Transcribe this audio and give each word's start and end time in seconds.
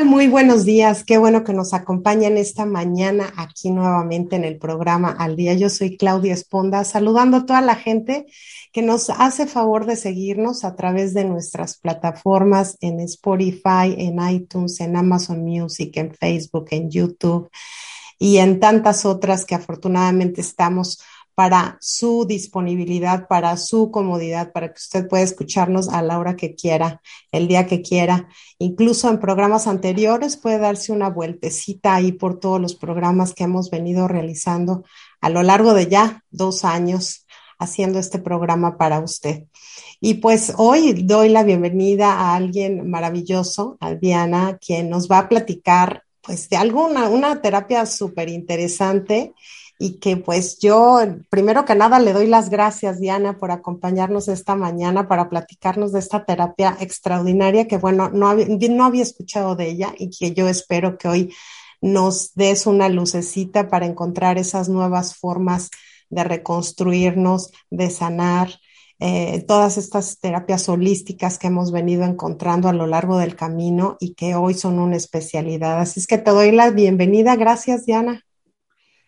Muy 0.06 0.28
buenos 0.28 0.64
días. 0.64 1.04
Qué 1.04 1.18
bueno 1.18 1.44
que 1.44 1.54
nos 1.54 1.74
acompañan 1.74 2.38
esta 2.38 2.66
mañana 2.66 3.34
aquí 3.36 3.72
nuevamente 3.72 4.36
en 4.36 4.44
el 4.44 4.60
programa 4.60 5.10
Al 5.10 5.36
Día. 5.36 5.56
Yo 5.56 5.70
soy 5.70 5.98
Claudia 5.98 6.36
Esponda, 6.36 6.84
saludando 6.84 7.38
a 7.38 7.46
toda 7.48 7.62
la 7.62 7.76
gente 7.76 8.28
que 8.72 8.84
nos 8.84 9.10
hace 9.10 9.48
favor 9.48 9.88
de 9.88 9.96
seguirnos 9.96 10.64
a 10.66 10.76
través 10.76 11.16
de 11.16 11.26
nuestras 11.26 11.78
plataformas 11.78 12.78
en 12.82 13.00
Spotify, 13.00 13.96
en 13.98 14.20
iTunes, 14.30 14.80
en 14.82 14.98
Amazon 14.98 15.44
Music, 15.44 15.98
en 15.98 16.14
Facebook, 16.14 16.68
en 16.72 16.92
YouTube 16.92 17.50
y 18.20 18.38
en 18.38 18.60
tantas 18.60 19.04
otras 19.04 19.46
que 19.46 19.56
afortunadamente 19.56 20.42
estamos 20.42 21.00
para 21.38 21.78
su 21.80 22.26
disponibilidad, 22.26 23.28
para 23.28 23.58
su 23.58 23.92
comodidad, 23.92 24.52
para 24.52 24.70
que 24.70 24.80
usted 24.80 25.08
pueda 25.08 25.24
escucharnos 25.24 25.88
a 25.88 26.02
la 26.02 26.18
hora 26.18 26.36
que 26.36 26.56
quiera, 26.56 27.00
el 27.32 27.48
día 27.48 27.68
que 27.68 27.84
quiera. 27.84 28.28
Incluso 28.58 29.08
en 29.08 29.20
programas 29.20 29.68
anteriores 29.68 30.36
puede 30.36 30.58
darse 30.58 30.92
una 30.92 31.12
vueltecita 31.12 31.94
ahí 31.94 32.12
por 32.12 32.40
todos 32.40 32.60
los 32.60 32.74
programas 32.74 33.36
que 33.36 33.44
hemos 33.44 33.70
venido 33.70 34.08
realizando 34.08 34.84
a 35.22 35.30
lo 35.30 35.44
largo 35.44 35.76
de 35.76 35.86
ya 35.86 36.24
dos 36.32 36.66
años 36.66 37.28
haciendo 37.60 38.00
este 38.00 38.18
programa 38.18 38.76
para 38.80 39.00
usted. 39.00 39.44
Y 40.02 40.16
pues 40.16 40.54
hoy 40.58 41.04
doy 41.04 41.30
la 41.30 41.44
bienvenida 41.44 42.14
a 42.14 42.36
alguien 42.36 42.90
maravilloso, 42.90 43.78
a 43.80 43.94
Diana, 43.94 44.58
quien 44.58 44.90
nos 44.90 45.08
va 45.08 45.20
a 45.20 45.30
platicar 45.30 46.02
pues 46.20 46.50
de 46.50 46.58
alguna, 46.58 47.10
una 47.10 47.44
terapia 47.44 47.86
súper 47.86 48.28
interesante 48.28 49.36
y 49.80 50.00
que 50.00 50.18
pues 50.18 50.60
yo, 50.60 51.00
primero 51.30 51.66
que 51.66 51.76
nada, 51.76 52.00
le 52.00 52.14
doy 52.14 52.28
las 52.28 52.50
gracias, 52.50 53.00
Diana, 53.00 53.38
por 53.38 53.52
acompañarnos 53.52 54.28
esta 54.28 54.56
mañana 54.56 55.08
para 55.08 55.30
platicarnos 55.30 55.92
de 55.94 56.00
esta 56.00 56.26
terapia 56.26 56.76
extraordinaria 56.80 57.68
que, 57.68 57.78
bueno, 57.78 58.10
no 58.10 58.28
había, 58.28 58.48
no 58.48 58.86
había 58.86 59.04
escuchado 59.04 59.56
de 59.56 59.70
ella 59.70 59.94
y 59.98 60.10
que 60.10 60.34
yo 60.34 60.48
espero 60.50 60.98
que 60.98 61.08
hoy 61.08 61.34
nos 61.82 62.34
des 62.34 62.66
una 62.66 62.90
lucecita 62.90 63.70
para 63.70 63.86
encontrar 63.86 64.38
esas 64.38 64.68
nuevas 64.68 65.16
formas 65.16 65.70
de 66.10 66.24
reconstruirnos, 66.24 67.52
de 67.70 67.90
sanar, 67.90 68.50
eh, 69.00 69.44
todas 69.48 69.78
estas 69.78 70.20
terapias 70.20 70.68
holísticas 70.70 71.38
que 71.38 71.48
hemos 71.48 71.72
venido 71.72 72.04
encontrando 72.04 72.68
a 72.68 72.74
lo 72.74 72.88
largo 72.88 73.20
del 73.20 73.36
camino 73.36 73.96
y 74.00 74.16
que 74.16 74.34
hoy 74.34 74.56
son 74.56 74.80
una 74.80 74.96
especialidad. 74.96 75.80
Así 75.80 76.00
es 76.00 76.08
que 76.08 76.18
te 76.18 76.32
doy 76.32 76.52
la 76.52 76.72
bienvenida. 76.72 77.36
Gracias, 77.36 77.86
Diana. 77.86 78.27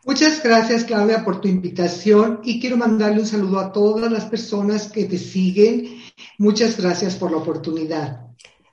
Muchas 0.10 0.42
gracias, 0.42 0.86
Claudia, 0.86 1.24
por 1.24 1.40
tu 1.40 1.48
invitación 1.48 2.40
y 2.44 2.60
quiero 2.60 2.78
mandarle 2.78 3.20
un 3.20 3.28
saludo 3.28 3.60
a 3.60 3.72
todas 3.72 4.12
las 4.12 4.26
personas 4.26 4.92
que 4.92 5.06
te 5.06 5.20
siguen. 5.20 6.02
Muchas 6.40 6.82
gracias 6.82 7.16
por 7.16 7.30
la 7.30 7.38
oportunidad. 7.38 8.22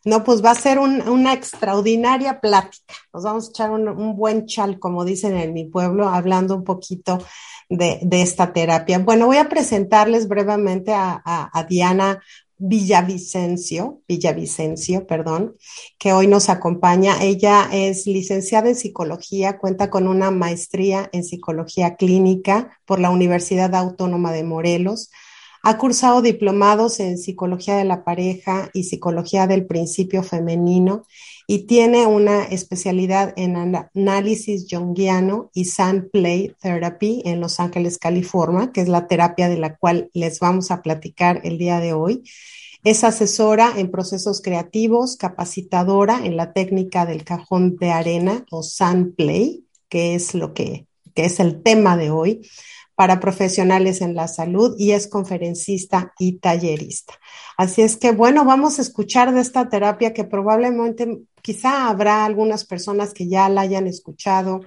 No, 0.07 0.25
pues 0.25 0.43
va 0.43 0.53
a 0.53 0.55
ser 0.55 0.79
un, 0.79 1.07
una 1.07 1.35
extraordinaria 1.35 2.41
plática. 2.41 2.95
Nos 3.13 3.25
vamos 3.25 3.49
a 3.49 3.51
echar 3.51 3.71
un, 3.71 4.17
buen 4.17 4.47
chal, 4.47 4.79
como 4.79 5.05
dicen 5.05 5.37
en 5.37 5.53
mi 5.53 5.67
pueblo, 5.67 6.09
hablando 6.09 6.57
un 6.57 6.65
poquito 6.65 7.19
de, 7.69 8.01
esta 8.13 8.55
terapia. 8.55 8.99
Bueno, 9.01 9.27
voy 9.27 9.37
a 9.37 9.51
presentarles 9.51 10.29
brevemente 10.29 10.95
a, 10.95 11.21
a 11.23 11.65
Diana 11.65 12.19
Villavicencio, 12.59 14.01
Villavicencio, 14.09 15.07
perdón, 15.07 15.57
que 15.99 16.13
hoy 16.13 16.27
nos 16.27 16.49
acompaña. 16.49 17.23
Ella 17.23 17.69
es 17.73 18.07
licenciada 18.07 18.69
en 18.69 18.77
psicología, 18.77 19.59
cuenta 19.59 19.91
con 19.91 20.09
una 20.09 20.31
maestría 20.31 21.11
en 21.13 21.25
psicología 21.25 21.97
clínica 21.97 22.79
por 22.87 22.99
la 22.99 23.11
Universidad 23.11 23.75
Autónoma 23.75 24.33
de 24.33 24.45
Morelos. 24.45 25.11
Ha 25.69 25.79
cursado 25.79 26.23
diplomados 26.23 27.01
en 27.01 27.19
psicología 27.19 27.77
de 27.77 27.85
la 27.85 28.05
pareja 28.05 28.71
y 28.73 28.85
psicología 28.85 29.49
del 29.49 29.67
principio 29.67 30.23
femenino 30.23 31.03
y 31.49 31.67
tiene 31.67 32.07
una 32.07 32.45
especialidad 32.45 33.35
en 33.35 33.57
análisis 33.57 34.69
junguiano 34.71 35.51
y 35.55 35.65
Sand 35.65 36.13
Play 36.13 36.55
Therapy 36.63 37.21
en 37.25 37.41
Los 37.41 37.59
Ángeles, 37.59 37.99
California, 37.99 38.71
que 38.73 38.81
es 38.81 38.87
la 38.87 39.09
terapia 39.09 39.49
de 39.49 39.57
la 39.57 39.75
cual 39.75 40.09
les 40.15 40.39
vamos 40.39 40.71
a 40.71 40.83
platicar 40.83 41.41
el 41.43 41.59
día 41.59 41.81
de 41.81 41.95
hoy. 41.95 42.23
Es 42.85 43.03
asesora 43.03 43.73
en 43.77 43.91
procesos 43.91 44.41
creativos, 44.41 45.17
capacitadora 45.17 46.21
en 46.25 46.37
la 46.37 46.53
técnica 46.53 47.07
del 47.07 47.25
cajón 47.25 47.75
de 47.75 47.91
arena 47.91 48.47
o 48.53 48.63
Sand 48.63 49.17
Play, 49.17 49.65
que 49.89 50.15
es 50.15 50.33
lo 50.33 50.55
que, 50.55 50.87
que 51.13 51.25
es 51.25 51.41
el 51.41 51.61
tema 51.65 51.97
de 51.97 52.13
hoy 52.13 52.43
para 52.97 53.21
profesionales 53.21 54.01
en 54.01 54.15
la 54.15 54.27
salud 54.27 54.75
y 54.79 54.93
es 54.93 55.07
conferencista 55.07 56.15
y 56.19 56.39
tallerista. 56.39 57.15
Así 57.57 57.83
es 57.83 57.97
que, 57.97 58.13
bueno, 58.13 58.45
vamos 58.45 58.79
a 58.79 58.83
escuchar 58.83 59.33
de 59.33 59.43
esta 59.43 59.69
terapia 59.69 60.15
que 60.15 60.25
probablemente 60.25 61.21
quizá 61.43 61.89
habrá 61.89 62.25
algunas 62.25 62.65
personas 62.65 63.15
que 63.15 63.29
ya 63.29 63.49
la 63.49 63.61
hayan 63.61 63.87
escuchado, 63.87 64.63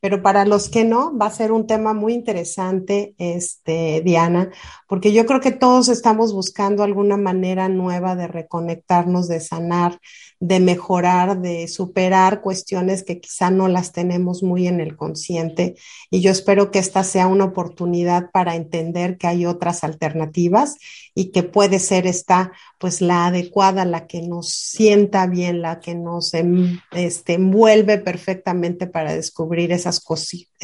pero 0.00 0.22
para 0.22 0.44
los 0.44 0.68
que 0.68 0.84
no, 0.84 1.16
va 1.16 1.26
a 1.26 1.30
ser 1.30 1.52
un 1.52 1.66
tema 1.66 1.92
muy 1.92 2.14
interesante, 2.14 3.14
este, 3.18 4.00
Diana, 4.04 4.50
porque 4.88 5.12
yo 5.12 5.26
creo 5.26 5.40
que 5.40 5.52
todos 5.52 5.88
estamos 5.88 6.32
buscando 6.32 6.82
alguna 6.82 7.16
manera 7.16 7.68
nueva 7.68 8.16
de 8.16 8.26
reconectarnos, 8.26 9.28
de 9.28 9.40
sanar, 9.40 10.00
de 10.42 10.58
mejorar, 10.58 11.40
de 11.40 11.68
superar 11.68 12.40
cuestiones 12.40 13.04
que 13.04 13.20
quizá 13.20 13.52
no 13.52 13.68
las 13.68 13.92
tenemos 13.92 14.42
muy 14.42 14.66
en 14.66 14.80
el 14.80 14.96
consciente. 14.96 15.76
Y 16.10 16.20
yo 16.20 16.32
espero 16.32 16.72
que 16.72 16.80
esta 16.80 17.04
sea 17.04 17.28
una 17.28 17.44
oportunidad 17.44 18.32
para 18.32 18.56
entender 18.56 19.18
que 19.18 19.28
hay 19.28 19.46
otras 19.46 19.84
alternativas 19.84 20.78
y 21.14 21.30
que 21.30 21.44
puede 21.44 21.78
ser 21.78 22.08
esta, 22.08 22.50
pues 22.78 23.00
la 23.00 23.26
adecuada, 23.26 23.84
la 23.84 24.08
que 24.08 24.20
nos 24.22 24.48
sienta 24.48 25.28
bien, 25.28 25.62
la 25.62 25.78
que 25.78 25.94
nos 25.94 26.34
em, 26.34 26.80
este, 26.90 27.34
envuelve 27.34 27.98
perfectamente 27.98 28.88
para 28.88 29.14
descubrir 29.14 29.70
esas, 29.70 30.00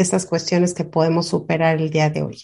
esas 0.03 0.27
cuestiones 0.27 0.75
que 0.75 0.85
podemos 0.85 1.29
superar 1.29 1.77
el 1.81 1.91
día 1.91 2.11
de 2.11 2.23
hoy. 2.23 2.43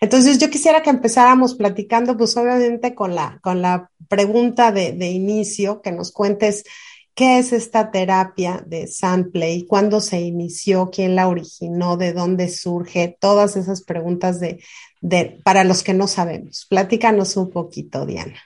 Entonces, 0.00 0.38
yo 0.38 0.50
quisiera 0.50 0.82
que 0.82 0.90
empezáramos 0.90 1.54
platicando, 1.54 2.16
pues 2.16 2.36
obviamente 2.36 2.94
con 2.94 3.14
la, 3.14 3.38
con 3.42 3.62
la 3.62 3.90
pregunta 4.08 4.72
de, 4.72 4.92
de 4.92 5.08
inicio, 5.10 5.80
que 5.82 5.92
nos 5.92 6.12
cuentes 6.12 6.64
qué 7.14 7.38
es 7.38 7.52
esta 7.52 7.90
terapia 7.90 8.64
de 8.66 8.86
Sandplay, 8.86 9.66
cuándo 9.66 10.00
se 10.00 10.20
inició, 10.20 10.90
quién 10.90 11.16
la 11.16 11.28
originó, 11.28 11.96
de 11.96 12.12
dónde 12.12 12.48
surge, 12.48 13.16
todas 13.20 13.56
esas 13.56 13.82
preguntas 13.82 14.40
de, 14.40 14.62
de, 15.00 15.38
para 15.44 15.64
los 15.64 15.82
que 15.82 15.94
no 15.94 16.06
sabemos. 16.06 16.66
Platícanos 16.68 17.36
un 17.36 17.50
poquito, 17.50 18.06
Diana. 18.06 18.40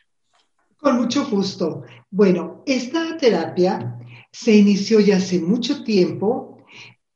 Con 0.76 0.97
mucho 0.97 1.26
gusto. 1.29 1.85
Bueno, 2.11 2.62
esta 2.67 3.17
terapia 3.17 3.99
se 4.31 4.55
inició 4.55 5.00
ya 5.00 5.19
hace 5.19 5.38
mucho 5.38 5.85
tiempo 5.85 6.54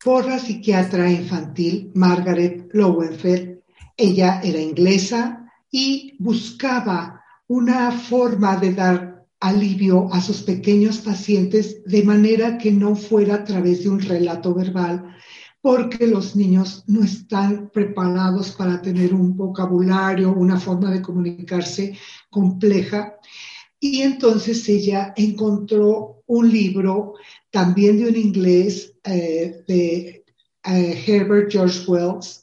por 0.03 0.27
la 0.27 0.39
psiquiatra 0.39 1.11
infantil 1.11 1.91
Margaret 1.95 2.71
Lowenfeld. 2.73 3.61
Ella 3.97 4.41
era 4.43 4.61
inglesa 4.61 5.51
y 5.71 6.15
buscaba 6.19 7.23
una 7.49 7.91
forma 7.91 8.57
de 8.57 8.75
dar 8.75 9.27
alivio 9.41 10.13
a 10.13 10.21
sus 10.21 10.43
pequeños 10.43 10.99
pacientes 10.99 11.83
de 11.85 12.03
manera 12.03 12.59
que 12.59 12.73
no 12.73 12.97
fuera 12.97 13.37
a 13.37 13.45
través 13.45 13.83
de 13.83 13.89
un 13.89 14.01
relato 14.01 14.55
verbal, 14.55 15.17
porque 15.61 16.07
los 16.07 16.37
niños 16.37 16.85
no 16.87 17.03
están 17.03 17.71
preparados 17.71 18.53
para 18.53 18.81
tener 18.81 19.15
un 19.15 19.37
vocabulario, 19.37 20.33
una 20.33 20.59
forma 20.59 20.91
de 20.91 21.03
comunicarse 21.03 21.97
compleja. 22.31 23.15
Y 23.81 24.03
entonces 24.03 24.69
ella 24.69 25.13
encontró 25.17 26.23
un 26.27 26.51
libro 26.51 27.15
también 27.51 27.99
de 27.99 28.09
un 28.09 28.17
inglés 28.17 28.95
eh, 29.05 29.65
de 29.67 30.25
eh, 30.65 31.05
Herbert 31.07 31.51
George 31.51 31.81
Wells. 31.87 32.43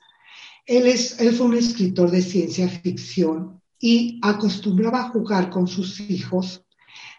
Él, 0.66 0.88
es, 0.88 1.20
él 1.20 1.34
fue 1.34 1.48
un 1.48 1.56
escritor 1.56 2.10
de 2.10 2.22
ciencia 2.22 2.68
ficción 2.68 3.62
y 3.80 4.20
acostumbraba 4.24 5.02
a 5.02 5.10
jugar 5.10 5.50
con 5.50 5.68
sus 5.68 6.00
hijos 6.00 6.64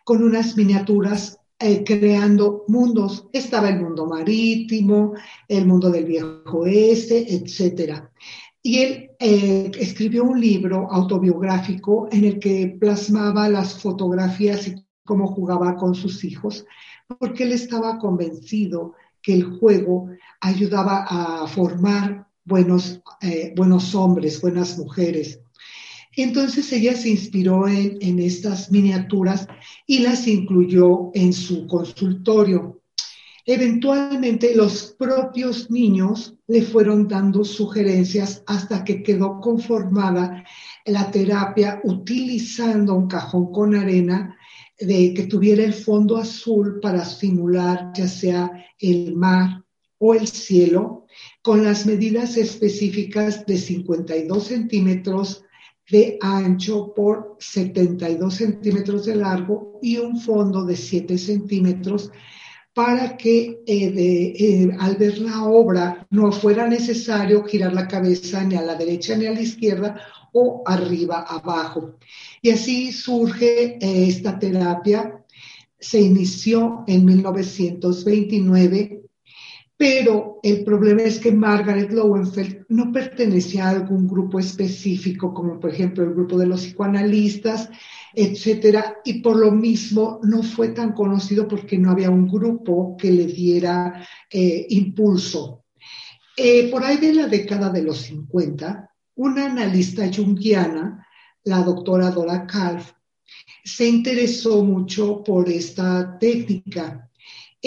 con 0.05 0.23
unas 0.23 0.57
miniaturas 0.57 1.39
eh, 1.59 1.83
creando 1.85 2.65
mundos. 2.69 3.27
Estaba 3.33 3.69
el 3.69 3.81
mundo 3.81 4.07
marítimo, 4.07 5.15
el 5.49 5.67
mundo 5.67 5.91
del 5.91 6.05
viejo 6.05 6.61
oeste, 6.61 7.35
etc. 7.35 8.03
Y 8.63 8.79
él 8.79 9.11
escribió 9.19 10.25
un 10.25 10.41
libro 10.41 10.89
autobiográfico 10.91 12.09
en 12.11 12.25
el 12.25 12.39
que 12.39 12.77
plasmaba 12.81 13.49
las 13.49 13.81
fotografías 13.81 14.69
y 14.69 14.87
cómo 15.07 15.29
jugaba 15.29 15.77
con 15.77 15.95
sus 15.95 16.23
hijos, 16.25 16.67
porque 17.19 17.45
él 17.45 17.53
estaba 17.53 17.99
convencido 17.99 18.95
que 19.23 19.35
el 19.35 19.45
juego 19.45 20.09
ayudaba 20.41 21.07
a 21.09 21.47
formar 21.47 22.29
buenos, 22.45 23.01
eh, 23.21 23.53
buenos 23.57 23.95
hombres, 23.95 24.41
buenas 24.41 24.79
mujeres. 24.79 25.41
Entonces 26.15 26.73
ella 26.73 26.97
se 26.97 27.11
inspiró 27.11 27.69
en, 27.69 27.99
en, 28.01 28.19
estas 28.19 28.71
miniaturas 28.71 29.47
y 29.87 29.99
las 29.99 30.27
incluyó 30.27 31.11
en 31.13 31.33
su 31.33 31.67
consultorio. 31.67 32.81
Eventualmente 33.45 34.57
los 34.57 34.95
propios 34.99 35.71
niños 35.71 36.35
le 36.49 36.63
fueron 36.63 37.07
dando 37.07 37.45
sugerencias 37.45 38.43
hasta 38.47 38.83
que 38.83 39.03
quedó 39.03 39.41
conformada 39.41 40.45
la 40.85 41.11
terapia 41.11 41.81
utilizando 41.85 42.95
un 42.95 43.09
cajón 43.09 43.53
con 43.53 43.75
arena 43.75 44.36
de 44.79 45.15
que 45.15 45.27
tuviera 45.27 45.65
el 45.65 45.73
fondo 45.73 46.17
azul 46.17 46.81
para 46.81 47.05
simular 47.05 47.93
ya 47.95 48.09
sea 48.09 48.51
el 48.79 49.15
mar 49.15 49.65
o 49.99 50.15
el 50.15 50.27
cielo 50.27 51.07
con 51.43 51.65
las 51.65 51.87
medidas 51.87 52.37
específicas 52.37 53.47
de 53.47 53.57
52 53.57 54.45
centímetros 54.45 55.43
de 55.91 56.19
ancho 56.21 56.93
por 56.95 57.37
72 57.39 58.35
centímetros 58.35 59.07
de 59.07 59.17
largo 59.17 59.79
y 59.81 59.99
un 59.99 60.21
fondo 60.21 60.65
de 60.65 60.77
7 60.77 61.17
centímetros 61.17 62.11
para 62.75 63.17
que 63.17 63.63
eh, 63.67 64.35
eh, 64.39 64.69
al 64.79 64.97
ver 64.97 65.19
la 65.19 65.45
obra 65.45 66.07
no 66.11 66.31
fuera 66.31 66.69
necesario 66.69 67.43
girar 67.45 67.73
la 67.73 67.89
cabeza 67.89 68.45
ni 68.45 68.57
a 68.57 68.63
la 68.63 68.75
derecha 68.75 69.17
ni 69.17 69.25
a 69.27 69.33
la 69.33 69.41
izquierda 69.41 69.99
o 70.33 70.63
arriba, 70.67 71.25
abajo. 71.27 71.95
Y 72.43 72.51
así 72.51 72.93
surge 72.93 73.79
eh, 73.81 74.09
esta 74.09 74.39
terapia. 74.39 75.25
Se 75.79 76.01
inició 76.01 76.85
en 76.87 77.05
1929 77.05 78.97
pero 79.77 80.41
el 80.43 80.65
problema 80.65 81.03
es 81.03 81.19
que 81.19 81.33
Margaret 81.33 81.93
Lowenfeld 81.93 82.65
no 82.71 82.91
pertenecía 82.91 83.67
a 83.67 83.71
algún 83.71 84.09
grupo 84.09 84.39
específico, 84.39 85.35
como 85.35 85.61
por 85.61 85.71
ejemplo 85.71 86.03
el 86.03 86.15
grupo 86.15 86.39
de 86.39 86.47
los 86.47 86.63
psicoanalistas, 86.63 87.69
etcétera, 88.15 88.97
y 89.05 89.21
por 89.21 89.37
lo 89.37 89.51
mismo 89.51 90.19
no 90.23 90.43
fue 90.43 90.69
tan 90.69 90.93
conocido 90.93 91.47
porque 91.47 91.77
no 91.77 91.91
había 91.91 92.09
un 92.09 92.27
grupo 92.27 92.97
que 92.97 93.11
le 93.11 93.27
diera 93.27 94.03
eh, 94.31 94.67
impulso. 94.71 95.65
Eh, 96.35 96.71
por 96.71 96.83
ahí 96.83 96.97
de 96.97 97.13
la 97.13 97.27
década 97.27 97.69
de 97.69 97.83
los 97.83 97.99
50, 97.99 98.91
una 99.17 99.47
analista 99.47 100.11
junguiana, 100.11 101.06
la 101.47 101.63
doctora 101.63 102.11
Dora 102.11 102.47
Kalf, 102.47 102.93
se 103.65 103.89
interesó 103.89 104.63
mucho 104.63 105.25
por 105.25 105.49
esta 105.49 106.19
técnica 106.19 107.07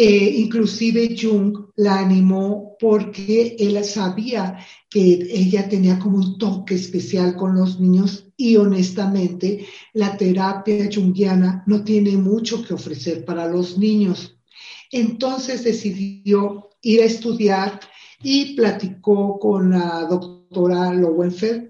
eh, 0.01 0.33
inclusive 0.37 1.13
Jung 1.19 1.71
la 1.75 1.99
animó 1.99 2.77
porque 2.79 3.57
él 3.59 3.83
sabía 3.83 4.57
que 4.89 5.27
ella 5.29 5.67
tenía 5.67 5.99
como 5.99 6.19
un 6.19 6.37
toque 6.37 6.75
especial 6.75 7.35
con 7.35 7.55
los 7.55 7.81
niños 7.81 8.31
y 8.37 8.55
honestamente 8.55 9.65
la 9.93 10.15
terapia 10.15 10.89
junguiana 10.93 11.65
no 11.67 11.83
tiene 11.83 12.15
mucho 12.15 12.63
que 12.63 12.75
ofrecer 12.75 13.25
para 13.25 13.47
los 13.49 13.77
niños. 13.77 14.37
Entonces 14.89 15.65
decidió 15.65 16.69
ir 16.81 17.01
a 17.01 17.05
estudiar 17.05 17.81
y 18.23 18.55
platicó 18.55 19.37
con 19.37 19.71
la 19.71 20.05
doctora 20.05 20.93
Lowenfeld 20.93 21.68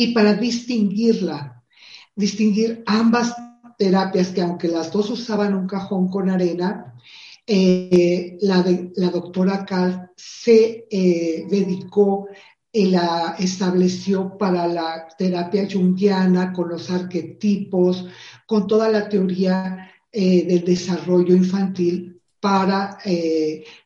y 0.00 0.14
para 0.14 0.32
distinguirla, 0.32 1.62
distinguir 2.16 2.82
ambas 2.86 3.34
terapias 3.76 4.28
que 4.28 4.40
aunque 4.40 4.66
las 4.66 4.90
dos 4.90 5.10
usaban 5.10 5.52
un 5.52 5.66
cajón 5.66 6.08
con 6.08 6.30
arena, 6.30 6.94
eh, 7.46 8.38
la, 8.40 8.64
la, 8.96 9.10
doctora 9.10 9.66
Cal 9.66 10.10
se 10.16 10.86
eh, 10.90 11.44
dedicó 11.50 12.28
y 12.72 12.86
la 12.86 13.36
estableció 13.38 14.38
para 14.38 14.66
la 14.68 15.06
terapia 15.18 15.68
junguiana 15.70 16.54
con 16.54 16.70
los 16.70 16.90
arquetipos, 16.90 18.06
con 18.46 18.66
toda 18.66 18.88
la 18.88 19.06
teoría 19.06 19.90
eh, 20.10 20.46
del 20.46 20.64
desarrollo 20.64 21.34
infantil 21.34 22.19
para 22.40 22.98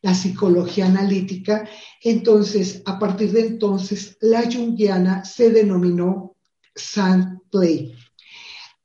la 0.01 0.13
psicología 0.13 0.87
analítica. 0.87 1.67
Entonces, 2.01 2.81
a 2.85 2.97
partir 2.97 3.31
de 3.31 3.41
entonces, 3.41 4.17
la 4.21 4.43
junguiana 4.43 5.25
se 5.25 5.49
denominó 5.49 6.35
Sand 6.73 7.41
Play. 7.51 7.93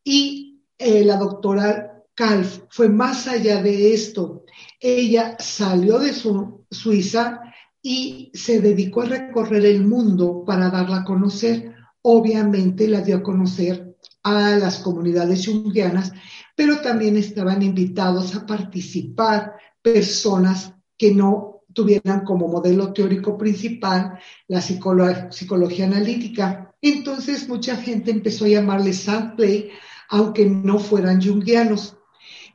Y 0.04 0.60
la 0.78 1.16
doctora 1.16 2.02
Calf 2.14 2.64
fue 2.68 2.88
más 2.88 3.28
allá 3.28 3.62
de 3.62 3.94
esto 3.94 4.44
ella 4.80 5.36
salió 5.38 5.98
de 5.98 6.14
su, 6.14 6.64
Suiza 6.70 7.40
y 7.82 8.30
se 8.32 8.60
dedicó 8.60 9.02
a 9.02 9.06
recorrer 9.06 9.66
el 9.66 9.84
mundo 9.84 10.44
para 10.46 10.70
darla 10.70 10.98
a 10.98 11.04
conocer. 11.04 11.74
Obviamente 12.02 12.88
la 12.88 13.02
dio 13.02 13.18
a 13.18 13.22
conocer 13.22 13.89
a 14.22 14.56
las 14.56 14.78
comunidades 14.78 15.46
junguianas, 15.46 16.12
pero 16.54 16.80
también 16.80 17.16
estaban 17.16 17.62
invitados 17.62 18.34
a 18.34 18.46
participar 18.46 19.54
personas 19.82 20.74
que 20.96 21.14
no 21.14 21.62
tuvieran 21.72 22.24
como 22.24 22.48
modelo 22.48 22.92
teórico 22.92 23.38
principal 23.38 24.18
la 24.48 24.60
psicología 24.60 25.86
analítica. 25.86 26.74
Entonces 26.82 27.48
mucha 27.48 27.76
gente 27.76 28.10
empezó 28.10 28.44
a 28.44 28.48
llamarle 28.48 28.92
Sandplay, 28.92 29.70
aunque 30.08 30.44
no 30.46 30.78
fueran 30.78 31.22
junguianos. 31.22 31.96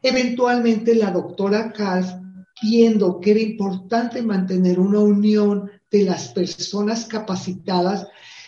Eventualmente 0.02 0.94
la 0.94 1.12
doctora 1.12 1.72
Kass, 1.72 2.16
viendo 2.62 3.20
que 3.20 3.32
era 3.32 3.40
importante 3.40 4.22
mantener 4.22 4.80
una 4.80 5.00
unión 5.00 5.72
de 5.90 6.04
las 6.04 6.30
personas 6.30 7.06
capacitadas 7.06 8.08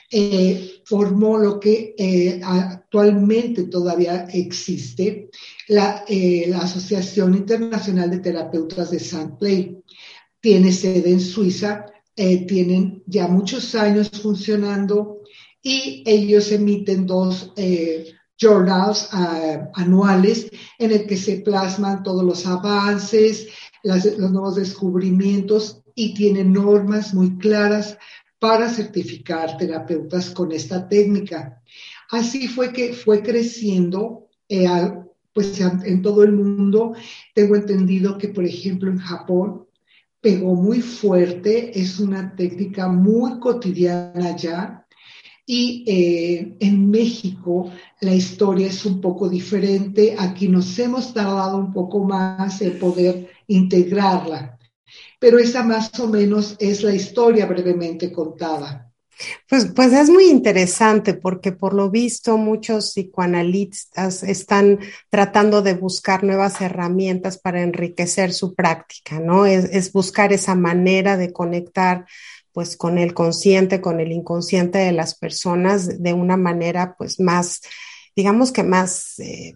eh, 0.09 0.81
formó 0.85 1.37
lo 1.37 1.59
que 1.59 1.93
eh, 1.97 2.39
actualmente 2.41 3.65
todavía 3.65 4.25
existe, 4.31 5.29
la, 5.67 6.05
eh, 6.07 6.45
la, 6.47 6.59
Asociación 6.59 7.35
Internacional 7.35 8.09
de 8.11 8.19
Terapeutas 8.19 8.91
de 8.91 8.97
St. 8.97 9.33
Clair. 9.37 9.83
Tiene 10.39 10.71
sede 10.71 11.11
en 11.11 11.19
Suiza, 11.19 11.87
tienen 12.15 13.03
ya 13.05 13.27
muchos 13.27 13.75
años 13.75 14.09
funcionando 14.09 15.23
y 15.61 16.03
ellos 16.05 16.51
emiten 16.51 17.05
dos 17.05 17.53
journals 18.39 19.09
anuales 19.73 20.49
en 20.79 20.91
el 20.91 21.05
que 21.05 21.17
se 21.17 21.37
plasman 21.37 22.01
todos 22.01 22.23
los 22.23 22.45
avances, 22.45 23.47
los 23.83 24.17
nuevos 24.17 24.55
descubrimientos 24.55 25.81
y 25.95 26.13
tienen 26.13 26.53
normas 26.53 27.13
muy 27.13 27.37
claras 27.39 27.97
para 28.39 28.69
certificar 28.69 29.57
terapeutas 29.57 30.29
con 30.29 30.51
esta 30.51 30.87
técnica. 30.87 31.61
Así 32.09 32.47
fue 32.47 32.71
que 32.71 32.93
fue 32.93 33.21
creciendo, 33.21 34.27
eh, 34.47 34.67
pues 35.33 35.59
en 35.59 36.01
todo 36.01 36.23
el 36.23 36.33
mundo. 36.33 36.93
Tengo 37.33 37.55
entendido 37.55 38.17
que, 38.17 38.29
por 38.29 38.45
ejemplo, 38.45 38.89
en 38.89 38.97
Japón 38.97 39.67
pegó 40.21 40.55
muy 40.55 40.81
fuerte, 40.81 41.79
es 41.79 41.99
una 41.99 42.35
técnica 42.35 42.87
muy 42.87 43.39
cotidiana 43.39 44.35
ya. 44.35 44.85
Y 45.45 45.85
eh, 45.87 46.57
en 46.59 46.89
México 46.89 47.71
la 48.01 48.13
historia 48.13 48.67
es 48.67 48.85
un 48.85 48.99
poco 48.99 49.29
diferente. 49.29 50.15
Aquí 50.17 50.49
nos 50.49 50.77
hemos 50.79 51.13
tardado 51.13 51.57
un 51.57 51.71
poco 51.71 52.03
más 52.03 52.61
en 52.61 52.77
poder 52.77 53.29
integrarla. 53.47 54.56
Pero 55.19 55.39
esa 55.39 55.63
más 55.63 55.97
o 55.99 56.07
menos 56.07 56.55
es 56.59 56.83
la 56.83 56.93
historia 56.93 57.45
brevemente 57.45 58.11
contada. 58.11 58.87
Pues, 59.49 59.65
pues 59.75 59.93
es 59.93 60.09
muy 60.09 60.29
interesante 60.29 61.15
porque 61.15 61.51
por 61.51 61.73
lo 61.73 61.89
visto 61.89 62.37
muchos 62.37 62.91
psicoanalistas 62.91 64.21
están 64.21 64.79
tratando 65.09 65.63
de 65.63 65.73
buscar 65.73 66.23
nuevas 66.23 66.61
herramientas 66.61 67.39
para 67.39 67.61
enriquecer 67.61 68.31
su 68.31 68.53
práctica, 68.53 69.19
¿no? 69.19 69.45
Es, 69.45 69.65
es 69.65 69.91
buscar 69.91 70.33
esa 70.33 70.53
manera 70.53 71.17
de 71.17 71.33
conectar 71.33 72.05
pues 72.51 72.77
con 72.77 72.97
el 72.97 73.13
consciente, 73.13 73.81
con 73.81 73.99
el 73.99 74.11
inconsciente 74.11 74.79
de 74.79 74.91
las 74.91 75.15
personas 75.15 76.01
de 76.01 76.13
una 76.13 76.37
manera 76.37 76.95
pues 76.97 77.19
más, 77.19 77.61
digamos 78.15 78.51
que 78.51 78.63
más 78.63 79.19
eh, 79.19 79.55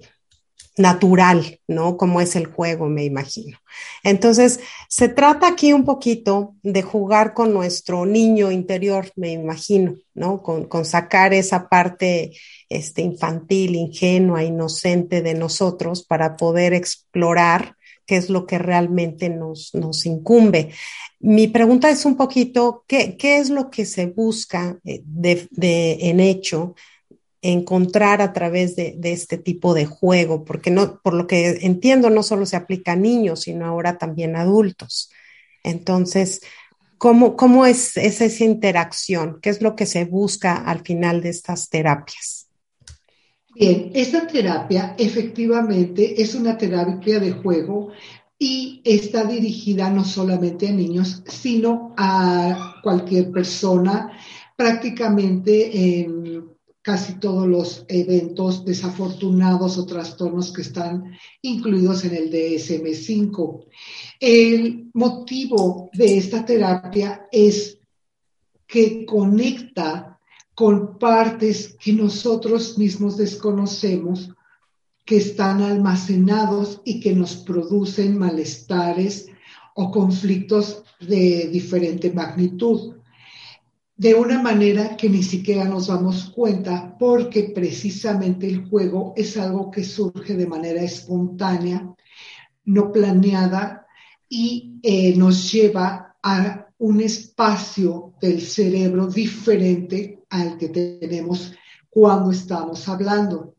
natural, 0.77 1.59
¿no? 1.67 1.97
Como 1.97 2.21
es 2.21 2.35
el 2.35 2.47
juego, 2.47 2.87
me 2.87 3.03
imagino. 3.03 3.57
Entonces, 4.03 4.61
se 4.87 5.09
trata 5.09 5.47
aquí 5.47 5.73
un 5.73 5.83
poquito 5.83 6.55
de 6.63 6.81
jugar 6.81 7.33
con 7.33 7.53
nuestro 7.53 8.05
niño 8.05 8.51
interior, 8.51 9.11
me 9.15 9.31
imagino, 9.31 9.95
¿no? 10.13 10.41
Con, 10.41 10.65
con 10.65 10.85
sacar 10.85 11.33
esa 11.33 11.67
parte 11.67 12.31
este, 12.69 13.01
infantil, 13.01 13.75
ingenua, 13.75 14.43
inocente 14.43 15.21
de 15.21 15.33
nosotros 15.33 16.03
para 16.03 16.37
poder 16.37 16.73
explorar 16.73 17.75
qué 18.05 18.17
es 18.17 18.29
lo 18.29 18.45
que 18.45 18.57
realmente 18.57 19.29
nos, 19.29 19.73
nos 19.73 20.05
incumbe. 20.05 20.71
Mi 21.19 21.47
pregunta 21.47 21.89
es 21.89 22.05
un 22.05 22.15
poquito, 22.17 22.83
¿qué, 22.87 23.15
qué 23.17 23.37
es 23.37 23.49
lo 23.49 23.69
que 23.69 23.85
se 23.85 24.07
busca 24.07 24.79
eh, 24.83 25.01
de, 25.05 25.47
de, 25.51 26.09
en 26.09 26.19
hecho 26.19 26.75
encontrar 27.41 28.21
a 28.21 28.33
través 28.33 28.75
de, 28.75 28.97
este 29.03 29.37
tipo 29.37 29.73
de 29.73 29.85
juego? 29.85 30.45
Porque 30.45 30.71
no, 30.71 30.99
por 31.01 31.13
lo 31.13 31.27
que 31.27 31.59
entiendo, 31.61 32.09
no 32.09 32.23
solo 32.23 32.45
se 32.45 32.55
aplica 32.55 32.93
a 32.93 32.95
niños, 32.95 33.41
sino 33.41 33.65
ahora 33.65 33.97
también 33.97 34.35
a 34.35 34.41
adultos. 34.41 35.11
Entonces, 35.63 36.41
¿cómo, 36.97 37.35
cómo 37.35 37.65
es, 37.65 37.97
es 37.97 38.21
esa 38.21 38.43
interacción? 38.43 39.39
¿Qué 39.41 39.49
es 39.49 39.61
lo 39.61 39.75
que 39.75 39.85
se 39.85 40.05
busca 40.05 40.55
al 40.55 40.81
final 40.81 41.21
de 41.21 41.29
estas 41.29 41.69
terapias? 41.69 42.47
Bien, 43.53 43.91
esta 43.93 44.25
terapia 44.27 44.95
efectivamente 44.97 46.21
es 46.21 46.35
una 46.35 46.57
terapia 46.57 47.19
de 47.19 47.33
juego 47.33 47.91
y 48.39 48.81
está 48.85 49.25
dirigida 49.25 49.89
no 49.89 50.05
solamente 50.05 50.67
a 50.67 50.71
niños, 50.71 51.21
sino 51.27 51.93
a 51.97 52.75
cualquier 52.81 53.29
persona, 53.29 54.17
prácticamente 54.55 55.99
en 55.99 56.50
casi 56.81 57.19
todos 57.19 57.47
los 57.47 57.85
eventos 57.87 58.65
desafortunados 58.65 59.77
o 59.77 59.85
trastornos 59.85 60.51
que 60.51 60.63
están 60.63 61.17
incluidos 61.41 62.03
en 62.05 62.15
el 62.15 62.31
DSM5. 62.31 63.65
El 64.19 64.89
motivo 64.93 65.89
de 65.93 66.17
esta 66.17 66.43
terapia 66.43 67.27
es 67.31 67.77
que 68.65 69.05
conecta 69.05 70.19
con 70.55 70.97
partes 70.97 71.75
que 71.83 71.93
nosotros 71.93 72.77
mismos 72.77 73.17
desconocemos, 73.17 74.29
que 75.05 75.17
están 75.17 75.61
almacenados 75.61 76.81
y 76.85 76.99
que 76.99 77.13
nos 77.13 77.35
producen 77.35 78.17
malestares 78.17 79.27
o 79.75 79.91
conflictos 79.91 80.83
de 80.99 81.49
diferente 81.51 82.11
magnitud. 82.11 82.95
De 84.01 84.15
una 84.15 84.41
manera 84.41 84.97
que 84.97 85.07
ni 85.07 85.21
siquiera 85.21 85.63
nos 85.65 85.85
damos 85.85 86.31
cuenta 86.31 86.97
porque 86.97 87.51
precisamente 87.53 88.47
el 88.47 88.67
juego 88.67 89.13
es 89.15 89.37
algo 89.37 89.69
que 89.69 89.83
surge 89.83 90.35
de 90.35 90.47
manera 90.47 90.81
espontánea, 90.81 91.87
no 92.65 92.91
planeada 92.91 93.85
y 94.27 94.79
eh, 94.81 95.15
nos 95.15 95.51
lleva 95.51 96.17
a 96.23 96.67
un 96.79 96.99
espacio 96.99 98.15
del 98.19 98.41
cerebro 98.41 99.05
diferente 99.05 100.23
al 100.31 100.57
que 100.57 100.69
tenemos 100.69 101.53
cuando 101.87 102.31
estamos 102.31 102.89
hablando. 102.89 103.53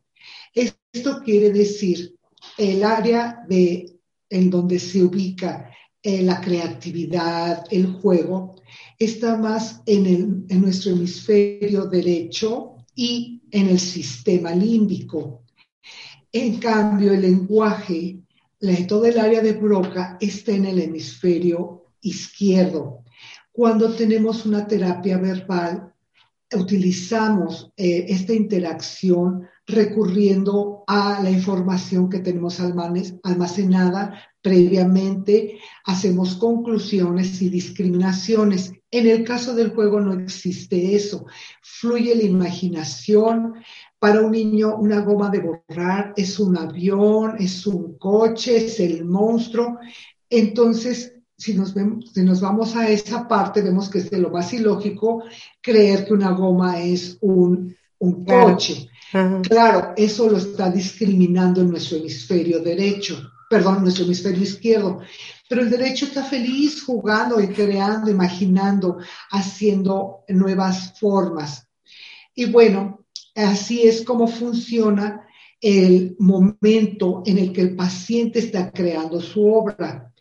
Esto 0.53 1.21
quiere 1.23 1.51
decir 1.51 2.17
el 2.57 2.83
área 2.83 3.45
de, 3.47 3.97
en 4.29 4.49
donde 4.49 4.77
se 4.77 5.03
ubica 5.03 5.71
eh, 6.01 6.21
la 6.21 6.41
creatividad, 6.41 7.63
el 7.71 7.93
juego, 7.93 8.55
está 8.99 9.37
más 9.37 9.81
en, 9.85 10.05
el, 10.05 10.45
en 10.49 10.61
nuestro 10.61 10.91
hemisferio 10.91 11.85
derecho 11.85 12.75
y 12.95 13.41
en 13.51 13.67
el 13.67 13.79
sistema 13.79 14.51
límbico. 14.51 15.43
En 16.31 16.57
cambio, 16.57 17.13
el 17.13 17.21
lenguaje, 17.21 18.19
todo 18.87 19.05
el 19.05 19.19
área 19.19 19.41
de 19.41 19.53
Broca 19.53 20.17
está 20.19 20.51
en 20.53 20.65
el 20.65 20.79
hemisferio 20.79 21.85
izquierdo. 22.01 23.03
Cuando 23.51 23.93
tenemos 23.93 24.45
una 24.45 24.65
terapia 24.65 25.17
verbal, 25.17 25.93
utilizamos 26.55 27.71
eh, 27.77 28.05
esta 28.09 28.33
interacción 28.33 29.47
recurriendo 29.65 30.83
a 30.87 31.21
la 31.21 31.29
información 31.29 32.09
que 32.09 32.19
tenemos 32.19 32.59
almacenada 32.59 34.21
previamente, 34.41 35.59
hacemos 35.85 36.35
conclusiones 36.35 37.41
y 37.41 37.49
discriminaciones. 37.49 38.73
En 38.91 39.07
el 39.07 39.23
caso 39.23 39.55
del 39.55 39.73
juego 39.73 40.01
no 40.01 40.13
existe 40.13 40.95
eso. 40.95 41.25
Fluye 41.61 42.13
la 42.13 42.23
imaginación. 42.23 43.55
Para 43.99 44.21
un 44.21 44.31
niño 44.31 44.75
una 44.75 44.99
goma 44.99 45.29
de 45.29 45.39
borrar 45.39 46.13
es 46.17 46.37
un 46.39 46.57
avión, 46.57 47.35
es 47.39 47.65
un 47.65 47.97
coche, 47.97 48.57
es 48.57 48.79
el 48.81 49.05
monstruo. 49.05 49.79
Entonces 50.29 51.13
si 51.37 51.53
nos, 51.53 51.73
vemos, 51.73 52.11
si 52.13 52.23
nos 52.23 52.41
vamos 52.41 52.75
a 52.75 52.89
esa 52.89 53.27
parte, 53.27 53.61
vemos 53.61 53.89
que 53.89 53.99
es 53.99 54.09
de 54.09 54.19
lo 54.19 54.29
más 54.29 54.53
ilógico 54.53 55.23
creer 55.61 56.05
que 56.05 56.13
una 56.13 56.31
goma 56.31 56.81
es 56.81 57.17
un, 57.21 57.75
un 57.99 58.25
coche. 58.25 58.89
Claro, 59.43 59.93
eso 59.95 60.27
lo 60.27 60.37
está 60.37 60.71
discriminando 60.71 61.61
en 61.61 61.69
nuestro 61.69 61.97
hemisferio 61.97 62.59
derecho, 62.59 63.31
perdón, 63.47 63.83
nuestro 63.83 64.05
hemisferio 64.05 64.41
izquierdo. 64.41 65.01
Pero 65.47 65.61
el 65.61 65.69
derecho 65.69 66.05
está 66.05 66.23
feliz 66.23 66.81
jugando 66.81 67.39
y 67.39 67.49
creando, 67.49 68.09
imaginando, 68.09 68.97
haciendo 69.29 70.23
nuevas 70.29 70.99
formas. 70.99 71.67
Y 72.33 72.45
bueno, 72.45 73.05
así 73.35 73.83
es 73.83 74.01
como 74.01 74.27
funciona 74.27 75.27
el 75.61 76.15
momento 76.17 77.21
en 77.23 77.37
el 77.37 77.53
que 77.53 77.61
el 77.61 77.75
paciente 77.75 78.39
está 78.39 78.71
creando 78.71 79.21
su 79.21 79.45
obra. 79.45 80.11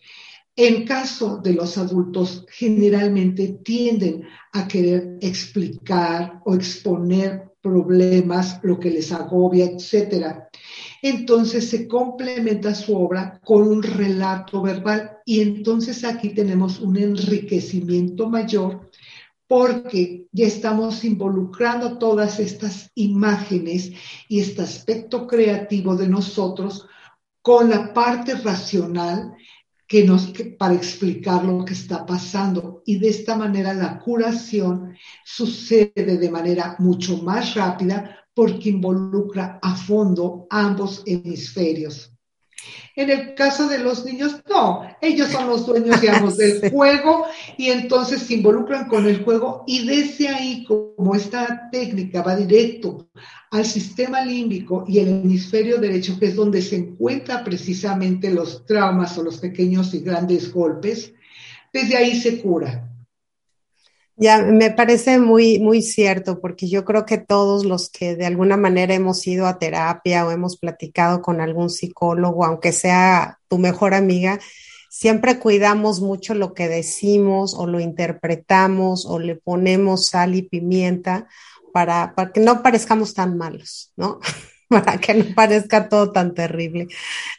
En 0.54 0.84
caso 0.84 1.38
de 1.38 1.54
los 1.54 1.78
adultos, 1.78 2.44
generalmente 2.50 3.58
tienden 3.64 4.24
a 4.52 4.68
querer 4.68 5.16
explicar 5.22 6.42
o 6.44 6.54
exponer 6.54 7.51
problemas, 7.62 8.60
lo 8.62 8.78
que 8.78 8.90
les 8.90 9.12
agobia, 9.12 9.64
etc. 9.66 10.48
Entonces 11.00 11.70
se 11.70 11.86
complementa 11.86 12.74
su 12.74 12.96
obra 12.96 13.40
con 13.44 13.62
un 13.62 13.82
relato 13.82 14.60
verbal 14.60 15.18
y 15.24 15.40
entonces 15.40 16.04
aquí 16.04 16.30
tenemos 16.30 16.80
un 16.80 16.96
enriquecimiento 16.96 18.28
mayor 18.28 18.90
porque 19.46 20.26
ya 20.32 20.46
estamos 20.46 21.04
involucrando 21.04 21.98
todas 21.98 22.40
estas 22.40 22.90
imágenes 22.94 23.92
y 24.28 24.40
este 24.40 24.62
aspecto 24.62 25.26
creativo 25.26 25.94
de 25.94 26.08
nosotros 26.08 26.86
con 27.42 27.68
la 27.68 27.92
parte 27.92 28.34
racional 28.36 29.34
que 29.92 30.04
nos, 30.04 30.32
para 30.58 30.72
explicar 30.72 31.44
lo 31.44 31.66
que 31.66 31.74
está 31.74 32.06
pasando. 32.06 32.82
Y 32.86 32.98
de 32.98 33.10
esta 33.10 33.36
manera 33.36 33.74
la 33.74 33.98
curación 33.98 34.96
sucede 35.22 36.16
de 36.16 36.30
manera 36.30 36.76
mucho 36.78 37.18
más 37.18 37.54
rápida 37.54 38.24
porque 38.32 38.70
involucra 38.70 39.58
a 39.60 39.76
fondo 39.76 40.46
ambos 40.48 41.02
hemisferios. 41.04 42.11
En 42.94 43.08
el 43.10 43.34
caso 43.34 43.68
de 43.68 43.78
los 43.78 44.04
niños, 44.04 44.42
no, 44.48 44.82
ellos 45.00 45.28
son 45.28 45.48
los 45.48 45.66
dueños, 45.66 46.00
digamos, 46.00 46.36
del 46.36 46.70
juego 46.70 47.24
y 47.56 47.70
entonces 47.70 48.22
se 48.22 48.34
involucran 48.34 48.88
con 48.88 49.06
el 49.06 49.24
juego 49.24 49.64
y 49.66 49.86
desde 49.86 50.28
ahí, 50.28 50.64
como 50.64 51.14
esta 51.14 51.70
técnica 51.70 52.22
va 52.22 52.36
directo 52.36 53.08
al 53.50 53.64
sistema 53.64 54.24
límbico 54.24 54.84
y 54.86 54.98
el 54.98 55.08
hemisferio 55.08 55.78
derecho, 55.78 56.18
que 56.18 56.26
es 56.26 56.36
donde 56.36 56.60
se 56.62 56.76
encuentran 56.76 57.44
precisamente 57.44 58.30
los 58.30 58.64
traumas 58.66 59.16
o 59.18 59.22
los 59.22 59.38
pequeños 59.38 59.94
y 59.94 60.00
grandes 60.00 60.52
golpes, 60.52 61.12
desde 61.72 61.96
ahí 61.96 62.20
se 62.20 62.40
cura. 62.42 62.91
Ya, 64.16 64.42
me 64.42 64.70
parece 64.70 65.18
muy, 65.18 65.58
muy 65.58 65.82
cierto, 65.82 66.40
porque 66.40 66.68
yo 66.68 66.84
creo 66.84 67.06
que 67.06 67.18
todos 67.18 67.64
los 67.64 67.88
que 67.88 68.14
de 68.14 68.26
alguna 68.26 68.56
manera 68.56 68.94
hemos 68.94 69.26
ido 69.26 69.46
a 69.46 69.58
terapia 69.58 70.26
o 70.26 70.30
hemos 70.30 70.58
platicado 70.58 71.22
con 71.22 71.40
algún 71.40 71.70
psicólogo, 71.70 72.44
aunque 72.44 72.72
sea 72.72 73.38
tu 73.48 73.58
mejor 73.58 73.94
amiga, 73.94 74.38
siempre 74.90 75.38
cuidamos 75.38 76.00
mucho 76.00 76.34
lo 76.34 76.52
que 76.52 76.68
decimos 76.68 77.54
o 77.54 77.66
lo 77.66 77.80
interpretamos 77.80 79.06
o 79.06 79.18
le 79.18 79.36
ponemos 79.36 80.08
sal 80.08 80.34
y 80.34 80.42
pimienta 80.42 81.26
para, 81.72 82.14
para 82.14 82.32
que 82.32 82.40
no 82.40 82.62
parezcamos 82.62 83.14
tan 83.14 83.38
malos, 83.38 83.92
¿no? 83.96 84.20
Para 84.72 84.98
que 84.98 85.14
no 85.14 85.24
parezca 85.34 85.88
todo 85.88 86.12
tan 86.12 86.34
terrible. 86.34 86.88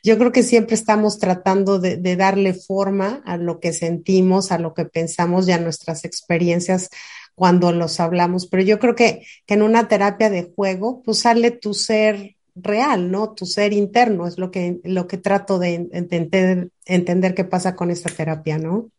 Yo 0.04 0.18
creo 0.18 0.32
que 0.32 0.44
siempre 0.44 0.76
estamos 0.76 1.20
tratando 1.20 1.80
de, 1.80 2.16
darle 2.16 2.54
forma 2.54 3.22
a 3.26 3.38
lo 3.38 3.60
que 3.60 3.74
sentimos, 3.74 4.52
a 4.52 4.60
lo 4.60 4.74
que 4.74 4.86
pensamos 4.86 5.48
y 5.48 5.52
a 5.52 5.58
nuestras 5.58 6.06
experiencias 6.06 6.90
cuando 7.36 7.72
los 7.72 8.00
hablamos, 8.00 8.46
pero 8.46 8.62
yo 8.62 8.78
creo 8.78 8.96
que, 8.96 9.26
en 9.48 9.64
una 9.64 9.88
terapia 9.88 10.30
de 10.30 10.52
juego, 10.56 11.02
pues 11.04 11.20
sale 11.20 11.50
tu 11.50 11.74
ser 11.74 12.36
real, 12.56 13.10
¿no? 13.10 13.34
Tu 13.34 13.48
ser 13.48 13.74
interno 13.74 14.28
es 14.28 14.38
lo 14.38 14.52
que, 14.52 14.80
lo 14.84 15.08
que 15.08 15.18
trato 15.18 15.58
de 15.58 15.90
entender, 15.92 16.70
entender 16.86 17.34
qué 17.34 17.44
pasa 17.44 17.76
con 17.76 17.90
esta 17.90 18.10
terapia, 18.12 18.60
¿no? 18.60 18.92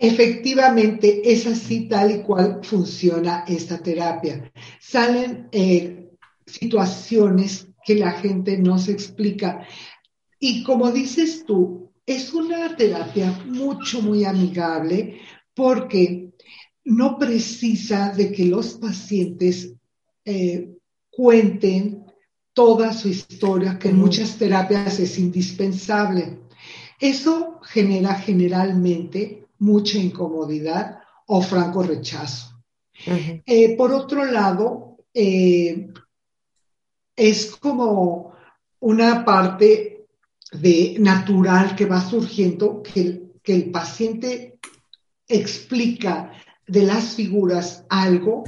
Efectivamente, 0.00 1.32
es 1.32 1.46
así 1.48 1.88
tal 1.88 2.12
y 2.12 2.22
cual 2.22 2.60
funciona 2.62 3.44
esta 3.48 3.78
terapia. 3.78 4.52
Salen 4.78 5.48
eh, 5.50 6.07
situaciones 6.48 7.68
que 7.84 7.94
la 7.94 8.12
gente 8.12 8.58
no 8.58 8.78
se 8.78 8.92
explica. 8.92 9.66
Y 10.38 10.62
como 10.64 10.90
dices 10.90 11.44
tú, 11.46 11.92
es 12.06 12.32
una 12.32 12.74
terapia 12.76 13.30
mucho, 13.46 14.00
muy 14.02 14.24
amigable 14.24 15.20
porque 15.54 16.30
no 16.84 17.18
precisa 17.18 18.12
de 18.12 18.32
que 18.32 18.46
los 18.46 18.74
pacientes 18.74 19.74
eh, 20.24 20.74
cuenten 21.10 22.04
toda 22.52 22.92
su 22.92 23.08
historia, 23.08 23.78
que 23.78 23.90
en 23.90 23.98
muchas 23.98 24.36
terapias 24.36 24.98
es 24.98 25.18
indispensable. 25.18 26.40
Eso 26.98 27.60
genera 27.62 28.14
generalmente 28.14 29.46
mucha 29.58 29.98
incomodidad 29.98 30.98
o 31.26 31.42
franco 31.42 31.82
rechazo. 31.82 32.62
Eh, 33.46 33.76
por 33.76 33.92
otro 33.92 34.24
lado, 34.24 34.96
eh, 35.14 35.88
es 37.18 37.56
como 37.56 38.32
una 38.78 39.24
parte 39.24 40.06
de 40.52 40.96
natural 41.00 41.74
que 41.74 41.84
va 41.84 42.00
surgiendo, 42.00 42.80
que, 42.80 43.32
que 43.42 43.54
el 43.54 43.70
paciente 43.72 44.60
explica 45.26 46.32
de 46.66 46.82
las 46.84 47.16
figuras 47.16 47.84
algo, 47.88 48.44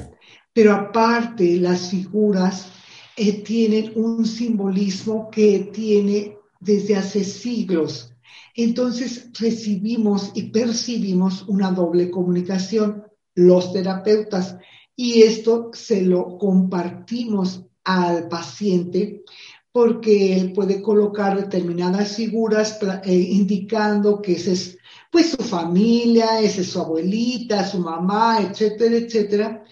pero 0.52 0.72
aparte 0.72 1.56
las 1.56 1.90
figuras 1.90 2.70
eh, 3.16 3.42
tienen 3.42 3.92
un 3.96 4.24
simbolismo 4.24 5.28
que 5.30 5.70
tiene 5.72 6.36
desde 6.60 6.96
hace 6.96 7.24
siglos. 7.24 8.14
Entonces 8.54 9.30
recibimos 9.38 10.30
y 10.34 10.50
percibimos 10.50 11.42
una 11.48 11.72
doble 11.72 12.08
comunicación, 12.08 13.04
los 13.34 13.72
terapeutas, 13.72 14.56
y 14.94 15.22
esto 15.22 15.70
se 15.72 16.02
lo 16.02 16.38
compartimos 16.38 17.64
al 17.84 18.28
paciente 18.28 19.24
porque 19.72 20.36
él 20.36 20.52
puede 20.52 20.82
colocar 20.82 21.36
determinadas 21.36 22.16
figuras 22.16 22.78
eh, 23.04 23.14
indicando 23.14 24.20
que 24.20 24.32
esa 24.32 24.52
es 24.52 24.78
pues 25.10 25.30
su 25.30 25.42
familia, 25.42 26.40
esa 26.40 26.60
es 26.60 26.70
su 26.70 26.80
abuelita, 26.80 27.66
su 27.66 27.78
mamá, 27.80 28.38
etcétera, 28.40 28.96
etcétera. 28.96 29.64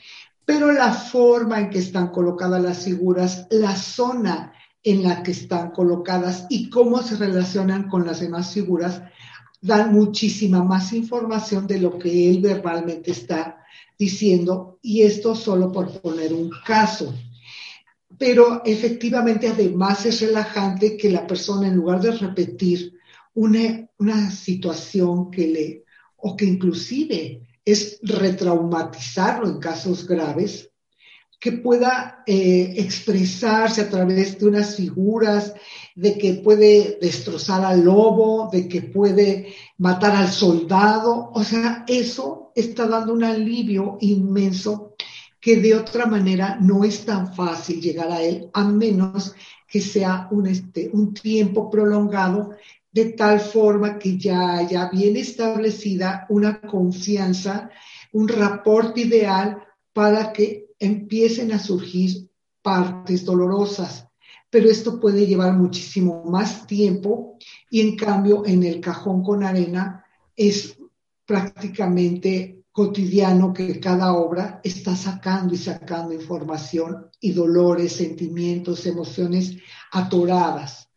Pero 0.45 0.73
la 0.73 0.93
forma 0.93 1.61
en 1.61 1.71
que 1.71 1.79
están 1.79 2.09
colocadas 2.09 2.63
las 2.63 2.85
figuras, 2.85 3.47
la 3.51 3.77
zona 3.77 4.53
en 4.83 5.03
la 5.03 5.23
que 5.23 5.33
están 5.33 5.71
colocadas 5.71 6.47
y 6.49 6.71
cómo 6.71 7.03
se 7.03 7.17
relacionan 7.17 7.89
con 7.89 8.07
las 8.07 8.21
demás 8.21 8.53
figuras, 8.53 9.03
dan 9.61 9.93
muchísima 9.93 10.63
más 10.65 10.93
información 10.93 11.67
de 11.67 11.81
lo 11.81 11.99
que 11.99 12.31
él 12.31 12.41
verbalmente 12.41 13.11
está 13.11 13.59
diciendo. 13.99 14.79
Y 14.83 15.03
esto 15.03 15.35
solo 15.35 15.71
por 15.71 16.01
poner 16.01 16.33
un 16.33 16.51
caso 16.65 17.15
pero 18.19 18.63
efectivamente 18.65 19.49
además 19.49 20.05
es 20.05 20.21
relajante 20.21 20.97
que 20.97 21.11
la 21.11 21.27
persona 21.27 21.69
en 21.69 21.77
lugar 21.77 22.01
de 22.01 22.11
repetir 22.11 22.95
una, 23.35 23.89
una 23.99 24.31
situación 24.31 25.31
que 25.31 25.47
le, 25.47 25.85
o 26.17 26.37
que 26.37 26.45
inclusive 26.45 27.49
es 27.65 28.01
retraumatizarlo 28.03 29.49
en 29.49 29.61
casos 29.61 30.07
graves, 30.07 30.71
que 31.39 31.53
pueda 31.53 32.25
eh, 32.27 32.75
expresarse 32.79 33.83
a 33.83 33.89
través 33.89 34.39
de 34.41 34.47
unas 34.49 34.75
figuras, 34.75 35.55
de 35.95 36.19
que 36.19 36.35
puede 36.35 36.99
destrozar 37.01 37.65
al 37.65 37.85
lobo, 37.85 38.49
de 38.51 38.67
que 38.67 38.83
puede 38.83 39.55
matar 39.77 40.17
al 40.17 40.33
soldado. 40.33 41.31
O 41.33 41.45
sea, 41.45 41.85
eso 41.87 42.51
está 42.57 42.89
dando 42.89 43.13
un 43.13 43.23
alivio 43.23 43.99
inmenso 44.01 44.95
que 45.49 45.57
de 45.57 45.75
otra 45.75 46.05
manera 46.05 46.59
no 46.61 46.85
es 46.85 47.07
tan 47.07 47.33
fácil 47.33 47.81
llegar 47.81 48.13
a 48.13 48.21
él, 48.21 48.51
a 48.53 48.65
menos 48.65 49.35
que 49.67 49.81
sea 49.81 50.29
un, 50.31 50.47
este, 50.47 50.91
un 50.93 51.15
tiempo 51.15 51.71
prolongado, 51.71 52.51
de 52.93 53.13
tal 53.13 53.41
forma 53.41 53.99
que 53.99 54.19
ya 54.19 54.59
haya 54.59 54.91
bien 54.91 55.17
establecida 55.17 56.27
una 56.29 56.61
confianza, 56.61 57.71
un 58.13 58.29
rapport 58.29 58.95
ideal 58.99 59.65
para 59.95 60.35
que 60.35 60.67
empiecen 60.79 61.51
a 61.53 61.59
surgir 61.59 62.29
partes 62.61 63.25
dolorosas. 63.25 64.07
Pero 64.51 64.69
esto 64.69 65.01
puede 65.01 65.27
llevar 65.27 65.55
muchísimo 65.55 66.25
más 66.27 66.67
tiempo 66.67 67.39
y 67.71 67.81
en 67.81 67.97
cambio 67.97 68.45
en 68.45 68.65
el 68.65 68.81
cajón 68.81 69.23
con 69.23 69.43
arena 69.43 70.05
es 70.37 70.77
prácticamente 71.25 72.58
cotidiano 72.79 73.53
que 73.53 73.81
cada 73.81 74.13
obra 74.13 74.61
está 74.63 74.95
sacando 74.95 75.53
y 75.53 75.57
sacando 75.57 76.15
información 76.15 77.11
y 77.21 77.33
dolores, 77.33 77.97
sentimientos, 77.97 78.87
emociones 78.87 79.57
atoradas. 79.91 80.89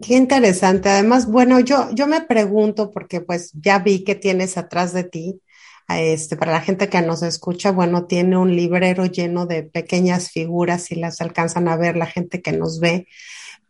Qué 0.00 0.14
interesante. 0.14 0.90
Además, 0.90 1.26
bueno, 1.26 1.58
yo, 1.58 1.88
yo 1.92 2.06
me 2.06 2.20
pregunto, 2.20 2.92
porque 2.92 3.20
pues 3.20 3.50
ya 3.52 3.80
vi 3.80 4.04
que 4.04 4.14
tienes 4.14 4.56
atrás 4.56 4.92
de 4.92 5.02
ti, 5.02 5.40
este, 5.88 6.36
para 6.36 6.52
la 6.52 6.60
gente 6.60 6.88
que 6.88 7.02
nos 7.02 7.24
escucha, 7.24 7.72
bueno, 7.72 8.06
tiene 8.06 8.36
un 8.36 8.54
librero 8.54 9.04
lleno 9.06 9.46
de 9.46 9.64
pequeñas 9.64 10.30
figuras, 10.30 10.84
si 10.84 10.94
las 10.94 11.20
alcanzan 11.20 11.66
a 11.66 11.76
ver 11.76 11.96
la 11.96 12.06
gente 12.06 12.40
que 12.40 12.52
nos 12.52 12.78
ve, 12.78 13.08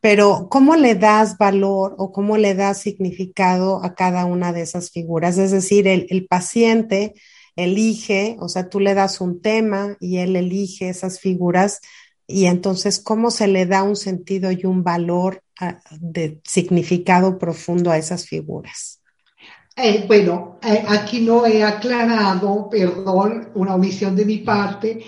pero 0.03 0.49
¿cómo 0.51 0.75
le 0.75 0.97
das 0.97 1.39
valor 1.39 1.95
o 1.97 2.11
cómo 2.11 2.37
le 2.37 2.57
das 2.57 2.81
significado 2.81 3.85
a 3.85 3.95
cada 3.95 4.25
una 4.25 4.53
de 4.53 4.63
esas 4.63 4.91
figuras? 4.91 5.39
Es 5.39 5.53
decir, 5.53 5.87
el, 5.87 6.27
paciente 6.27 7.15
elige, 7.55 8.37
o 8.41 8.49
sea, 8.49 8.69
tú 8.69 8.81
le 8.81 8.95
das 8.95 9.21
un 9.21 9.41
tema 9.41 9.97
y 10.01 10.17
él 10.17 10.35
elige 10.35 10.89
esas 10.89 11.21
figuras 11.21 11.81
y 12.27 12.47
entonces, 12.47 12.99
¿cómo 12.99 13.31
se 13.31 13.47
le 13.47 13.65
da 13.65 13.85
un 13.85 13.95
sentido 13.95 14.51
y 14.51 14.67
un 14.67 14.83
valor 14.83 15.45
de 16.01 16.41
significado 16.43 17.39
profundo 17.39 17.93
a 17.93 17.97
esas 17.97 18.27
figuras? 18.27 19.01
Eh, 19.77 20.05
bueno, 20.09 20.59
eh, 20.65 20.85
aquí 20.89 21.21
no 21.21 21.47
he 21.47 21.63
aclarado, 21.63 22.69
perdón, 22.69 23.53
una 23.55 23.77
omisión 23.77 24.17
de 24.17 24.25
mi 24.25 24.39
parte, 24.39 25.05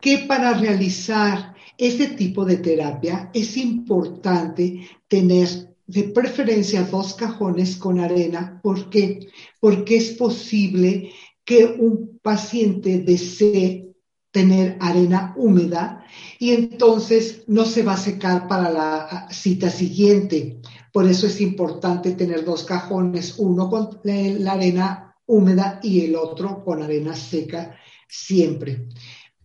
que 0.00 0.18
para 0.18 0.54
realizar 0.54 1.55
este 1.78 2.08
tipo 2.08 2.44
de 2.44 2.58
terapia 2.58 3.30
es 3.34 3.56
importante 3.56 4.88
tener 5.08 5.48
de 5.86 6.02
preferencia 6.04 6.82
dos 6.82 7.14
cajones 7.14 7.76
con 7.76 8.00
arena. 8.00 8.60
¿Por 8.62 8.90
qué? 8.90 9.28
Porque 9.60 9.96
es 9.96 10.10
posible 10.10 11.12
que 11.44 11.64
un 11.64 12.18
paciente 12.22 12.98
desee 12.98 13.86
tener 14.32 14.76
arena 14.80 15.34
húmeda 15.38 16.04
y 16.38 16.50
entonces 16.50 17.44
no 17.46 17.64
se 17.64 17.82
va 17.82 17.94
a 17.94 17.96
secar 17.96 18.46
para 18.48 18.70
la 18.70 19.28
cita 19.30 19.70
siguiente 19.70 20.60
Por 20.92 21.06
eso 21.06 21.26
es 21.26 21.40
importante 21.40 22.12
tener 22.12 22.44
dos 22.44 22.64
cajones, 22.64 23.36
uno 23.38 23.70
con 23.70 23.98
la 24.04 24.52
arena 24.52 25.16
húmeda 25.26 25.80
y 25.82 26.04
el 26.04 26.16
otro 26.16 26.62
con 26.64 26.82
arena 26.82 27.14
seca 27.16 27.76
siempre. 28.08 28.88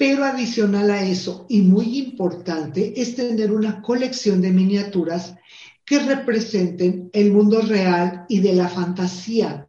Pero 0.02 0.26
adicional 0.26 0.90
a 0.90 1.04
eso, 1.04 1.46
y 1.48 1.62
muy 1.62 2.00
importante, 2.00 3.00
es 3.00 3.16
tener 3.16 3.52
una 3.52 3.84
colección 3.84 4.42
de 4.42 4.50
miniaturas 4.50 5.36
que 5.86 6.00
representen 6.00 7.12
el 7.14 7.32
mundo 7.32 7.62
real 7.62 8.26
y 8.28 8.40
de 8.40 8.54
la 8.54 8.68
fantasía, 8.68 9.68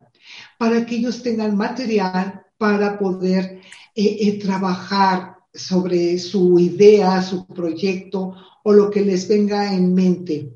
para 0.57 0.87
que 0.87 0.95
ellos 0.95 1.23
tengan 1.23 1.55
material 1.55 2.47
para 2.57 2.99
poder 2.99 3.61
eh, 3.95 4.17
eh, 4.21 4.39
trabajar 4.39 5.37
sobre 5.53 6.19
su 6.19 6.59
idea, 6.59 7.21
su 7.21 7.47
proyecto 7.47 8.35
o 8.65 8.73
lo 8.73 8.91
que 8.91 9.03
les 9.03 9.29
venga 9.29 9.75
en 9.75 9.93
mente. 9.93 10.55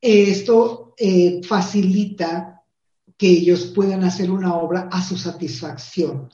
Esto 0.00 0.94
eh, 0.96 1.42
facilita 1.46 2.62
que 3.18 3.28
ellos 3.28 3.66
puedan 3.66 4.02
hacer 4.02 4.30
una 4.30 4.54
obra 4.54 4.88
a 4.90 5.02
su 5.02 5.18
satisfacción. 5.18 6.30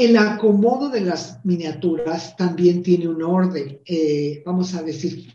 El 0.00 0.16
acomodo 0.16 0.88
de 0.88 1.02
las 1.02 1.44
miniaturas 1.44 2.34
también 2.34 2.82
tiene 2.82 3.06
un 3.06 3.22
orden, 3.22 3.80
vamos 4.46 4.74
a 4.74 4.82
decir, 4.82 5.30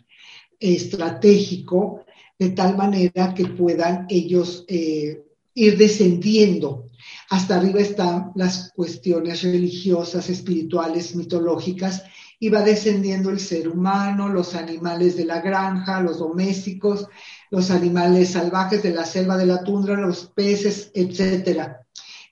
estratégico, 0.60 2.04
de 2.40 2.50
tal 2.50 2.76
manera 2.76 3.34
que 3.36 3.46
puedan 3.46 4.08
ellos 4.10 4.66
ir 4.68 5.78
descendiendo 5.78 6.86
hasta 7.30 7.58
arriba 7.58 7.80
están 7.80 8.32
las 8.36 8.72
cuestiones 8.76 9.44
religiosas, 9.44 10.30
espirituales, 10.30 11.16
mitológicas, 11.16 12.04
y 12.40 12.50
va 12.50 12.62
descendiendo 12.62 13.30
el 13.30 13.40
ser 13.40 13.68
humano, 13.68 14.30
los 14.30 14.56
animales 14.56 15.16
de 15.16 15.26
la 15.26 15.42
granja, 15.42 16.02
los 16.02 16.20
domésticos, 16.20 17.08
los 17.50 17.72
animales 17.72 18.30
salvajes 18.30 18.84
de 18.84 18.94
la 18.94 19.06
selva, 19.06 19.38
de 19.38 19.46
la 19.46 19.64
tundra, 19.64 19.96
los 19.96 20.28
peces, 20.28 20.92
etc. 20.94 21.78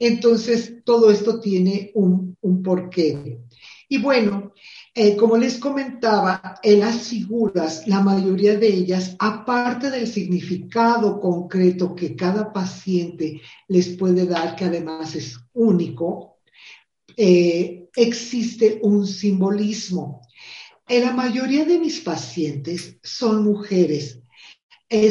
Entonces, 0.05 0.83
todo 0.83 1.09
esto 1.09 1.39
tiene 1.39 1.91
un, 1.95 2.35
porqué. 2.61 3.39
Y 3.87 3.99
bueno, 3.99 4.53
eh, 4.93 5.15
como 5.15 5.37
les 5.37 5.57
comentaba, 5.57 6.59
en 6.61 6.81
las 6.81 7.07
figuras, 7.07 7.87
la 7.87 8.01
mayoría 8.01 8.57
de 8.57 8.67
ellas, 8.67 9.15
aparte 9.17 9.89
del 9.89 10.07
significado 10.07 11.21
concreto 11.21 11.95
que 11.95 12.17
cada 12.17 12.51
paciente 12.51 13.39
les 13.69 13.87
puede 13.95 14.25
dar, 14.25 14.57
que 14.57 14.65
además 14.65 15.15
es 15.15 15.39
único, 15.53 16.39
eh, 17.15 17.87
existe 17.95 18.79
un 18.83 19.07
simbolismo. 19.07 20.27
En 20.85 21.05
la 21.05 21.13
mayoría 21.13 21.63
de 21.63 21.79
mis 21.79 22.01
pacientes 22.01 22.97
son 23.01 23.45
mujeres, 23.45 24.19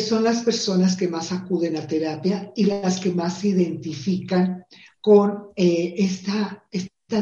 son 0.00 0.22
las 0.22 0.42
personas 0.42 0.96
que 0.96 1.08
más 1.08 1.32
acuden 1.32 1.76
a 1.76 1.86
terapia 1.86 2.52
y 2.54 2.66
las 2.66 3.00
que 3.00 3.10
más 3.10 3.38
se 3.38 3.48
identifican 3.48 4.64
con 5.00 5.48
esta, 5.56 6.64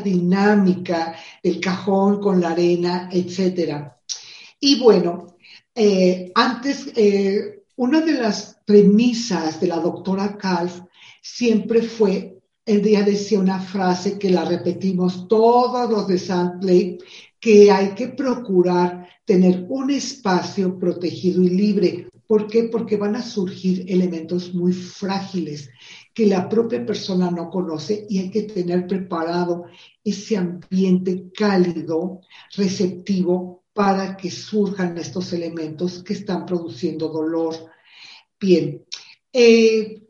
dinámica 0.05 1.17
del 1.43 1.59
cajón 1.59 2.21
con 2.21 2.41
la 2.41 2.51
arena, 2.51 3.09
etcétera. 3.11 3.99
Y 4.61 4.79
bueno, 4.79 5.37
eh, 5.75 6.31
antes, 6.35 6.93
eh, 6.95 7.63
una 7.77 8.03
de 8.03 8.13
las 8.13 8.59
premisas 8.67 9.61
de 9.61 9.67
la 9.67 9.79
doctora 9.79 10.37
Calf 10.37 10.83
siempre 11.23 11.83
fue, 11.83 12.43
el 12.67 12.83
día 12.83 13.03
decía 13.03 13.41
una 13.41 13.59
frase 13.59 14.19
que 14.19 14.31
la 14.31 14.45
repetimos 14.45 15.27
todos 15.27 15.91
los 15.91 16.07
de 16.07 16.19
Sandplay, 16.19 16.99
que 17.41 17.71
hay 17.71 17.95
que 17.95 18.09
procurar 18.09 19.09
tener 19.25 19.65
un 19.69 19.91
espacio 19.91 20.79
protegido 20.79 21.43
y 21.43 21.49
libre. 21.49 22.10
¿Por 22.31 22.47
qué? 22.47 22.63
Porque 22.63 22.97
van 22.97 23.17
a 23.17 23.23
surgir 23.23 23.87
elementos 23.89 24.55
muy 24.55 24.73
frágiles 24.73 25.69
que 26.15 26.27
la 26.27 26.49
propia 26.49 26.87
persona 26.87 27.29
no 27.29 27.51
conoce 27.51 28.07
y 28.09 28.21
hay 28.21 28.31
que 28.31 28.43
tener 28.45 28.87
preparado 28.87 29.65
ese 30.05 30.37
ambiente 30.37 31.33
cálido, 31.37 32.21
receptivo, 32.57 33.65
para 33.73 34.17
que 34.17 34.31
surjan 34.31 34.97
estos 34.97 35.33
elementos 35.33 36.05
que 36.05 36.13
están 36.13 36.47
produciendo 36.47 37.09
dolor. 37.09 37.57
Bien, 38.39 38.85
eh, 39.33 40.07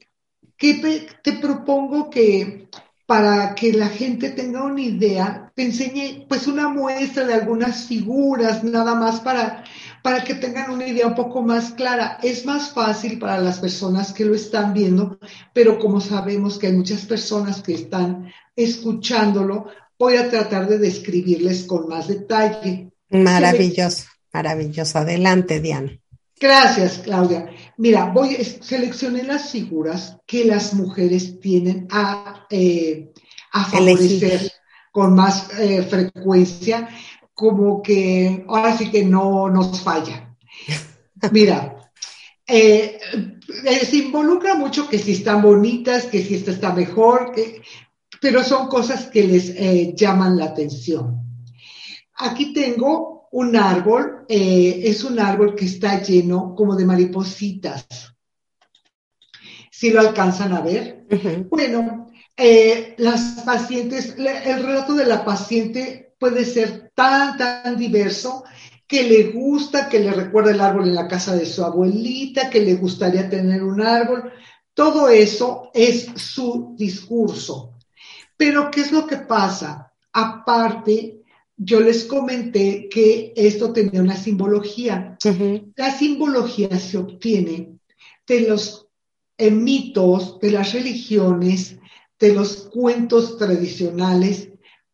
¿qué 0.59 1.09
te 1.23 1.33
propongo 1.33 2.11
que 2.11 2.69
para 3.11 3.55
que 3.55 3.73
la 3.73 3.89
gente 3.89 4.31
tenga 4.31 4.63
una 4.63 4.83
idea, 4.83 5.51
te 5.57 5.63
enseñe 5.63 6.27
pues 6.29 6.47
una 6.47 6.69
muestra 6.69 7.27
de 7.27 7.35
algunas 7.35 7.87
figuras, 7.87 8.63
nada 8.63 8.95
más 8.95 9.21
para 9.21 9.65
para 10.03 10.25
que 10.25 10.35
tengan 10.35 10.71
una 10.71 10.87
idea 10.87 11.07
un 11.07 11.15
poco 11.15 11.43
más 11.43 11.73
clara. 11.73 12.19
Es 12.23 12.45
más 12.45 12.73
fácil 12.73 13.19
para 13.19 13.39
las 13.39 13.59
personas 13.59 14.13
que 14.13 14.25
lo 14.25 14.35
están 14.35 14.73
viendo, 14.73 15.19
pero 15.53 15.79
como 15.79 16.01
sabemos 16.01 16.59
que 16.59 16.69
hay 16.69 16.73
muchas 16.73 17.07
personas 17.07 17.63
que 17.63 17.75
están 17.75 18.33
escuchándolo, 18.57 19.67
voy 19.99 20.17
a 20.17 20.29
tratar 20.31 20.69
de 20.69 20.79
describirles 20.79 21.65
con 21.65 21.89
más 21.89 22.09
detalle. 22.09 22.91
Maravilloso, 23.11 24.07
maravilloso. 24.33 24.99
Adelante, 24.99 25.61
Diana. 25.61 25.99
Gracias, 26.41 27.01
Claudia. 27.05 27.51
Mira, 27.77 28.07
voy, 28.07 28.35
seleccioné 28.37 29.25
las 29.25 29.51
figuras 29.51 30.17
que 30.27 30.47
las 30.47 30.73
mujeres 30.73 31.39
tienen 31.39 31.87
a, 31.91 32.47
eh, 32.49 33.13
a 33.53 33.65
favorecer 33.67 34.51
con 34.91 35.15
más 35.15 35.49
eh, 35.59 35.83
frecuencia 35.83 36.89
como 37.41 37.81
que 37.83 38.45
ahora 38.49 38.77
sí 38.77 38.91
que 38.91 39.03
no 39.03 39.49
nos 39.49 39.81
falla. 39.81 40.37
Mira, 41.33 41.91
eh, 42.47 43.01
eh, 43.65 43.87
se 43.87 43.97
involucra 43.97 44.57
mucho 44.57 44.87
que 44.87 44.99
si 44.99 45.13
están 45.13 45.41
bonitas, 45.41 46.05
que 46.05 46.23
si 46.23 46.35
esta 46.35 46.51
está 46.51 46.75
mejor, 46.75 47.33
pero 48.21 48.45
son 48.45 48.69
cosas 48.69 49.07
que 49.07 49.23
les 49.27 49.49
eh, 49.57 49.95
llaman 49.97 50.37
la 50.37 50.45
atención. 50.47 51.47
Aquí 52.19 52.53
tengo 52.53 53.31
un 53.33 53.57
árbol, 53.57 54.27
es 54.29 55.03
un 55.03 55.19
árbol 55.19 55.55
que 55.55 55.65
está 55.65 56.03
lleno 56.03 56.55
como 56.55 56.77
de 56.77 56.85
maripositas. 56.85 57.87
Si 59.71 59.91
lo 59.91 60.01
alcanzan 60.01 60.53
a 60.53 60.61
ver. 60.61 61.07
Bueno, 61.49 62.11
las 62.99 63.43
pacientes, 63.47 64.17
el 64.19 64.63
relato 64.63 64.95
de 64.95 65.07
la 65.07 65.25
paciente 65.25 66.10
puede 66.21 66.45
ser 66.45 66.93
tan, 66.95 67.37
tan 67.39 67.77
diverso 67.77 68.45
que 68.87 69.03
le 69.05 69.33
gusta, 69.33 69.89
que 69.89 70.01
le 70.01 70.13
recuerda 70.13 70.51
el 70.51 70.61
árbol 70.61 70.87
en 70.89 70.95
la 70.95 71.09
casa 71.09 71.35
de 71.35 71.47
su 71.47 71.65
abuelita, 71.65 72.51
que 72.51 72.61
le 72.61 72.75
gustaría 72.75 73.29
tener 73.29 73.63
un 73.65 73.81
árbol. 73.81 74.31
Todo 74.75 75.09
eso 75.09 75.71
es 75.73 76.11
su 76.17 76.75
discurso. 76.77 77.79
Pero, 78.37 78.71
¿qué 78.71 78.83
es 78.83 78.93
lo 78.93 79.07
que 79.07 79.17
pasa? 79.17 79.93
Aparte, 80.13 81.23
yo 81.57 81.81
les 81.81 82.05
comenté 82.05 82.89
que 82.89 83.33
esto 83.35 83.73
tenía 83.73 84.03
una 84.03 84.17
simbología. 84.17 85.17
La 85.77 85.91
simbología 85.91 86.79
se 86.79 86.99
obtiene 86.99 87.79
de 88.27 88.41
los 88.41 88.89
eh, 89.39 89.51
mitos, 89.51 90.39
de 90.41 90.51
las 90.51 90.73
religiones, 90.73 91.79
de 92.19 92.35
los 92.35 92.69
cuentos 92.73 93.39
tradicionales 93.39 94.50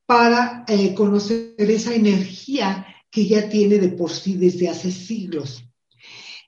para 0.06 0.64
eh, 0.68 0.94
conocer 0.94 1.54
esa 1.58 1.94
energía 1.94 2.86
que 3.10 3.26
ya 3.26 3.48
tiene 3.48 3.78
de 3.78 3.88
por 3.88 4.10
sí 4.10 4.36
desde 4.36 4.68
hace 4.68 4.90
siglos. 4.90 5.64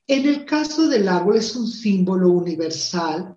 En 0.07 0.27
el 0.27 0.45
caso 0.45 0.89
del 0.89 1.09
árbol 1.09 1.37
es 1.37 1.55
un 1.55 1.67
símbolo 1.67 2.31
universal, 2.31 3.37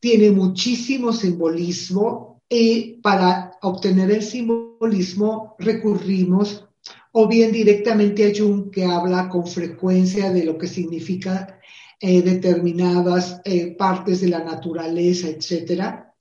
tiene 0.00 0.30
muchísimo 0.30 1.12
simbolismo 1.12 2.42
y 2.48 3.00
para 3.02 3.58
obtener 3.62 4.10
el 4.10 4.22
simbolismo 4.22 5.54
recurrimos 5.58 6.66
o 7.12 7.28
bien 7.28 7.52
directamente 7.52 8.26
a 8.26 8.32
Jung 8.34 8.70
que 8.70 8.84
habla 8.84 9.28
con 9.28 9.46
frecuencia 9.46 10.32
de 10.32 10.44
lo 10.44 10.56
que 10.56 10.66
significa 10.66 11.60
eh, 12.00 12.22
determinadas 12.22 13.40
eh, 13.44 13.76
partes 13.76 14.22
de 14.22 14.28
la 14.28 14.42
naturaleza, 14.42 15.28
etcétera, 15.28 16.11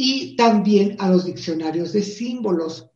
y 0.00 0.36
también 0.36 0.94
a 1.00 1.10
los 1.10 1.24
diccionarios 1.24 1.92
de 1.92 2.04
símbolos. 2.04 2.88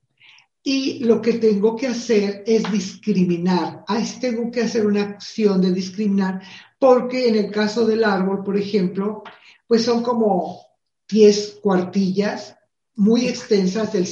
Y 0.63 1.01
lo 1.01 1.21
que 1.21 1.33
tengo 1.33 1.75
que 1.75 1.89
hacer 1.89 2.45
es 2.47 2.71
discriminar. 2.71 3.85
Ahí 3.89 4.07
tengo 4.21 4.53
que 4.53 4.61
hacer 4.61 4.87
una 4.87 5.03
acción 5.03 5.61
de 5.61 5.73
discriminar, 5.73 6.41
porque 6.79 7.27
en 7.27 7.35
el 7.35 7.51
caso 7.51 7.85
del 7.85 8.05
árbol, 8.05 8.45
por 8.45 8.57
ejemplo, 8.57 9.25
pues 9.67 9.83
son 9.83 10.05
como 10.05 10.61
10 11.11 11.59
cuartillas 11.61 12.55
muy 12.95 13.27
extensas 13.27 13.93
del, 13.93 14.07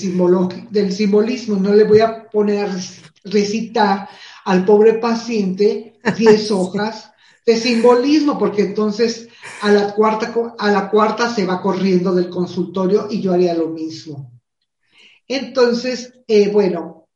del 0.70 0.92
simbolismo. 0.92 1.60
No 1.60 1.72
le 1.72 1.84
voy 1.84 2.00
a 2.00 2.28
poner 2.28 2.66
a 2.66 2.76
recitar 3.22 4.08
al 4.44 4.64
pobre 4.64 4.94
paciente 4.94 6.00
10 6.18 6.50
hojas 6.50 7.12
de 7.46 7.56
simbolismo, 7.56 8.36
porque 8.36 8.62
entonces 8.62 9.28
a 9.62 9.72
la 9.72 9.94
cuarta, 9.94 10.32
a 10.58 10.70
la 10.70 10.90
cuarta 10.90 11.32
se 11.32 11.46
va 11.46 11.60
corriendo 11.60 12.14
del 12.14 12.28
consultorio 12.28 13.08
y 13.10 13.20
yo 13.20 13.32
haría 13.32 13.54
lo 13.54 13.68
mismo. 13.68 14.32
Entonces, 15.26 16.12
eh, 16.26 16.50
bueno, 16.50 17.08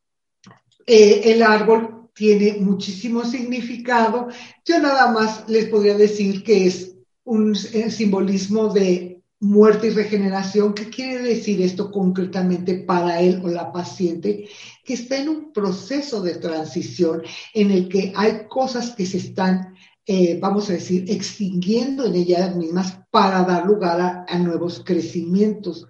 eh, 0.85 1.21
el 1.25 1.43
árbol 1.43 2.09
tiene 2.13 2.57
muchísimo 2.59 3.25
significado. 3.25 4.29
Yo 4.63 4.79
nada 4.79 5.11
más 5.11 5.47
les 5.49 5.65
podría 5.65 5.97
decir 5.97 6.43
que 6.43 6.67
es 6.67 6.95
un 7.25 7.55
simbolismo 7.55 8.69
de 8.69 9.15
muerte 9.39 9.87
y 9.87 9.89
regeneración. 9.91 10.73
¿Qué 10.73 10.89
quiere 10.89 11.21
decir 11.21 11.61
esto 11.61 11.91
concretamente 11.91 12.75
para 12.75 13.19
él 13.21 13.41
o 13.43 13.49
la 13.49 13.71
paciente? 13.71 14.47
Que 14.83 14.93
está 14.93 15.17
en 15.17 15.29
un 15.29 15.51
proceso 15.51 16.21
de 16.21 16.35
transición 16.35 17.21
en 17.53 17.71
el 17.71 17.89
que 17.89 18.13
hay 18.15 18.47
cosas 18.47 18.91
que 18.91 19.05
se 19.05 19.17
están, 19.17 19.74
eh, 20.05 20.37
vamos 20.39 20.69
a 20.69 20.73
decir, 20.73 21.05
extinguiendo 21.09 22.05
en 22.05 22.15
ellas 22.15 22.55
mismas 22.55 22.99
para 23.09 23.43
dar 23.43 23.65
lugar 23.65 23.99
a, 24.01 24.25
a 24.27 24.37
nuevos 24.37 24.83
crecimientos. 24.85 25.87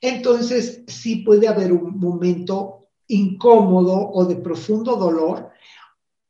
Entonces, 0.00 0.82
sí 0.86 1.16
puede 1.16 1.48
haber 1.48 1.72
un 1.72 1.98
momento 1.98 2.88
incómodo 3.08 4.10
o 4.12 4.24
de 4.24 4.36
profundo 4.36 4.96
dolor, 4.96 5.50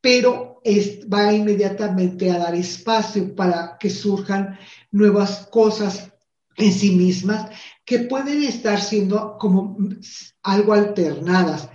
pero 0.01 0.61
es, 0.63 1.07
va 1.07 1.33
inmediatamente 1.33 2.31
a 2.31 2.39
dar 2.39 2.55
espacio 2.55 3.35
para 3.35 3.77
que 3.79 3.89
surjan 3.89 4.57
nuevas 4.91 5.47
cosas 5.51 6.11
en 6.55 6.73
sí 6.73 6.91
mismas 6.91 7.51
que 7.85 7.99
pueden 7.99 8.43
estar 8.43 8.81
siendo 8.81 9.37
como 9.37 9.77
algo 10.43 10.73
alternadas. 10.73 11.69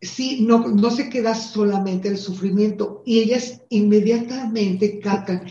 Sí, 0.00 0.42
no, 0.42 0.68
no 0.68 0.90
se 0.90 1.08
queda 1.08 1.34
solamente 1.34 2.08
el 2.08 2.18
sufrimiento 2.18 3.02
y 3.06 3.20
ellas 3.20 3.62
inmediatamente 3.70 4.98
captan, 5.00 5.46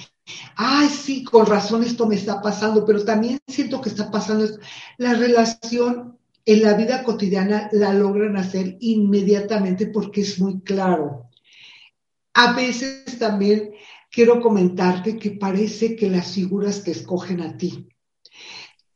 ay, 0.55 0.87
sí, 0.89 1.23
con 1.23 1.45
razón 1.45 1.83
esto 1.83 2.07
me 2.07 2.15
está 2.15 2.41
pasando, 2.41 2.85
pero 2.85 3.03
también 3.03 3.39
siento 3.47 3.81
que 3.81 3.89
está 3.89 4.11
pasando 4.11 4.45
esto. 4.45 4.59
La 4.97 5.13
relación 5.13 6.17
en 6.45 6.61
la 6.61 6.73
vida 6.73 7.03
cotidiana 7.03 7.69
la 7.71 7.93
logran 7.93 8.37
hacer 8.37 8.77
inmediatamente 8.79 9.87
porque 9.87 10.21
es 10.21 10.39
muy 10.39 10.61
claro. 10.61 11.29
A 12.33 12.53
veces 12.53 13.17
también 13.17 13.71
quiero 14.11 14.41
comentarte 14.41 15.17
que 15.17 15.31
parece 15.31 15.95
que 15.95 16.09
las 16.09 16.33
figuras 16.33 16.83
te 16.83 16.91
escogen 16.91 17.41
a 17.41 17.57
ti. 17.57 17.87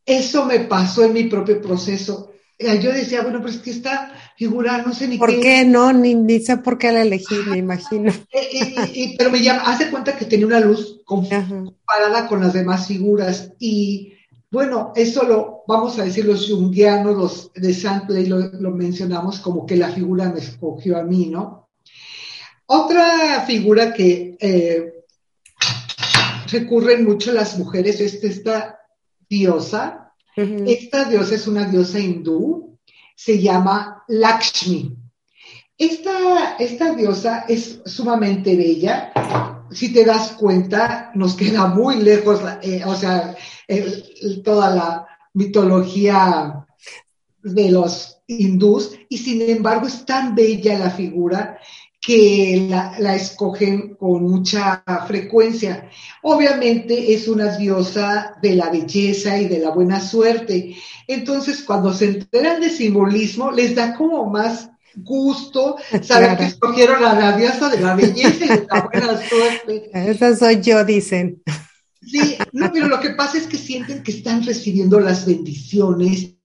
Eso 0.06 0.46
me 0.46 0.62
pasó 0.62 1.04
en 1.04 1.14
mi 1.14 1.24
propio 1.24 1.62
proceso. 1.62 2.34
Yo 2.58 2.92
decía, 2.92 3.22
bueno, 3.22 3.40
pero 3.40 3.52
es 3.52 3.60
que 3.60 3.72
esta 3.72 4.14
figura 4.40 4.82
no 4.84 4.94
sé 4.94 5.10
ni 5.10 5.18
¿Por 5.18 5.38
qué, 5.42 5.66
no? 5.66 5.92
Ni, 5.92 6.40
sé 6.40 6.56
por 6.56 6.78
qué 6.78 6.94
la 6.94 7.02
elegí, 7.02 7.36
me 7.50 7.58
imagino. 7.58 8.14
Y, 8.94 9.18
pero 9.18 9.30
me 9.30 9.44
llama, 9.44 9.64
hace 9.64 9.92
cuenta 9.92 10.18
que 10.18 10.24
tenía 10.24 10.48
una 10.48 10.62
luz 10.62 11.02
comparada 11.04 12.28
con 12.28 12.40
las 12.40 12.54
demás 12.54 12.88
figuras 12.88 13.52
y 13.60 14.14
bueno, 14.50 14.94
eso 14.96 15.24
lo 15.24 15.64
vamos 15.68 16.00
a 16.00 16.06
decir 16.06 16.26
los 16.26 16.50
jungianos, 16.50 17.18
los 17.18 17.54
de 17.54 17.74
Santley 17.74 18.28
lo, 18.28 18.40
lo 18.40 18.72
mencionamos 18.72 19.40
como 19.40 19.66
que 19.66 19.76
la 19.76 19.90
figura 19.90 20.32
me 20.32 20.40
escogió 20.40 20.98
a 20.98 21.04
mí, 21.04 21.28
¿no? 21.30 21.70
Otra 22.66 23.42
figura 23.46 23.94
que 23.94 24.38
eh, 24.40 24.94
recurren 26.50 27.04
mucho 27.04 27.34
las 27.34 27.58
mujeres 27.58 28.00
es 28.00 28.24
esta 28.24 28.80
diosa. 29.30 30.14
Esta 30.36 31.04
diosa 31.04 31.36
es 31.36 31.48
una 31.48 31.66
diosa 31.66 32.00
hindú, 32.00 32.69
se 33.20 33.38
llama 33.38 34.06
Lakshmi. 34.08 34.96
Esta, 35.78 36.56
esta 36.58 36.96
diosa 36.96 37.44
es 37.50 37.82
sumamente 37.86 38.56
bella. 38.56 39.12
Si 39.72 39.92
te 39.92 40.06
das 40.06 40.32
cuenta, 40.32 41.12
nos 41.16 41.36
queda 41.36 41.68
muy 41.68 41.98
lejos, 41.98 42.40
eh, 42.62 42.82
o 42.86 42.96
sea, 42.96 43.36
toda 44.42 44.74
la 44.74 45.08
mitología 45.34 46.66
de 47.44 47.72
los 47.72 48.22
hindús 48.26 48.98
y 49.10 49.18
sin 49.18 49.42
embargo 49.42 49.88
es 49.88 50.06
tan 50.06 50.34
bella 50.34 50.80
la 50.80 50.90
figura 50.90 51.60
que 52.10 52.66
la, 52.68 52.96
la, 52.98 53.16
escogen 53.16 53.94
con 53.94 54.24
mucha 54.24 54.84
frecuencia. 55.08 55.88
Obviamente 56.24 57.14
es 57.14 57.28
una 57.28 57.56
diosa 57.56 58.36
de 58.42 58.56
la 58.56 58.72
belleza 58.72 59.38
y 59.38 59.48
de 59.48 59.60
la 59.60 59.70
buena 59.70 60.02
suerte. 60.02 60.76
Entonces, 61.06 61.62
cuando 61.62 61.94
se 61.94 62.06
enteran 62.06 62.62
de 62.62 62.72
simbolismo, 62.72 63.52
les 63.52 63.76
da 63.76 63.96
como 63.96 64.26
más 64.26 64.72
gusto 64.96 65.76
saber 66.02 66.36
que 66.36 66.46
escogieron 66.46 67.04
a 67.06 67.14
la 67.14 67.38
diosa 67.38 67.70
de 67.70 67.80
la 67.80 67.94
belleza 67.94 68.44
y 68.44 68.48
de 68.48 68.68
la 68.68 68.90
buena 68.92 69.28
suerte. 69.30 69.92
Esa 69.94 70.36
soy 70.36 70.62
yo, 70.62 70.84
dicen. 70.84 71.44
Sí, 72.02 72.40
no, 72.54 72.72
pero 72.74 72.88
lo 72.88 73.00
que 73.00 73.12
pasa 73.12 73.38
es 73.38 73.46
que 73.46 73.58
sienten 73.58 74.02
que 74.02 74.14
están 74.14 74.44
recibiendo 74.44 75.00
las 75.00 75.28
bendiciones 75.28 76.39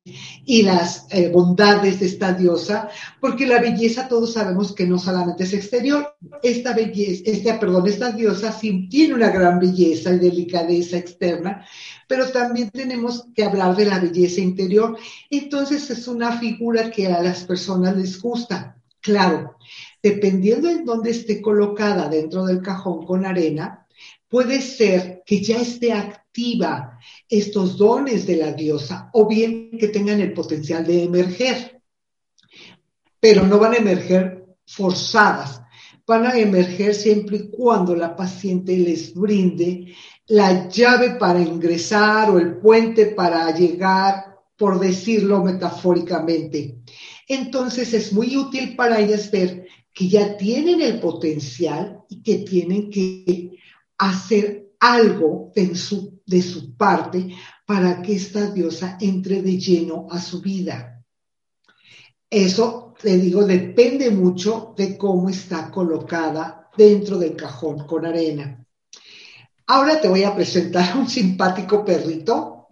y 0.44 0.62
las 0.62 1.06
eh, 1.10 1.30
bondades 1.30 2.00
de 2.00 2.06
esta 2.06 2.34
diosa, 2.34 2.90
porque 3.20 3.46
la 3.46 3.58
belleza 3.58 4.06
todos 4.06 4.34
sabemos 4.34 4.74
que 4.74 4.86
no 4.86 4.98
solamente 4.98 5.44
es 5.44 5.54
exterior, 5.54 6.14
esta 6.42 6.74
belleza, 6.74 7.22
esta, 7.24 7.58
perdón, 7.58 7.86
esta 7.86 8.12
diosa 8.12 8.52
sí 8.52 8.86
tiene 8.90 9.14
una 9.14 9.30
gran 9.30 9.58
belleza 9.58 10.12
y 10.12 10.18
delicadeza 10.18 10.98
externa, 10.98 11.64
pero 12.06 12.28
también 12.28 12.70
tenemos 12.70 13.28
que 13.34 13.44
hablar 13.44 13.74
de 13.76 13.86
la 13.86 13.98
belleza 13.98 14.42
interior. 14.42 14.98
Entonces 15.30 15.88
es 15.90 16.06
una 16.06 16.38
figura 16.38 16.90
que 16.90 17.06
a 17.06 17.22
las 17.22 17.44
personas 17.44 17.96
les 17.96 18.20
gusta. 18.20 18.76
Claro, 19.00 19.56
dependiendo 20.02 20.68
en 20.68 20.84
dónde 20.84 21.10
esté 21.10 21.40
colocada 21.40 22.08
dentro 22.08 22.44
del 22.44 22.60
cajón 22.60 23.06
con 23.06 23.24
arena, 23.24 23.86
puede 24.34 24.60
ser 24.60 25.22
que 25.24 25.40
ya 25.40 25.60
esté 25.60 25.92
activa 25.92 26.98
estos 27.28 27.78
dones 27.78 28.26
de 28.26 28.34
la 28.34 28.52
diosa 28.52 29.08
o 29.12 29.28
bien 29.28 29.78
que 29.78 29.86
tengan 29.86 30.20
el 30.20 30.32
potencial 30.32 30.84
de 30.84 31.04
emerger, 31.04 31.80
pero 33.20 33.46
no 33.46 33.60
van 33.60 33.74
a 33.74 33.76
emerger 33.76 34.44
forzadas, 34.66 35.62
van 36.04 36.26
a 36.26 36.36
emerger 36.36 36.96
siempre 36.96 37.36
y 37.36 37.48
cuando 37.48 37.94
la 37.94 38.16
paciente 38.16 38.76
les 38.76 39.14
brinde 39.14 39.94
la 40.26 40.68
llave 40.68 41.10
para 41.10 41.40
ingresar 41.40 42.28
o 42.30 42.40
el 42.40 42.56
puente 42.56 43.06
para 43.06 43.56
llegar, 43.56 44.34
por 44.56 44.80
decirlo 44.80 45.44
metafóricamente. 45.44 46.78
Entonces 47.28 47.94
es 47.94 48.12
muy 48.12 48.36
útil 48.36 48.74
para 48.74 48.98
ellas 48.98 49.30
ver 49.30 49.68
que 49.92 50.08
ya 50.08 50.36
tienen 50.36 50.80
el 50.80 50.98
potencial 50.98 52.00
y 52.08 52.20
que 52.20 52.38
tienen 52.38 52.90
que 52.90 53.53
hacer 54.08 54.74
algo 54.80 55.52
de 55.54 55.74
su, 55.74 56.20
de 56.26 56.42
su 56.42 56.76
parte 56.76 57.34
para 57.66 58.02
que 58.02 58.14
esta 58.14 58.50
diosa 58.50 58.98
entre 59.00 59.42
de 59.42 59.58
lleno 59.58 60.06
a 60.10 60.20
su 60.20 60.40
vida. 60.40 61.02
Eso, 62.28 62.94
le 63.02 63.16
digo, 63.16 63.44
depende 63.44 64.10
mucho 64.10 64.74
de 64.76 64.98
cómo 64.98 65.28
está 65.30 65.70
colocada 65.70 66.68
dentro 66.76 67.18
del 67.18 67.36
cajón 67.36 67.86
con 67.86 68.04
arena. 68.04 68.66
Ahora 69.66 70.00
te 70.00 70.08
voy 70.08 70.24
a 70.24 70.34
presentar 70.34 70.96
un 70.96 71.08
simpático 71.08 71.84
perrito. 71.84 72.68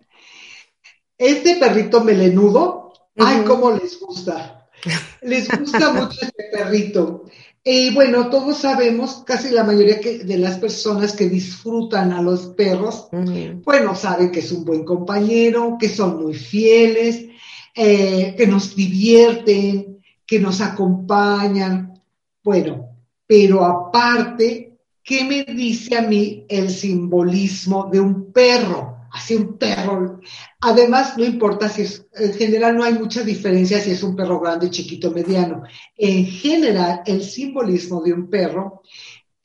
Este 1.17 1.57
perrito 1.57 2.03
melenudo, 2.03 2.93
ay, 3.17 3.45
cómo 3.47 3.71
les 3.71 3.99
gusta. 3.99 4.69
Les 5.23 5.49
gusta 5.49 5.93
mucho 5.93 6.19
este 6.21 6.45
perrito. 6.53 7.25
Y 7.65 7.95
bueno, 7.95 8.29
todos 8.29 8.59
sabemos, 8.59 9.23
casi 9.25 9.51
la 9.51 9.63
mayoría 9.63 10.01
de 10.01 10.37
las 10.37 10.59
personas 10.59 11.13
que 11.15 11.29
disfrutan 11.29 12.13
a 12.13 12.21
los 12.21 12.47
perros, 12.49 13.09
bueno, 13.65 13.95
saben 13.95 14.33
que 14.33 14.41
es 14.41 14.51
un 14.51 14.65
buen 14.65 14.85
compañero, 14.85 15.77
que 15.79 15.89
son 15.89 16.21
muy 16.21 16.35
fieles, 16.35 17.27
eh, 17.75 18.35
que 18.37 18.47
nos 18.49 18.75
divierten, 18.75 20.01
que 20.27 20.41
nos 20.41 20.61
acompañan. 20.61 22.03
Bueno, 22.43 22.97
pero 23.29 23.65
aparte, 23.65 24.79
¿qué 25.05 25.23
me 25.23 25.45
dice 25.45 25.97
a 25.97 26.03
mí 26.03 26.45
el 26.49 26.69
simbolismo 26.69 27.89
de 27.93 28.01
un 28.01 28.33
perro? 28.33 28.92
Así 29.13 29.35
un 29.35 29.59
perro. 29.59 30.21
Además, 30.61 31.17
no 31.17 31.25
importa 31.25 31.69
si 31.69 31.83
es, 31.83 32.07
en 32.15 32.33
general 32.35 32.77
no 32.77 32.85
hay 32.85 32.95
mucha 32.95 33.23
diferencia 33.23 33.81
si 33.81 33.91
es 33.91 34.03
un 34.03 34.17
perro 34.17 34.41
grande, 34.41 34.71
chiquito, 34.71 35.11
mediano. 35.11 35.63
En 35.97 36.27
general, 36.27 37.03
el 37.07 37.23
simbolismo 37.23 38.03
de 38.03 38.13
un 38.13 38.29
perro 38.29 38.83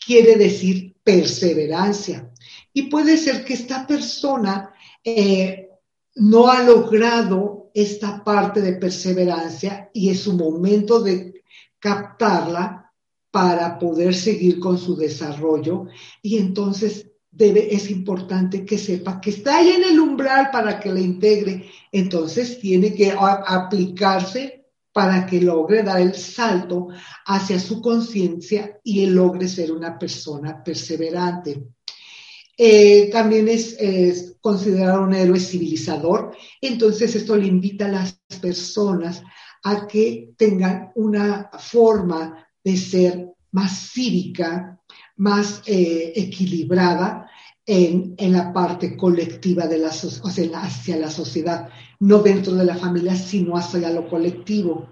quiere 0.03 0.35
decir 0.35 0.95
perseverancia. 1.03 2.31
Y 2.73 2.83
puede 2.83 3.17
ser 3.17 3.43
que 3.43 3.53
esta 3.53 3.85
persona 3.85 4.73
eh, 5.03 5.69
no 6.15 6.47
ha 6.47 6.63
logrado 6.63 7.69
esta 7.73 8.23
parte 8.23 8.61
de 8.61 8.73
perseverancia 8.73 9.89
y 9.93 10.09
es 10.09 10.21
su 10.21 10.33
momento 10.33 11.01
de 11.01 11.43
captarla 11.79 12.91
para 13.29 13.77
poder 13.77 14.15
seguir 14.15 14.59
con 14.59 14.77
su 14.77 14.95
desarrollo 14.95 15.85
y 16.21 16.37
entonces 16.37 17.06
es 17.39 17.91
importante 17.91 18.65
que 18.65 18.77
sepa 18.77 19.21
que 19.21 19.29
está 19.29 19.57
ahí 19.57 19.69
en 19.69 19.83
el 19.83 19.99
umbral 19.99 20.49
para 20.51 20.79
que 20.79 20.91
le 20.91 21.01
integre. 21.01 21.69
Entonces 21.91 22.59
tiene 22.59 22.93
que 22.93 23.11
aplicarse 23.11 24.65
para 24.91 25.27
que 25.27 25.39
logre 25.39 25.83
dar 25.83 26.01
el 26.01 26.15
salto 26.15 26.87
hacia 27.27 27.59
su 27.59 27.81
conciencia 27.81 28.79
y 28.83 29.05
logre 29.05 29.47
ser 29.47 29.71
una 29.71 29.97
persona 29.99 30.63
perseverante. 30.63 31.67
Eh, 32.57 33.07
también 33.11 33.47
es, 33.47 33.77
considerado 34.41 35.03
un 35.03 35.13
héroe 35.13 35.39
civilizador, 35.39 36.35
entonces 36.59 37.15
esto 37.15 37.35
le 37.35 37.45
invita 37.45 37.85
a 37.85 37.89
las 37.89 38.19
personas 38.41 39.21
a 39.63 39.85
que 39.85 40.31
tengan 40.35 40.91
una 40.95 41.51
forma 41.59 42.47
de 42.63 42.77
ser 42.77 43.33
más 43.51 43.91
cívica, 43.91 44.81
más 45.17 45.61
eh, 45.65 46.13
equilibrada 46.15 47.29
en, 47.65 48.15
la 48.31 48.53
parte 48.53 48.95
colectiva 48.95 49.67
de 49.67 49.79
la, 49.79 49.89
o 49.89 49.91
sea, 49.91 50.59
hacia 50.59 50.97
la 50.97 51.11
sociedad, 51.11 51.69
no 51.99 52.19
dentro 52.19 52.53
de 52.53 52.63
la 52.63 52.75
familia, 52.75 53.15
sino 53.15 53.57
hacia 53.57 53.89
lo 53.89 54.07
colectivo. 54.07 54.89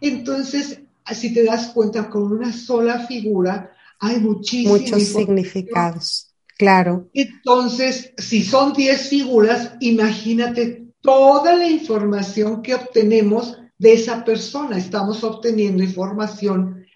Entonces, 0.00 0.80
si 1.12 1.34
te 1.34 1.44
das 1.44 1.68
cuenta, 1.68 2.08
con 2.08 2.32
una 2.32 2.52
sola 2.52 3.06
figura 3.06 3.72
hay 3.98 4.18
muchísimos 4.18 4.80
muchos 4.80 5.02
significados. 5.02 6.34
Claro. 6.58 7.10
Entonces, 7.12 8.12
si 8.16 8.42
son 8.42 8.72
10 8.72 9.08
figuras, 9.08 9.74
imagínate 9.80 10.86
toda 11.00 11.54
la 11.54 11.68
información 11.68 12.62
que 12.62 12.74
obtenemos 12.74 13.58
de 13.78 13.92
esa 13.94 14.24
persona. 14.24 14.78
Estamos 14.78 15.22
obteniendo 15.24 15.82
información 15.82 16.86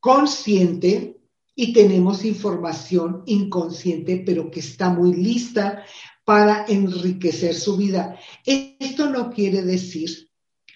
consciente 0.00 1.16
y 1.54 1.72
tenemos 1.72 2.24
información 2.24 3.22
inconsciente, 3.26 4.22
pero 4.24 4.50
que 4.50 4.60
está 4.60 4.90
muy 4.90 5.14
lista 5.14 5.84
para 6.24 6.64
enriquecer 6.66 7.54
su 7.54 7.76
vida. 7.76 8.18
Esto 8.44 9.10
no 9.10 9.30
quiere 9.30 9.62
decir 9.62 10.30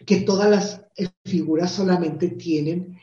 que 0.05 0.17
todas 0.19 0.51
las 0.51 0.83
figuras 1.25 1.73
solamente 1.73 2.29
tienen 2.29 2.99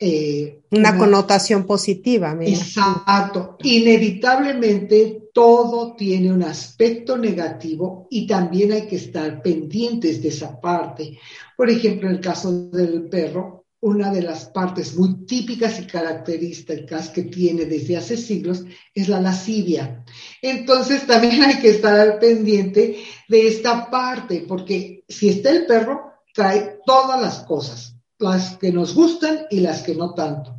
eh, 0.00 0.60
una, 0.70 0.96
connotación 0.96 1.66
positiva. 1.66 2.36
exacto. 2.40 3.56
Inevitablemente 3.64 5.30
todo 5.34 5.96
tiene 5.96 6.32
un 6.32 6.44
aspecto 6.44 7.18
negativo 7.18 8.06
y 8.08 8.26
también 8.26 8.72
hay 8.72 8.86
que 8.86 8.96
estar 8.96 9.42
pendientes 9.42 10.22
de 10.22 10.28
esa 10.28 10.60
parte. 10.60 11.18
Por 11.56 11.68
ejemplo, 11.68 12.08
en 12.08 12.14
el 12.14 12.20
caso 12.20 12.68
del 12.68 13.08
perro, 13.08 13.57
una 13.80 14.10
de 14.12 14.22
las 14.22 14.46
partes 14.46 14.96
muy 14.96 15.24
típicas 15.24 15.78
y 15.80 15.86
características 15.86 17.10
que 17.10 17.22
tiene 17.22 17.64
desde 17.64 17.96
hace 17.96 18.16
siglos 18.16 18.64
es 18.92 19.08
la 19.08 19.20
lascivia. 19.20 20.04
Entonces 20.42 21.06
también 21.06 21.42
hay 21.42 21.58
que 21.60 21.70
estar 21.70 22.18
pendiente 22.18 23.04
de 23.28 23.48
esta 23.48 23.88
parte, 23.90 24.44
porque 24.48 25.04
si 25.08 25.28
está 25.28 25.50
el 25.50 25.66
perro, 25.66 26.12
trae 26.34 26.80
todas 26.84 27.20
las 27.20 27.40
cosas, 27.44 27.96
las 28.18 28.56
que 28.56 28.72
nos 28.72 28.94
gustan 28.94 29.46
y 29.50 29.60
las 29.60 29.82
que 29.82 29.94
no 29.94 30.12
tanto. 30.14 30.57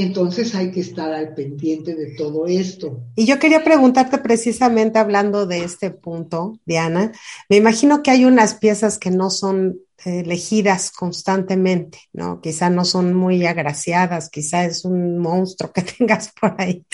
Entonces 0.00 0.54
hay 0.54 0.70
que 0.70 0.80
estar 0.80 1.12
al 1.12 1.34
pendiente 1.34 1.94
de 1.94 2.14
todo 2.16 2.46
esto. 2.46 3.02
Y 3.16 3.26
yo 3.26 3.38
quería 3.38 3.64
preguntarte 3.64 4.18
precisamente 4.18 4.98
hablando 4.98 5.46
de 5.46 5.64
este 5.64 5.90
punto, 5.90 6.58
Diana, 6.64 7.12
me 7.48 7.56
imagino 7.56 8.02
que 8.02 8.10
hay 8.10 8.24
unas 8.24 8.54
piezas 8.54 8.98
que 8.98 9.10
no 9.10 9.30
son 9.30 9.78
elegidas 10.04 10.90
constantemente, 10.90 11.98
¿no? 12.12 12.40
Quizá 12.40 12.70
no 12.70 12.84
son 12.84 13.14
muy 13.14 13.44
agraciadas, 13.44 14.30
quizá 14.30 14.64
es 14.64 14.84
un 14.84 15.18
monstruo 15.18 15.72
que 15.72 15.82
tengas 15.98 16.32
por 16.40 16.54
ahí. 16.58 16.84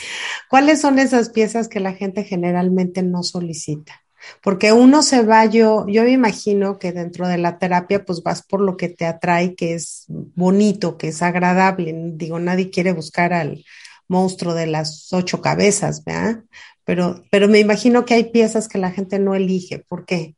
¿Cuáles 0.51 0.81
son 0.81 0.99
esas 0.99 1.31
piezas 1.31 1.69
que 1.69 1.81
la 1.81 1.93
gente 1.93 2.25
generalmente 2.25 3.03
no 3.03 3.23
solicita? 3.23 4.06
Porque 4.43 4.73
uno 4.73 5.03
se 5.03 5.23
va, 5.23 5.47
yo, 5.47 5.87
yo 5.89 6.03
me 6.05 6.13
imagino 6.13 6.79
que 6.79 6.93
dentro 6.93 7.29
de 7.29 7.39
la 7.39 7.59
terapia, 7.59 8.05
pues 8.05 8.23
vas 8.23 8.43
por 8.43 8.61
lo 8.61 8.77
que 8.77 8.89
te 8.89 9.07
atrae, 9.07 9.55
que 9.55 9.75
es 9.75 10.05
bonito, 10.09 10.99
que 10.99 11.09
es 11.09 11.23
agradable. 11.23 11.95
Digo, 12.15 12.39
nadie 12.39 12.71
quiere 12.71 12.93
buscar 12.93 13.33
al 13.33 13.65
monstruo 14.09 14.55
de 14.55 14.67
las 14.67 15.13
ocho 15.13 15.41
cabezas, 15.41 16.05
¿verdad? 16.05 16.45
Pero, 16.85 17.25
pero 17.31 17.49
me 17.49 17.59
imagino 17.59 18.05
que 18.05 18.15
hay 18.15 18.25
piezas 18.31 18.69
que 18.69 18.79
la 18.79 18.93
gente 18.93 19.19
no 19.19 19.35
elige. 19.35 19.81
¿Por 19.81 20.05
qué? 20.05 20.37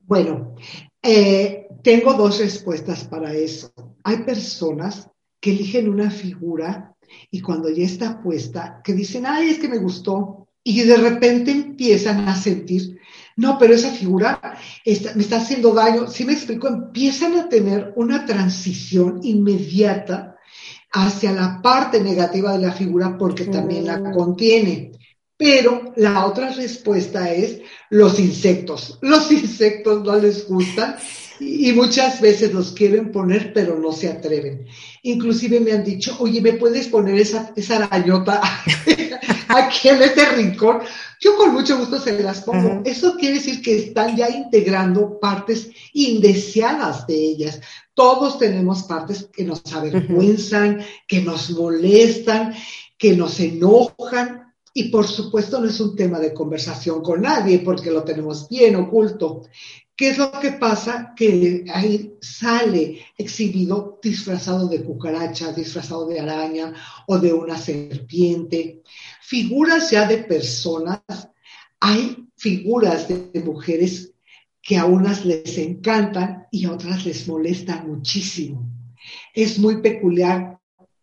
Bueno, 0.00 0.54
eh, 1.02 1.68
tengo 1.82 2.14
dos 2.14 2.38
respuestas 2.38 3.04
para 3.04 3.32
eso. 3.32 3.72
Hay 4.04 4.18
personas 4.18 5.08
que 5.40 5.50
eligen 5.50 5.88
una 5.88 6.10
figura 6.10 6.94
y 7.30 7.40
cuando 7.40 7.68
ya 7.70 7.84
está 7.84 8.22
puesta, 8.22 8.80
que 8.84 8.92
dicen, 8.92 9.24
ay, 9.26 9.50
es 9.50 9.58
que 9.58 9.68
me 9.68 9.78
gustó, 9.78 10.41
y 10.64 10.82
de 10.82 10.96
repente 10.96 11.50
empiezan 11.50 12.28
a 12.28 12.36
sentir, 12.36 13.00
no, 13.36 13.58
pero 13.58 13.74
esa 13.74 13.90
figura 13.90 14.58
me 14.84 15.22
está 15.22 15.38
haciendo 15.38 15.72
daño. 15.72 16.06
Si 16.08 16.24
me 16.24 16.34
explico, 16.34 16.68
empiezan 16.68 17.34
a 17.38 17.48
tener 17.48 17.92
una 17.96 18.26
transición 18.26 19.20
inmediata 19.22 20.36
hacia 20.92 21.32
la 21.32 21.60
parte 21.62 22.00
negativa 22.00 22.52
de 22.52 22.66
la 22.66 22.72
figura 22.72 23.16
porque 23.16 23.46
también 23.46 23.86
la 23.86 23.98
mm. 23.98 24.12
contiene. 24.12 24.92
Pero 25.36 25.92
la 25.96 26.26
otra 26.26 26.50
respuesta 26.50 27.32
es 27.32 27.60
los 27.90 28.20
insectos. 28.20 28.98
Los 29.00 29.32
insectos 29.32 30.04
no 30.04 30.16
les 30.16 30.46
gustan 30.46 30.96
y 31.42 31.72
muchas 31.72 32.20
veces 32.20 32.52
los 32.52 32.72
quieren 32.72 33.10
poner, 33.10 33.52
pero 33.52 33.78
no 33.78 33.92
se 33.92 34.08
atreven. 34.08 34.66
Inclusive 35.02 35.60
me 35.60 35.72
han 35.72 35.84
dicho, 35.84 36.16
oye, 36.20 36.40
¿me 36.40 36.52
puedes 36.54 36.88
poner 36.88 37.16
esa, 37.16 37.52
esa 37.56 37.84
arañota 37.84 38.40
aquí 39.48 39.88
en 39.88 40.02
este 40.02 40.26
rincón? 40.26 40.80
Yo 41.20 41.36
con 41.36 41.52
mucho 41.52 41.78
gusto 41.78 41.98
se 41.98 42.20
las 42.22 42.42
pongo. 42.42 42.82
Eso 42.84 43.16
quiere 43.16 43.36
decir 43.36 43.62
que 43.62 43.76
están 43.76 44.16
ya 44.16 44.28
integrando 44.28 45.18
partes 45.20 45.70
indeseadas 45.92 47.06
de 47.06 47.14
ellas. 47.14 47.60
Todos 47.94 48.38
tenemos 48.38 48.84
partes 48.84 49.28
que 49.32 49.44
nos 49.44 49.62
avergüenzan, 49.72 50.84
que 51.06 51.20
nos 51.20 51.50
molestan, 51.50 52.54
que 52.98 53.16
nos 53.16 53.38
enojan. 53.40 54.52
Y 54.74 54.84
por 54.84 55.06
supuesto 55.06 55.60
no 55.60 55.68
es 55.68 55.78
un 55.80 55.94
tema 55.94 56.18
de 56.18 56.32
conversación 56.32 57.02
con 57.02 57.22
nadie 57.22 57.58
porque 57.58 57.90
lo 57.90 58.02
tenemos 58.04 58.48
bien 58.48 58.74
oculto. 58.76 59.42
¿Qué 59.94 60.08
es 60.08 60.18
lo 60.18 60.32
que 60.32 60.52
pasa? 60.52 61.12
Que 61.14 61.64
ahí 61.72 62.14
sale 62.20 63.00
exhibido 63.16 63.98
disfrazado 64.02 64.66
de 64.68 64.82
cucaracha, 64.82 65.52
disfrazado 65.52 66.06
de 66.06 66.18
araña 66.18 66.72
o 67.06 67.18
de 67.18 67.32
una 67.32 67.58
serpiente. 67.58 68.82
Figuras 69.20 69.90
ya 69.90 70.06
de 70.06 70.18
personas, 70.18 71.02
hay 71.78 72.28
figuras 72.36 73.06
de, 73.08 73.42
mujeres 73.44 74.12
que 74.62 74.78
a 74.78 74.86
unas 74.86 75.24
les 75.24 75.58
encantan 75.58 76.46
y 76.50 76.64
a 76.64 76.72
otras 76.72 77.04
les 77.04 77.28
molestan 77.28 77.88
muchísimo. 77.88 78.68
Es 79.34 79.58
muy 79.58 79.82
peculiar. 79.82 80.58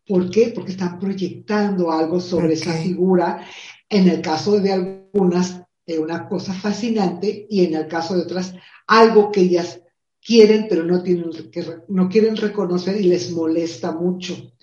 ¿Por 0.07 0.31
qué? 0.31 0.51
Porque 0.55 0.71
están 0.71 0.97
proyectando 0.97 1.91
algo 1.91 2.19
sobre 2.19 2.53
esa 2.53 2.73
figura. 2.73 3.45
En 3.87 4.07
el 4.07 4.21
caso 4.21 4.59
de 4.59 4.71
algunas, 4.71 5.61
una 5.97 6.27
cosa 6.27 6.53
fascinante 6.53 7.47
y 7.49 7.65
en 7.65 7.75
el 7.75 7.87
caso 7.87 8.15
de 8.15 8.23
otras, 8.23 8.53
algo 8.85 9.31
que 9.31 9.41
ellas 9.41 9.79
quieren, 10.21 10.67
pero 10.69 10.83
no, 10.83 11.01
tienen, 11.01 11.31
que, 11.51 11.65
no 11.87 12.09
quieren 12.09 12.35
reconocer 12.35 12.99
y 12.99 13.05
les 13.05 13.31
molesta 13.31 13.91
mucho. 13.91 14.53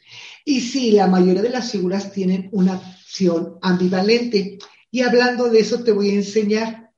Y 0.44 0.60
sí, 0.60 0.92
la 0.92 1.08
mayoría 1.08 1.42
de 1.42 1.50
las 1.50 1.72
figuras 1.72 2.12
tienen 2.12 2.48
una 2.52 2.74
acción 2.74 3.58
ambivalente. 3.62 4.58
Y 4.90 5.00
hablando 5.00 5.48
de 5.48 5.60
eso, 5.60 5.82
te 5.82 5.92
voy 5.92 6.10
a 6.10 6.14
enseñar 6.14 6.92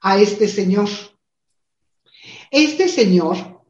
a 0.00 0.18
este 0.18 0.48
señor. 0.48 0.88
Este 2.50 2.88
señor, 2.88 3.62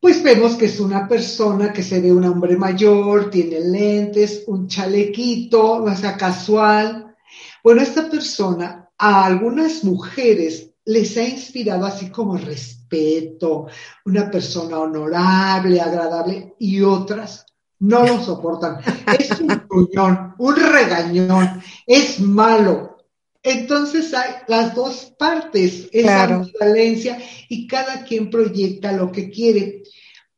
pues 0.00 0.22
vemos 0.22 0.56
que 0.56 0.66
es 0.66 0.80
una 0.80 1.06
persona 1.06 1.72
que 1.72 1.82
se 1.82 2.00
ve 2.00 2.12
un 2.12 2.24
hombre 2.24 2.56
mayor, 2.56 3.30
tiene 3.30 3.60
lentes, 3.60 4.44
un 4.46 4.66
chalequito, 4.66 5.84
o 5.84 5.96
sea, 5.96 6.16
casual. 6.16 7.14
Bueno, 7.62 7.82
esta 7.82 8.10
persona 8.10 8.83
a 8.98 9.24
algunas 9.24 9.84
mujeres 9.84 10.70
les 10.84 11.16
ha 11.16 11.24
inspirado 11.24 11.86
así 11.86 12.10
como 12.10 12.36
respeto, 12.36 13.66
una 14.04 14.30
persona 14.30 14.78
honorable, 14.78 15.80
agradable, 15.80 16.54
y 16.58 16.82
otras 16.82 17.46
no 17.80 18.06
lo 18.06 18.22
soportan. 18.22 18.78
Es 19.18 19.40
un 19.40 19.48
gruñón, 19.68 20.34
un 20.38 20.56
regañón, 20.56 21.62
es 21.86 22.20
malo. 22.20 22.98
Entonces 23.42 24.14
hay 24.14 24.36
las 24.48 24.74
dos 24.74 25.12
partes, 25.18 25.88
esa 25.92 26.44
violencia 26.60 27.18
y 27.48 27.66
cada 27.66 28.02
quien 28.04 28.30
proyecta 28.30 28.92
lo 28.92 29.12
que 29.12 29.30
quiere. 29.30 29.82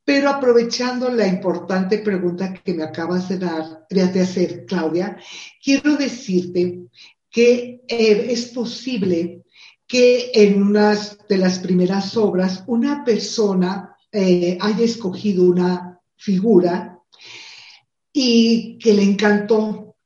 Pero 0.05 0.29
aprovechando 0.29 1.09
la 1.11 1.27
importante 1.27 1.99
pregunta 1.99 2.53
que 2.53 2.75
me 2.75 2.85
acabas 2.85 3.29
de 3.29 3.39
dar, 3.39 3.87
de 3.89 4.21
hacer, 4.21 4.65
Claudia, 4.67 5.17
quiero 5.63 5.97
decirte 5.97 6.87
que 7.37 7.85
eh, 7.87 8.29
es 8.31 8.47
posible 8.47 9.43
que 9.87 10.31
en 10.33 10.63
una 10.63 10.99
de 11.29 11.37
las 11.37 11.59
primeras 11.59 12.17
obras 12.17 12.65
una 12.67 13.05
persona 13.05 13.95
eh, 14.11 14.57
haya 14.59 14.83
escogido 14.83 15.45
una 15.45 16.01
figura 16.17 16.99
y 18.11 18.79
que 18.79 18.95
le 18.95 19.03
encantó 19.03 19.97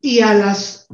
y 0.00 0.20
a 0.20 0.32
las 0.34 0.86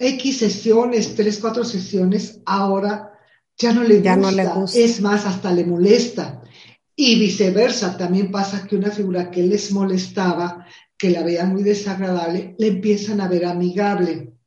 X 0.00 0.38
sesiones, 0.38 1.14
tres, 1.14 1.38
cuatro 1.38 1.62
sesiones, 1.62 2.40
ahora 2.44 3.12
ya 3.56 3.72
no 3.72 3.84
le, 3.84 4.00
no 4.00 4.32
le 4.32 4.48
gusta, 4.48 4.80
es 4.80 5.00
más, 5.00 5.26
hasta 5.26 5.52
le 5.52 5.64
molesta. 5.64 6.42
Y 6.96 7.20
viceversa, 7.20 7.96
también 7.96 8.32
pasa 8.32 8.66
que 8.66 8.74
una 8.74 8.90
figura 8.90 9.30
que 9.30 9.44
les 9.44 9.70
molestaba, 9.70 10.66
que 10.98 11.10
la 11.10 11.22
vean 11.22 11.52
muy 11.52 11.62
desagradable, 11.62 12.56
le 12.58 12.66
empiezan 12.66 13.20
a 13.20 13.28
ver 13.28 13.44
amigable. 13.44 14.39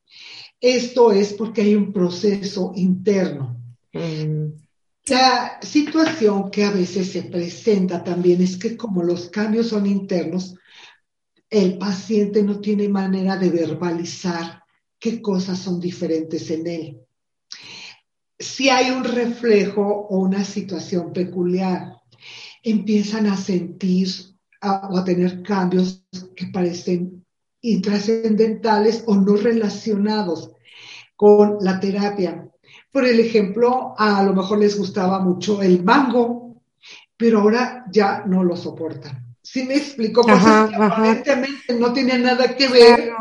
Esto 0.64 1.12
es 1.12 1.34
porque 1.34 1.60
hay 1.60 1.74
un 1.74 1.92
proceso 1.92 2.72
interno. 2.74 3.62
Mm. 3.92 4.46
La 5.08 5.58
situación 5.60 6.50
que 6.50 6.64
a 6.64 6.70
veces 6.70 7.12
se 7.12 7.24
presenta 7.24 8.02
también 8.02 8.40
es 8.40 8.56
que 8.56 8.74
como 8.74 9.02
los 9.02 9.28
cambios 9.28 9.68
son 9.68 9.84
internos, 9.84 10.54
el 11.50 11.76
paciente 11.76 12.42
no 12.42 12.60
tiene 12.60 12.88
manera 12.88 13.36
de 13.36 13.50
verbalizar 13.50 14.62
qué 14.98 15.20
cosas 15.20 15.58
son 15.58 15.78
diferentes 15.78 16.50
en 16.50 16.66
él. 16.66 17.00
Si 18.38 18.70
hay 18.70 18.90
un 18.90 19.04
reflejo 19.04 19.82
o 19.82 20.16
una 20.16 20.46
situación 20.46 21.12
peculiar, 21.12 22.00
empiezan 22.62 23.26
a 23.26 23.36
sentir 23.36 24.08
o 24.62 24.96
a 24.96 25.04
tener 25.04 25.42
cambios 25.42 26.06
que 26.34 26.46
parecen 26.46 27.22
intrascendentales 27.60 29.04
o 29.06 29.14
no 29.14 29.36
relacionados 29.36 30.53
con 31.24 31.56
la 31.62 31.80
terapia. 31.80 32.46
Por 32.92 33.06
el 33.06 33.18
ejemplo, 33.18 33.94
a 33.96 34.22
lo 34.22 34.34
mejor 34.34 34.58
les 34.58 34.76
gustaba 34.76 35.20
mucho 35.20 35.62
el 35.62 35.82
mango, 35.82 36.60
pero 37.16 37.40
ahora 37.40 37.86
ya 37.90 38.24
no 38.26 38.44
lo 38.44 38.54
soportan. 38.54 39.24
Si 39.40 39.62
me 39.62 39.74
explico, 39.74 40.20
cosas 40.20 40.68
que 40.68 40.76
aparentemente 40.76 41.78
no 41.80 41.94
tenían 41.94 42.24
nada 42.24 42.54
que 42.54 42.68
ver, 42.68 43.14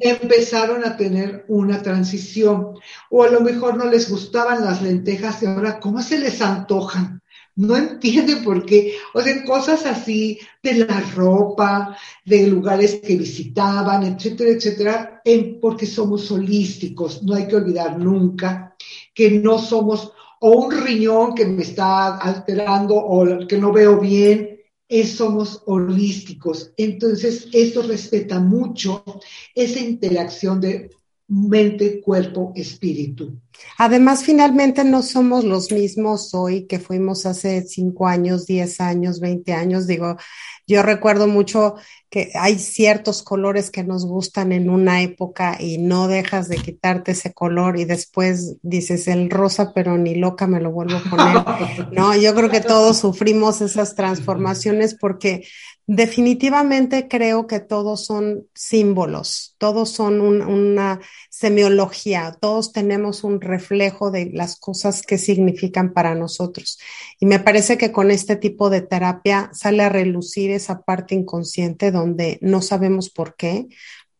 empezaron 0.00 0.84
a 0.84 0.96
tener 0.96 1.44
una 1.46 1.80
transición. 1.80 2.74
O 3.08 3.22
a 3.22 3.28
lo 3.28 3.40
mejor 3.40 3.76
no 3.76 3.84
les 3.84 4.10
gustaban 4.10 4.64
las 4.64 4.82
lentejas 4.82 5.40
y 5.44 5.46
ahora, 5.46 5.78
¿cómo 5.78 6.02
se 6.02 6.18
les 6.18 6.42
antojan? 6.42 7.22
No 7.58 7.76
entienden 7.76 8.44
por 8.44 8.64
qué. 8.64 8.94
O 9.14 9.20
sea, 9.20 9.44
cosas 9.44 9.84
así 9.84 10.38
de 10.62 10.74
la 10.74 11.00
ropa, 11.16 11.98
de 12.24 12.46
lugares 12.46 13.00
que 13.04 13.16
visitaban, 13.16 14.04
etcétera, 14.04 14.50
etcétera, 14.50 15.20
en, 15.24 15.58
porque 15.60 15.84
somos 15.84 16.30
holísticos. 16.30 17.20
No 17.24 17.34
hay 17.34 17.48
que 17.48 17.56
olvidar 17.56 17.98
nunca 17.98 18.76
que 19.12 19.32
no 19.32 19.58
somos 19.58 20.12
o 20.40 20.50
un 20.52 20.70
riñón 20.70 21.34
que 21.34 21.46
me 21.46 21.62
está 21.62 22.18
alterando 22.18 22.94
o 22.94 23.44
que 23.48 23.58
no 23.58 23.72
veo 23.72 23.98
bien, 23.98 24.60
es, 24.88 25.16
somos 25.16 25.60
holísticos. 25.66 26.72
Entonces, 26.76 27.48
esto 27.52 27.82
respeta 27.82 28.38
mucho 28.38 29.02
esa 29.52 29.80
interacción 29.80 30.60
de 30.60 30.90
mente, 31.28 32.00
cuerpo, 32.00 32.52
espíritu. 32.56 33.38
Además, 33.76 34.24
finalmente 34.24 34.82
no 34.82 35.02
somos 35.02 35.44
los 35.44 35.70
mismos 35.70 36.34
hoy 36.34 36.66
que 36.66 36.78
fuimos 36.78 37.26
hace 37.26 37.62
cinco 37.62 38.06
años, 38.06 38.46
diez 38.46 38.80
años, 38.80 39.20
veinte 39.20 39.52
años. 39.52 39.86
Digo, 39.86 40.16
yo 40.66 40.82
recuerdo 40.82 41.26
mucho 41.26 41.74
que 42.08 42.30
hay 42.34 42.58
ciertos 42.58 43.22
colores 43.22 43.70
que 43.70 43.84
nos 43.84 44.06
gustan 44.06 44.52
en 44.52 44.70
una 44.70 45.02
época 45.02 45.58
y 45.60 45.76
no 45.76 46.08
dejas 46.08 46.48
de 46.48 46.56
quitarte 46.56 47.12
ese 47.12 47.34
color 47.34 47.78
y 47.78 47.84
después 47.84 48.56
dices 48.62 49.06
el 49.08 49.28
rosa, 49.28 49.72
pero 49.74 49.98
ni 49.98 50.14
loca 50.14 50.46
me 50.46 50.60
lo 50.60 50.70
vuelvo 50.72 50.96
a 50.96 51.10
poner. 51.10 51.88
No, 51.92 52.16
yo 52.16 52.34
creo 52.34 52.48
que 52.48 52.60
todos 52.62 52.98
sufrimos 52.98 53.60
esas 53.60 53.94
transformaciones 53.94 54.94
porque 54.94 55.46
definitivamente 55.88 57.08
creo 57.08 57.46
que 57.46 57.60
todos 57.60 58.04
son 58.04 58.46
símbolos, 58.54 59.56
todos 59.56 59.88
son 59.88 60.20
una 60.20 61.00
semiología, 61.30 62.36
todos 62.38 62.72
tenemos 62.72 63.24
un 63.24 63.40
reflejo 63.40 64.10
de 64.10 64.30
las 64.30 64.56
cosas 64.56 65.00
que 65.00 65.16
significan 65.16 65.94
para 65.94 66.14
nosotros. 66.14 66.78
Y 67.18 67.24
me 67.24 67.40
parece 67.40 67.78
que 67.78 67.90
con 67.90 68.10
este 68.10 68.36
tipo 68.36 68.68
de 68.68 68.82
terapia 68.82 69.48
sale 69.54 69.82
a 69.82 69.88
relucir 69.88 70.50
esa 70.50 70.82
parte 70.82 71.14
inconsciente 71.14 71.90
donde 71.90 72.38
no 72.42 72.60
sabemos 72.60 73.08
por 73.08 73.34
qué, 73.34 73.66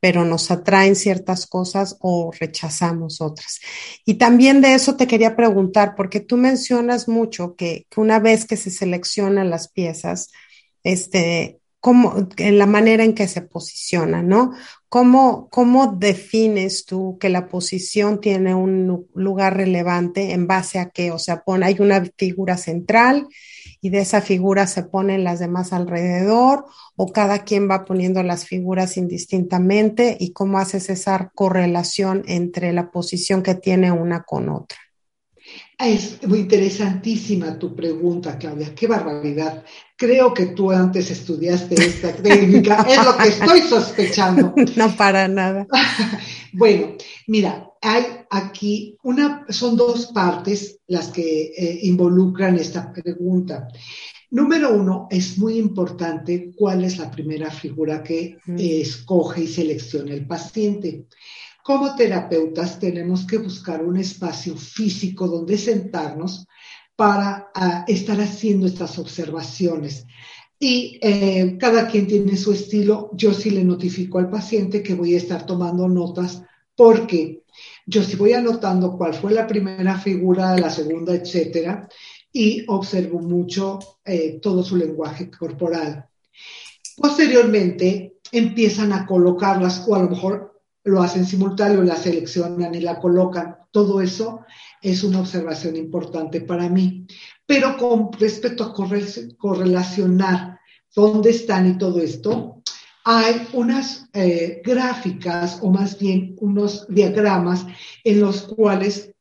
pero 0.01 0.25
nos 0.25 0.51
atraen 0.51 0.97
ciertas 0.97 1.47
cosas 1.47 1.99
o 2.01 2.31
rechazamos 2.33 3.21
otras. 3.21 3.61
Y 4.07 4.14
también 4.14 4.62
de 4.62 4.73
eso 4.73 4.97
te 4.97 5.07
quería 5.07 5.37
preguntar, 5.37 5.95
porque 5.97 6.21
tú 6.21 6.39
mencionas 6.39 7.09
mucho 7.09 7.57
que, 7.57 7.87
una 7.95 8.21
vez 8.21 8.47
que 8.47 8.57
se 8.57 8.71
seleccionan 8.71 9.51
las 9.51 9.69
piezas, 9.69 10.31
este, 10.83 11.57
cómo, 11.81 12.29
en 12.37 12.59
la 12.59 12.66
manera 12.66 13.05
en 13.05 13.14
que 13.14 13.29
se 13.29 13.43
posiciona, 13.43 14.22
¿no? 14.22 14.53
¿Cómo, 14.89 15.49
¿Cómo 15.51 15.95
defines 15.99 16.85
tú 16.87 17.18
que 17.20 17.29
la 17.29 17.49
posición 17.49 18.20
tiene 18.20 18.55
un 18.55 19.07
lugar 19.14 19.57
relevante 19.57 20.33
en 20.33 20.47
base 20.47 20.79
a 20.79 20.91
qué? 20.91 21.12
O 21.12 21.18
sea, 21.18 21.43
pone, 21.45 21.66
hay 21.66 21.76
una 21.81 22.05
figura 22.16 22.57
central 22.57 23.29
y 23.81 23.91
de 23.91 24.01
esa 24.01 24.20
figura 24.20 24.66
se 24.66 24.83
ponen 24.83 25.24
las 25.24 25.39
demás 25.39 25.72
alrededor 25.72 26.64
o 26.97 27.12
cada 27.12 27.45
quien 27.45 27.70
va 27.70 27.85
poniendo 27.85 28.22
las 28.22 28.47
figuras 28.47 28.97
indistintamente 28.97 30.16
y 30.18 30.33
cómo 30.33 30.59
haces 30.59 30.91
esa 30.91 31.31
correlación 31.35 32.24
entre 32.26 32.72
la 32.72 32.91
posición 32.91 33.43
que 33.43 33.55
tiene 33.55 33.93
una 33.93 34.24
con 34.24 34.49
otra. 34.49 34.79
Es 35.78 36.26
muy 36.26 36.40
interesantísima 36.40 37.57
tu 37.57 37.74
pregunta, 37.76 38.36
Claudia. 38.36 38.74
Qué 38.74 38.88
barbaridad. 38.88 39.64
Creo 39.96 40.34
que 40.34 40.46
tú 40.46 40.72
antes 40.72 41.11
estudiaste 41.11 41.76
esta 41.76 42.12
técnica. 42.22 42.84
es 42.88 43.05
lo 43.05 43.16
que 43.16 43.28
estoy 43.28 43.61
sospechando. 43.61 44.55
No 44.76 44.96
para 44.96 45.28
nada. 45.28 45.68
bueno, 46.53 46.96
mira, 47.28 47.70
hay 47.80 48.05
aquí 48.28 48.96
una, 49.05 49.46
son 49.51 49.76
dos 49.76 50.07
partes 50.07 50.80
las 50.88 51.09
que 51.09 51.53
eh, 51.57 51.78
involucran 51.82 52.57
esta 52.57 52.92
pregunta. 52.92 53.68
Número 54.30 54.74
uno, 54.74 55.07
es 55.11 55.38
muy 55.38 55.59
importante 55.59 56.53
cuál 56.57 56.84
es 56.84 56.99
la 56.99 57.11
primera 57.11 57.51
figura 57.51 58.03
que 58.03 58.36
escoge 58.59 59.44
y 59.44 59.46
selecciona 59.46 60.12
el 60.12 60.26
paciente. 60.26 61.07
Como 61.69 61.95
terapeutas 61.95 62.79
tenemos 62.79 63.27
que 63.27 63.37
buscar 63.37 63.85
un 63.85 63.99
espacio 63.99 64.57
físico 64.57 65.29
donde 65.29 65.59
sentarnos 65.59 66.47
para 66.97 67.51
ah, 67.55 67.85
estar 67.87 68.19
haciendo 68.23 68.66
estas 68.66 68.99
observaciones. 68.99 70.07
Y 70.59 70.99
eh, 71.03 71.59
cada 71.61 71.87
quien 71.87 72.07
tiene 72.07 72.39
su 72.39 72.53
estilo. 72.53 73.11
Yo 73.12 73.35
sí 73.35 73.51
le 73.51 73.64
notifico 73.64 74.19
al 74.19 74.31
paciente 74.31 74.83
que 74.83 74.95
voy 74.95 75.12
a 75.12 75.19
estar 75.19 75.45
tomando 75.45 75.87
notas 75.89 76.43
porque 76.75 77.43
yo 77.85 78.03
sí 78.03 78.16
voy 78.16 78.33
anotando 78.33 78.97
cuál 78.97 79.12
fue 79.12 79.35
la 79.35 79.47
primera 79.47 79.99
figura, 79.99 80.57
la 80.57 80.71
segunda, 80.71 81.14
etcétera, 81.14 81.87
y 82.33 82.64
observo 82.66 83.21
mucho 83.21 83.79
eh, 84.07 84.39
todo 84.41 84.62
su 84.62 84.75
lenguaje 84.75 85.31
corporal. 85.31 86.07
Posteriormente 86.97 88.21
empiezan 88.33 88.95
a 88.95 89.05
colocarlas 89.05 89.87
o 89.87 89.95
a 89.95 90.03
lo 90.03 90.09
mejor 90.09 90.47
lo 90.85 91.03
hacen 91.03 91.26
simultáneo, 91.26 91.83
la 91.83 91.97
seleccionan 91.97 92.74
y 92.74 92.81
la 92.81 92.99
colocan. 92.99 93.57
Todo 93.70 94.01
eso 94.01 94.45
es 94.81 95.03
una 95.05 95.20
observación 95.20 95.76
importante 95.76 96.41
para 96.41 96.68
mí. 96.68 97.07
Pero 97.47 97.76
con 97.76 98.12
respecto 98.12 98.64
a 98.64 98.74
correlacionar 99.37 100.61
dónde 100.95 101.31
están 101.31 101.68
y 101.68 101.79
todo 101.79 102.01
esto, 102.01 102.62
hay 103.05 103.49
unas 103.53 104.09
eh, 104.12 104.61
gráficas 104.64 105.61
o 105.62 105.70
más 105.70 105.99
bien 105.99 106.37
unos 106.41 106.87
diagramas 106.89 107.66
en 108.05 108.20
los 108.20 108.43
cuales 108.43 109.14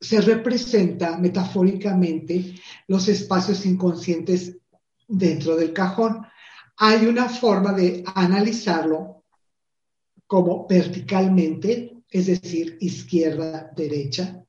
se 0.00 0.20
representa 0.20 1.18
metafóricamente 1.18 2.54
los 2.88 3.08
espacios 3.08 3.64
inconscientes 3.64 4.56
dentro 5.08 5.56
del 5.56 5.72
cajón. 5.72 6.26
Hay 6.76 7.06
una 7.06 7.28
forma 7.28 7.72
de 7.72 8.04
analizarlo 8.14 9.23
como 10.34 10.66
verticalmente, 10.66 12.02
es 12.10 12.26
decir, 12.26 12.76
izquierda, 12.80 13.70
derecha, 13.76 14.44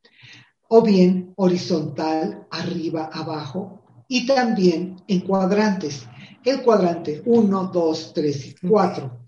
o 0.67 0.81
bien 0.81 1.31
horizontal, 1.36 2.47
arriba, 2.49 3.11
abajo, 3.13 3.83
y 4.07 4.25
también 4.25 4.95
en 5.07 5.19
cuadrantes, 5.19 6.07
el 6.43 6.63
cuadrante 6.63 7.21
1, 7.23 7.69
2, 7.71 8.13
3 8.15 8.47
y 8.47 8.67
4. 8.67 9.19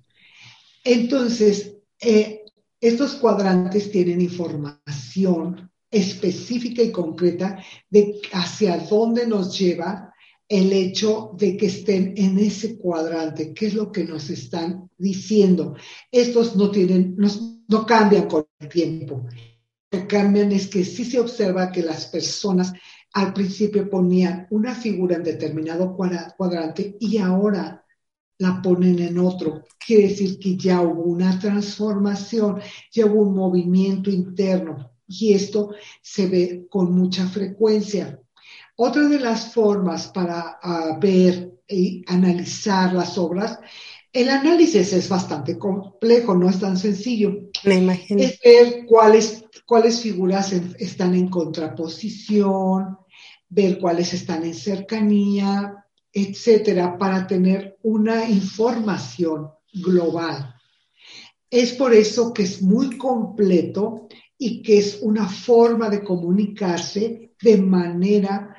Entonces, 0.84 1.76
eh, 2.02 2.44
estos 2.82 3.14
cuadrantes 3.18 3.92
tienen 3.92 4.20
información 4.20 5.70
específica 5.92 6.82
y 6.82 6.92
concreta 6.92 7.64
de 7.88 8.20
hacia 8.34 8.80
dónde 8.80 9.28
nos 9.28 9.56
lleva 9.60 10.07
el 10.50 10.72
hecho 10.72 11.32
de 11.38 11.58
que 11.58 11.66
estén 11.68 12.14
en 12.16 12.40
ese 12.40 12.78
cuadrante, 12.78 13.54
qué 13.54 13.68
es 13.68 13.74
lo 13.74 13.92
que 13.92 14.06
nos 14.06 14.30
están 14.30 14.90
diciendo. 14.98 15.76
Estos 16.12 16.56
no 16.56 16.72
tienen, 16.72 17.18
no, 17.18 17.86
cambian 17.86 18.28
con 18.28 18.48
el 18.60 18.70
tiempo. 18.70 19.26
Lo 19.92 20.00
que 20.00 20.08
cambian 20.08 20.52
es 20.52 20.68
que 20.68 20.86
sí 20.86 21.04
se 21.04 21.20
observa 21.20 21.72
que 21.72 21.84
las 21.84 22.06
personas 22.06 22.74
al 23.14 23.34
principio 23.34 23.90
ponían 23.90 24.48
una 24.52 24.76
figura 24.76 25.16
en 25.16 25.24
determinado 25.24 25.96
cuadrante 25.96 26.96
y 27.00 27.18
ahora 27.18 27.84
la 28.38 28.62
ponen 28.62 29.00
en 29.00 29.18
otro. 29.18 29.64
Quiere 29.86 30.10
decir 30.10 30.40
que 30.40 30.56
ya 30.56 30.82
hubo 30.82 31.04
una 31.04 31.40
transformación, 31.40 32.62
ya 32.92 33.06
hubo 33.06 33.22
un 33.22 33.36
movimiento 33.36 34.10
interno 34.10 34.92
y 35.08 35.34
esto 35.34 35.72
se 36.02 36.28
ve 36.28 36.68
con 36.70 36.94
mucha 36.94 37.28
frecuencia. 37.28 38.22
Otra 38.80 39.08
de 39.08 39.20
las 39.20 39.54
formas 39.54 40.08
para 40.08 40.60
ah, 40.62 40.98
ver 41.02 41.62
y 41.68 42.04
analizar 42.06 42.94
las 42.94 43.18
obras, 43.18 43.60
el 44.14 44.30
análisis 44.30 44.94
es 44.94 45.10
bastante 45.10 45.58
complejo, 45.58 46.36
no 46.36 46.48
es 46.48 46.60
tan 46.60 46.78
sencillo. 46.78 47.50
Me 47.64 47.76
imagino. 47.76 48.22
Es 48.22 48.40
ver 48.40 48.86
cuáles, 48.86 49.44
cuáles 49.66 50.02
figuras 50.02 50.54
están 50.54 51.16
en 51.16 51.28
contraposición, 51.28 52.98
ver 53.50 53.80
cuáles 53.80 54.14
están 54.14 54.46
en 54.46 54.54
cercanía, 54.54 55.84
etcétera, 56.14 57.00
para 57.00 57.26
tener 57.26 57.78
una 57.82 58.30
información 58.30 59.50
global. 59.74 60.54
Es 61.50 61.74
por 61.74 61.96
eso 61.96 62.32
que 62.32 62.44
es 62.44 62.62
muy 62.62 62.96
completo 62.96 64.08
y 64.38 64.62
que 64.62 64.78
es 64.78 65.00
una 65.02 65.28
forma 65.28 65.90
de 65.90 66.04
comunicarse 66.04 67.27
de 67.42 67.58
manera 67.58 68.56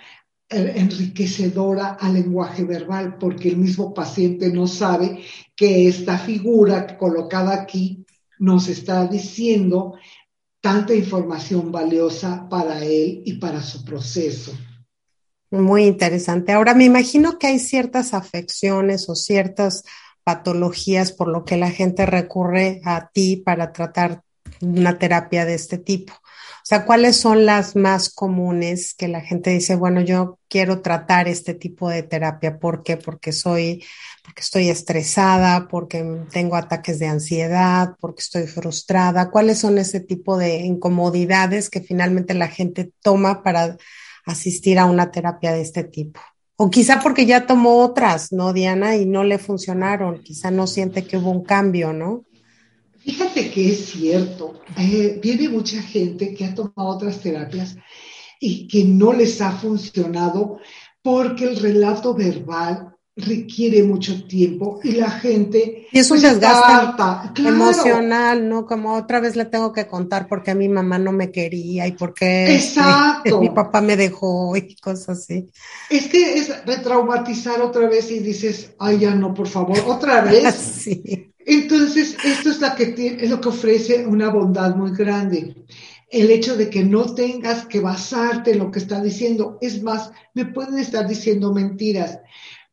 eh, 0.49 0.73
enriquecedora 0.77 1.99
al 2.01 2.15
lenguaje 2.15 2.65
verbal, 2.65 3.19
porque 3.19 3.49
el 3.49 3.59
mismo 3.59 3.93
paciente 3.93 4.51
no 4.51 4.67
sabe 4.67 5.23
que 5.55 5.89
esta 5.89 6.19
figura 6.19 6.97
colocada 6.97 7.55
aquí 7.55 8.07
nos 8.39 8.69
está 8.69 9.07
diciendo 9.07 9.95
tanta 10.61 10.95
información 10.95 11.71
valiosa 11.71 12.49
para 12.49 12.85
él 12.85 13.23
y 13.25 13.35
para 13.35 13.63
su 13.63 13.85
proceso. 13.85 14.53
Muy 15.51 15.85
interesante. 15.85 16.53
Ahora 16.53 16.75
me 16.75 16.85
imagino 16.85 17.39
que 17.39 17.47
hay 17.47 17.59
ciertas 17.59 18.13
afecciones 18.13 19.09
o 19.09 19.15
ciertas 19.15 19.85
patologías 20.25 21.13
por 21.13 21.29
lo 21.29 21.45
que 21.45 21.57
la 21.57 21.71
gente 21.71 22.05
recurre 22.05 22.83
a 22.85 23.11
ti 23.13 23.37
para 23.37 23.73
tratar 23.73 24.23
una 24.61 24.99
terapia 24.99 25.47
de 25.47 25.55
este 25.55 25.79
tipo. 25.79 26.13
Sea, 26.69 26.85
¿cuáles 26.85 27.17
son 27.17 27.47
las 27.47 27.77
más 27.77 28.11
comunes 28.11 28.93
que 28.93 29.09
la 29.09 29.23
gente 29.23 29.49
dice, 29.49 29.75
bueno, 29.75 30.03
yo 30.03 30.39
quiero 30.49 30.83
tratar 30.83 31.27
este 31.27 31.55
tipo 31.55 31.89
de 31.89 32.03
terapia? 32.03 32.59
¿Por 32.59 32.83
qué? 32.83 32.99
Porque 32.99 33.33
soy, 33.33 33.83
porque 34.23 34.43
estoy 34.43 34.69
estresada, 34.69 35.67
porque 35.67 36.05
tengo 36.31 36.57
ataques 36.57 36.99
de 36.99 37.07
ansiedad, 37.07 37.97
porque 38.01 38.21
estoy 38.21 38.47
frustrada. 38.47 39.31
¿Cuáles 39.31 39.59
son 39.61 39.79
ese 39.79 40.01
tipo 40.01 40.37
de 40.37 40.59
incomodidades 40.59 41.71
que 41.71 41.81
finalmente 41.81 42.35
la 42.35 42.49
gente 42.49 42.93
toma 43.01 43.43
para 43.43 43.79
asistir 44.27 44.79
a 44.79 44.85
una 44.85 45.11
terapia 45.11 45.53
de 45.55 45.63
este 45.63 45.85
tipo. 45.85 46.21
O 46.57 46.69
quizá 46.69 47.01
porque 47.01 47.25
ya 47.25 47.47
tomó 47.47 47.79
otras, 47.79 48.31
¿no, 48.31 48.53
Diana? 48.53 48.95
Y 48.97 49.07
no 49.07 49.25
le 49.25 49.39
funcionaron. 49.39 50.23
Quizá 50.23 50.51
no 50.51 50.67
siente 50.67 51.07
que 51.07 51.17
hubo 51.17 51.31
un 51.31 51.45
cambio, 51.45 51.95
¿no? 51.95 52.25
Fíjate 53.09 53.51
que 53.51 53.71
es 53.71 53.87
cierto. 53.87 54.61
Eh, 54.77 55.19
viene 55.23 55.49
mucha 55.49 55.81
gente 55.81 56.35
que 56.35 56.45
ha 56.45 56.55
tomado 56.55 56.91
otras 56.91 57.21
terapias 57.21 57.75
y 58.39 58.69
que 58.69 58.85
no 58.85 59.15
les 59.15 59.41
ha 59.41 59.51
funcionado 59.51 60.59
porque 61.01 61.47
el 61.47 61.57
relato 61.57 62.13
verbal 62.13 62.95
requiere 63.17 63.83
mucho 63.83 64.27
tiempo 64.27 64.79
y 64.85 64.93
la 64.93 65.11
gente 65.11 65.89
y 65.91 65.99
es 65.99 66.11
un 66.11 66.21
pues, 66.21 66.35
desgaste 66.35 67.49
emocional, 67.49 68.47
¿no? 68.47 68.67
Como 68.67 68.95
otra 68.95 69.21
vez 69.21 69.37
le 69.37 69.47
tengo 69.47 69.73
que 69.73 69.87
contar 69.87 70.29
porque 70.29 70.51
a 70.51 70.55
mi 70.55 70.69
mamá 70.69 70.99
no 70.99 71.11
me 71.11 71.33
quería 71.33 71.87
y 71.87 71.93
porque 71.93 72.55
este, 72.55 72.81
mi 73.41 73.49
papá 73.49 73.81
me 73.81 73.97
dejó 73.97 74.55
y 74.55 74.77
cosas 74.77 75.21
así. 75.21 75.51
Es 75.89 76.09
que 76.09 76.35
es 76.35 76.67
retraumatizar 76.67 77.63
otra 77.63 77.89
vez 77.89 78.11
y 78.11 78.19
dices, 78.19 78.75
ay 78.79 78.99
ya 78.99 79.15
no, 79.15 79.33
por 79.33 79.49
favor, 79.49 79.79
otra 79.87 80.21
vez. 80.21 80.55
sí. 80.83 81.28
Entonces, 81.49 82.17
esto 82.25 82.51
es, 82.51 82.61
la 82.61 82.77
que 82.77 83.17
es 83.21 83.31
lo 83.31 83.41
que 83.41 83.49
ofrece 83.49 84.07
una 84.07 84.29
bondad 84.29 84.77
muy 84.77 84.93
grande. 84.93 85.65
El 86.11 86.31
hecho 86.31 86.57
de 86.57 86.71
que 86.71 86.85
no 86.85 87.15
tengas 87.15 87.67
que 87.67 87.81
basarte 87.81 88.53
en 88.53 88.59
lo 88.59 88.71
que 88.71 88.79
está 88.79 89.03
diciendo. 89.03 89.59
Es 89.61 89.83
más, 89.83 90.11
me 90.35 90.47
pueden 90.47 90.79
estar 90.79 91.09
diciendo 91.09 91.53
mentiras 91.53 92.19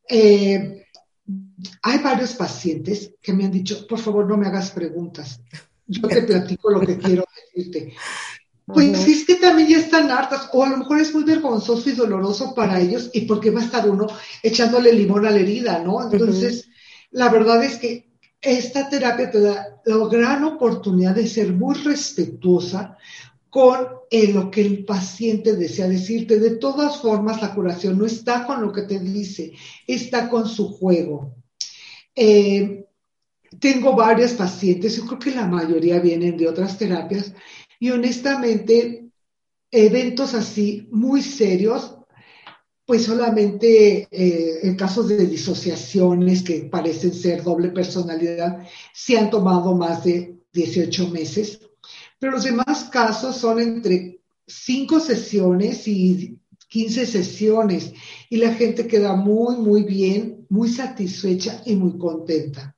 eh, 0.09 0.85
hay 1.81 1.99
varios 1.99 2.33
pacientes 2.33 3.13
que 3.21 3.33
me 3.33 3.45
han 3.45 3.51
dicho, 3.51 3.87
por 3.87 3.99
favor, 3.99 4.27
no 4.27 4.37
me 4.37 4.47
hagas 4.47 4.71
preguntas. 4.71 5.41
Yo 5.87 6.07
te 6.07 6.23
platico 6.23 6.71
lo 6.71 6.81
que 6.81 6.97
quiero 6.97 7.25
decirte. 7.55 7.93
Pues 8.65 9.07
es 9.07 9.25
que 9.25 9.35
también 9.35 9.69
ya 9.69 9.77
están 9.77 10.09
hartas, 10.09 10.49
o 10.51 10.63
a 10.63 10.69
lo 10.69 10.77
mejor 10.77 10.99
es 10.99 11.13
muy 11.13 11.23
vergonzoso 11.23 11.87
y 11.87 11.93
doloroso 11.93 12.55
para 12.55 12.79
ellos, 12.79 13.11
y 13.13 13.21
porque 13.21 13.51
va 13.51 13.61
a 13.61 13.65
estar 13.65 13.87
uno 13.87 14.07
echándole 14.41 14.91
limón 14.91 15.25
a 15.25 15.31
la 15.31 15.39
herida, 15.39 15.79
¿no? 15.83 16.11
Entonces, 16.11 16.67
la 17.11 17.29
verdad 17.29 17.63
es 17.63 17.77
que 17.77 18.04
esta 18.45 18.87
terapia 18.89 19.31
te 19.31 19.39
da 19.41 19.81
la 19.85 20.07
gran 20.07 20.43
oportunidad 20.43 21.15
de 21.15 21.27
ser 21.27 21.51
muy 21.53 21.75
respetuosa 21.75 22.97
con 23.49 23.87
lo 24.33 24.51
que 24.51 24.61
el 24.61 24.85
paciente 24.85 25.55
desea 25.55 25.87
decirte. 25.87 26.39
De 26.39 26.57
todas 26.57 27.01
formas, 27.01 27.41
la 27.41 27.55
curación 27.55 27.97
no 27.97 28.05
está 28.05 28.45
con 28.45 28.61
lo 28.61 28.71
que 28.71 28.83
te 28.83 28.99
dice, 28.99 29.53
está 29.87 30.29
con 30.29 30.47
su 30.47 30.69
juego. 30.69 31.35
Eh, 32.15 32.85
tengo 33.59 33.95
varios 33.95 34.33
pacientes, 34.33 34.97
yo 34.97 35.05
creo 35.05 35.19
que 35.19 35.31
la 35.31 35.47
mayoría 35.47 35.99
vienen 35.99 36.37
de 36.37 36.47
otras 36.47 36.77
terapias 36.77 37.33
y 37.79 37.89
honestamente, 37.89 39.09
eventos 39.71 40.33
así 40.33 40.87
muy 40.91 41.21
serios, 41.21 41.97
pues 42.85 43.05
solamente 43.05 44.07
eh, 44.11 44.59
en 44.63 44.75
casos 44.75 45.07
de 45.07 45.25
disociaciones 45.25 46.43
que 46.43 46.69
parecen 46.71 47.13
ser 47.13 47.43
doble 47.43 47.69
personalidad, 47.69 48.67
se 48.93 49.17
han 49.17 49.29
tomado 49.29 49.75
más 49.75 50.03
de 50.03 50.37
18 50.53 51.09
meses 51.09 51.59
pero 52.19 52.33
los 52.33 52.43
demás 52.43 52.85
casos 52.85 53.37
son 53.37 53.59
entre 53.59 54.19
cinco 54.47 54.99
sesiones 54.99 55.87
y 55.87 56.39
15 56.69 57.05
sesiones 57.05 57.93
y 58.29 58.37
la 58.37 58.53
gente 58.53 58.87
queda 58.87 59.15
muy, 59.15 59.57
muy 59.57 59.83
bien, 59.83 60.45
muy 60.49 60.69
satisfecha 60.69 61.61
y 61.65 61.75
muy 61.75 61.97
contenta. 61.97 62.75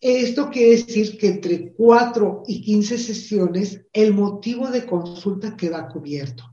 Esto 0.00 0.50
quiere 0.50 0.70
decir 0.70 1.16
que 1.16 1.28
entre 1.28 1.72
4 1.72 2.42
y 2.46 2.62
15 2.62 2.98
sesiones 2.98 3.80
el 3.92 4.12
motivo 4.12 4.68
de 4.70 4.84
consulta 4.84 5.56
queda 5.56 5.88
cubierto. 5.88 6.44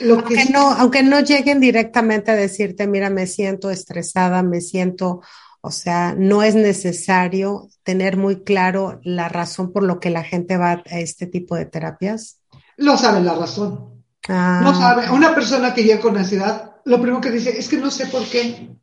Lo 0.00 0.14
aunque, 0.14 0.34
que 0.34 0.44
no, 0.46 0.72
aunque 0.72 1.02
no 1.02 1.20
lleguen 1.20 1.60
directamente 1.60 2.30
a 2.30 2.36
decirte, 2.36 2.86
mira, 2.86 3.10
me 3.10 3.26
siento 3.26 3.70
estresada, 3.70 4.42
me 4.42 4.60
siento 4.60 5.22
o 5.66 5.72
sea, 5.72 6.14
no 6.16 6.44
es 6.44 6.54
necesario 6.54 7.70
tener 7.82 8.16
muy 8.16 8.44
claro 8.44 9.00
la 9.02 9.28
razón 9.28 9.72
por 9.72 9.82
lo 9.82 9.98
que 9.98 10.10
la 10.10 10.22
gente 10.22 10.56
va 10.56 10.84
a 10.88 11.00
este 11.00 11.26
tipo 11.26 11.56
de 11.56 11.66
terapias. 11.66 12.38
No 12.76 12.96
sabe 12.96 13.20
la 13.20 13.34
razón. 13.34 14.04
Ah. 14.28 14.60
No 14.62 14.78
sabe. 14.78 15.10
Una 15.10 15.34
persona 15.34 15.74
que 15.74 15.82
llega 15.82 16.00
con 16.00 16.16
ansiedad, 16.16 16.76
lo 16.84 17.00
primero 17.02 17.20
que 17.20 17.32
dice 17.32 17.58
es 17.58 17.68
que 17.68 17.78
no 17.78 17.90
sé 17.90 18.06
por 18.06 18.24
qué. 18.26 18.76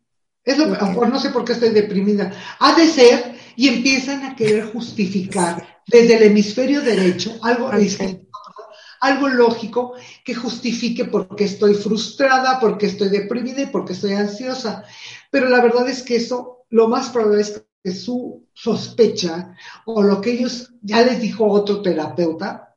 Es 0.44 0.58
lo, 0.58 0.74
o 0.74 1.06
no 1.06 1.20
sé 1.22 1.30
por 1.30 1.46
qué 1.46 1.54
estoy 1.54 1.70
deprimida. 1.70 2.34
Ha 2.60 2.76
de 2.76 2.86
ser 2.90 3.38
y 3.56 3.70
empiezan 3.70 4.24
a 4.24 4.36
querer 4.36 4.66
justificar 4.74 5.66
desde 5.88 6.18
el 6.18 6.24
hemisferio 6.24 6.82
derecho 6.82 7.40
algo, 7.44 7.72
algo 9.04 9.28
lógico 9.28 9.94
que 10.24 10.34
justifique 10.34 11.06
por 11.06 11.36
qué 11.36 11.44
estoy 11.44 11.74
frustrada, 11.74 12.60
por 12.60 12.78
qué 12.78 12.86
estoy 12.86 13.10
deprimida 13.10 13.62
y 13.62 13.66
por 13.66 13.84
qué 13.84 13.94
estoy 13.94 14.14
ansiosa. 14.14 14.86
Pero 15.30 15.50
la 15.50 15.62
verdad 15.62 15.90
es 15.90 16.04
que 16.04 16.16
eso 16.16 16.66
lo 16.70 16.88
más 16.88 17.10
probable 17.10 17.42
es 17.42 17.64
que 17.84 17.92
su 17.92 18.48
sospecha 18.54 19.56
o 19.86 20.02
lo 20.02 20.22
que 20.22 20.32
ellos 20.32 20.72
ya 20.82 21.02
les 21.02 21.20
dijo 21.20 21.46
otro 21.46 21.82
terapeuta, 21.82 22.76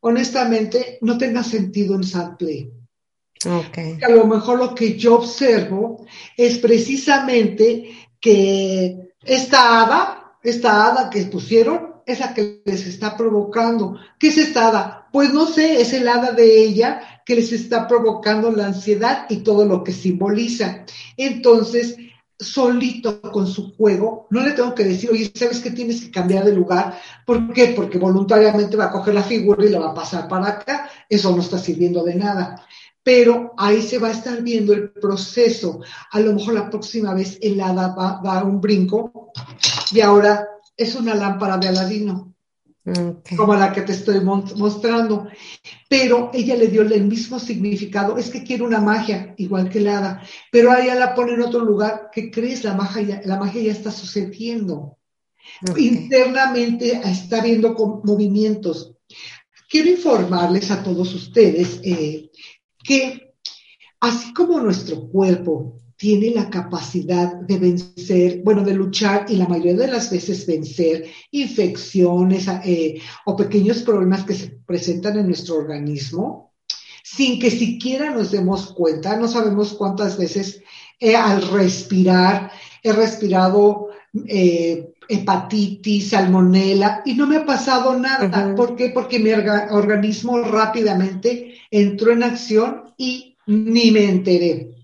honestamente 0.00 0.98
no 1.00 1.16
tenga 1.16 1.42
sentido 1.42 1.94
en 1.94 2.04
Sadplay. 2.04 2.70
Okay. 3.44 3.98
A 4.02 4.10
lo 4.10 4.26
mejor 4.26 4.58
lo 4.58 4.74
que 4.74 4.96
yo 4.98 5.16
observo 5.16 6.04
es 6.36 6.58
precisamente 6.58 8.10
que 8.20 9.14
esta 9.24 9.82
hada, 9.82 10.36
esta 10.42 10.86
hada 10.86 11.08
que 11.08 11.22
pusieron, 11.22 11.94
es 12.04 12.20
la 12.20 12.34
que 12.34 12.62
les 12.64 12.86
está 12.86 13.16
provocando. 13.16 13.96
¿Qué 14.18 14.28
es 14.28 14.38
esta 14.38 14.68
hada? 14.68 15.01
Pues 15.12 15.32
no 15.32 15.46
sé, 15.46 15.80
es 15.80 15.92
el 15.92 16.08
hada 16.08 16.32
de 16.32 16.64
ella 16.64 17.02
que 17.24 17.34
les 17.34 17.52
está 17.52 17.86
provocando 17.86 18.50
la 18.50 18.66
ansiedad 18.66 19.26
y 19.28 19.38
todo 19.38 19.64
lo 19.64 19.84
que 19.84 19.92
simboliza. 19.92 20.84
Entonces, 21.16 21.96
solito 22.38 23.20
con 23.20 23.46
su 23.46 23.74
juego, 23.76 24.26
no 24.30 24.40
le 24.40 24.52
tengo 24.52 24.74
que 24.74 24.84
decir, 24.84 25.10
oye, 25.10 25.30
¿sabes 25.34 25.60
que 25.60 25.70
tienes 25.70 26.00
que 26.00 26.10
cambiar 26.10 26.44
de 26.44 26.54
lugar? 26.54 26.98
¿Por 27.24 27.52
qué? 27.52 27.74
Porque 27.76 27.98
voluntariamente 27.98 28.76
va 28.76 28.86
a 28.86 28.90
coger 28.90 29.14
la 29.14 29.22
figura 29.22 29.64
y 29.64 29.68
la 29.68 29.80
va 29.80 29.90
a 29.90 29.94
pasar 29.94 30.26
para 30.28 30.48
acá, 30.48 30.88
eso 31.08 31.34
no 31.34 31.42
está 31.42 31.58
sirviendo 31.58 32.02
de 32.02 32.14
nada. 32.14 32.66
Pero 33.02 33.52
ahí 33.58 33.82
se 33.82 33.98
va 33.98 34.08
a 34.08 34.12
estar 34.12 34.42
viendo 34.42 34.72
el 34.72 34.90
proceso. 34.90 35.80
A 36.12 36.20
lo 36.20 36.32
mejor 36.32 36.54
la 36.54 36.70
próxima 36.70 37.12
vez 37.14 37.38
el 37.42 37.60
hada 37.60 37.94
va 37.94 38.18
a 38.18 38.20
dar 38.22 38.44
un 38.44 38.60
brinco 38.60 39.32
y 39.90 40.00
ahora 40.00 40.48
es 40.76 40.94
una 40.94 41.14
lámpara 41.14 41.58
de 41.58 41.68
Aladino 41.68 42.31
como 43.36 43.54
la 43.54 43.72
que 43.72 43.82
te 43.82 43.92
estoy 43.92 44.20
mostrando. 44.20 45.28
Pero 45.88 46.30
ella 46.32 46.56
le 46.56 46.68
dio 46.68 46.82
el 46.82 47.04
mismo 47.04 47.38
significado, 47.38 48.18
es 48.18 48.30
que 48.30 48.42
quiere 48.42 48.64
una 48.64 48.80
magia, 48.80 49.34
igual 49.38 49.68
que 49.68 49.80
la 49.80 49.98
hada, 49.98 50.22
pero 50.50 50.76
ella 50.76 50.94
la 50.94 51.14
pone 51.14 51.34
en 51.34 51.42
otro 51.42 51.60
lugar, 51.60 52.10
¿qué 52.12 52.30
crees? 52.30 52.64
La 52.64 52.74
magia 52.74 53.02
ya, 53.02 53.22
la 53.24 53.38
magia 53.38 53.62
ya 53.62 53.72
está 53.72 53.90
sucediendo. 53.90 54.98
Internamente 55.76 57.00
está 57.04 57.42
viendo 57.42 57.74
movimientos. 58.04 58.94
Quiero 59.68 59.90
informarles 59.90 60.70
a 60.70 60.82
todos 60.82 61.14
ustedes 61.14 61.80
eh, 61.82 62.30
que 62.82 63.34
así 64.00 64.32
como 64.32 64.60
nuestro 64.60 65.08
cuerpo 65.08 65.81
tiene 66.02 66.30
la 66.30 66.50
capacidad 66.50 67.32
de 67.32 67.58
vencer, 67.60 68.40
bueno, 68.42 68.64
de 68.64 68.74
luchar 68.74 69.26
y 69.28 69.36
la 69.36 69.46
mayoría 69.46 69.86
de 69.86 69.86
las 69.86 70.10
veces 70.10 70.44
vencer 70.48 71.06
infecciones 71.30 72.48
eh, 72.64 73.00
o 73.24 73.36
pequeños 73.36 73.84
problemas 73.84 74.24
que 74.24 74.34
se 74.34 74.48
presentan 74.66 75.16
en 75.20 75.28
nuestro 75.28 75.58
organismo 75.58 76.54
sin 77.04 77.38
que 77.38 77.52
siquiera 77.52 78.10
nos 78.10 78.32
demos 78.32 78.72
cuenta. 78.72 79.16
No 79.16 79.28
sabemos 79.28 79.74
cuántas 79.74 80.18
veces 80.18 80.60
eh, 80.98 81.14
al 81.14 81.40
respirar. 81.52 82.50
He 82.82 82.92
respirado 82.92 83.90
eh, 84.26 84.94
hepatitis, 85.08 86.08
salmonela 86.08 87.02
y 87.04 87.14
no 87.14 87.28
me 87.28 87.36
ha 87.36 87.46
pasado 87.46 87.96
nada. 87.96 88.56
¿Por 88.56 88.74
qué? 88.74 88.88
Porque 88.88 89.20
mi 89.20 89.30
organismo 89.30 90.40
rápidamente 90.40 91.54
entró 91.70 92.10
en 92.10 92.24
acción 92.24 92.92
y 92.96 93.31
ni 93.46 93.90
me 93.90 94.08
enteré. 94.08 94.76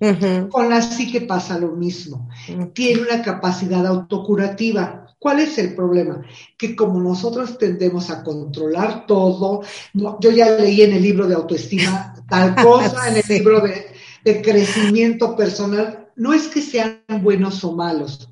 Con 0.50 0.70
la 0.70 0.80
que 1.10 1.20
pasa 1.22 1.58
lo 1.58 1.72
mismo. 1.72 2.28
Tiene 2.72 3.02
una 3.02 3.22
capacidad 3.22 3.86
autocurativa. 3.86 5.06
¿Cuál 5.18 5.40
es 5.40 5.58
el 5.58 5.74
problema? 5.74 6.22
Que 6.56 6.76
como 6.76 7.00
nosotros 7.00 7.58
tendemos 7.58 8.08
a 8.10 8.22
controlar 8.22 9.06
todo, 9.06 9.62
yo 9.92 10.30
ya 10.30 10.50
leí 10.50 10.82
en 10.82 10.92
el 10.92 11.02
libro 11.02 11.26
de 11.26 11.34
autoestima 11.34 12.14
tal 12.28 12.54
cosa, 12.62 13.08
en 13.08 13.16
el 13.16 13.24
libro 13.28 13.60
de, 13.60 13.86
de 14.24 14.42
crecimiento 14.42 15.34
personal, 15.34 16.10
no 16.14 16.32
es 16.32 16.46
que 16.48 16.62
sean 16.62 17.02
buenos 17.22 17.64
o 17.64 17.72
malos, 17.72 18.28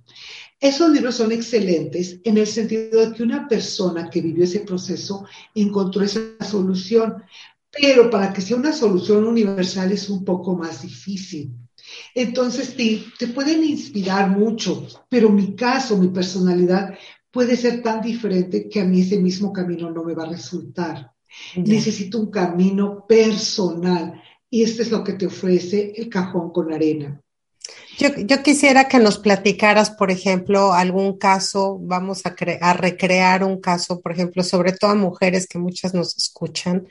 esos 0.61 0.91
libros 0.91 1.17
son 1.17 1.33
excelentes 1.33 2.19
en 2.25 2.39
el 2.39 2.47
sentido 2.47 3.07
de 3.07 3.15
que 3.15 3.23
una 3.23 3.47
persona 3.47 4.09
que 4.09 4.23
vivió 4.23 4.45
ese 4.45 4.61
proceso 4.61 5.27
encontró 5.55 6.03
esa 6.03 6.21
solución, 6.41 7.23
pero 7.81 8.11
para 8.11 8.33
que 8.33 8.41
sea 8.41 8.57
una 8.57 8.73
solución 8.73 9.27
universal 9.27 9.93
es 9.93 10.09
un 10.09 10.25
poco 10.25 10.57
más 10.57 10.83
difícil. 10.83 11.53
Entonces 12.15 12.75
te, 12.77 13.27
pueden 13.29 13.65
inspirar 13.65 14.31
mucho, 14.31 14.87
pero 15.09 15.31
mi 15.31 15.55
caso, 15.55 15.97
mi 15.97 16.09
personalidad 16.09 16.95
puede 17.31 17.57
ser 17.57 17.83
tan 17.83 18.01
diferente 18.01 18.69
que 18.69 18.81
a 18.81 18.85
mí 18.85 19.03
ese 19.03 19.19
mismo 19.19 19.53
camino 19.53 19.91
no 19.91 20.03
me 20.03 20.15
va 20.15 20.25
a 20.25 20.31
resultar. 20.31 21.13
Necesito 21.57 22.19
un 22.19 22.31
camino 22.31 23.05
personal 23.07 24.23
y 24.49 24.63
este 24.63 24.83
es 24.83 24.91
lo 24.91 25.05
que 25.05 25.13
te 25.13 25.27
ofrece 25.27 25.93
el 25.97 26.09
cajón 26.09 26.51
con 26.51 26.73
arena. 26.73 27.21
Yo, 27.99 28.09
yo, 28.15 28.43
quisiera 28.43 28.89
que 28.89 28.99
nos 28.99 29.19
platicaras, 29.19 29.91
por 29.91 30.11
ejemplo, 30.11 30.75
algún 30.75 31.17
caso, 31.17 31.79
vamos 31.81 32.27
a, 32.27 32.35
a, 32.61 32.73
recrear 32.75 33.43
un 33.43 33.59
caso, 33.59 34.01
por 34.03 34.13
ejemplo, 34.13 34.43
sobre 34.43 34.73
todo 34.73 34.91
a 34.91 34.95
mujeres 34.95 35.47
que 35.49 35.59
muchas 35.59 35.95
nos 35.95 36.15
escuchan, 36.17 36.87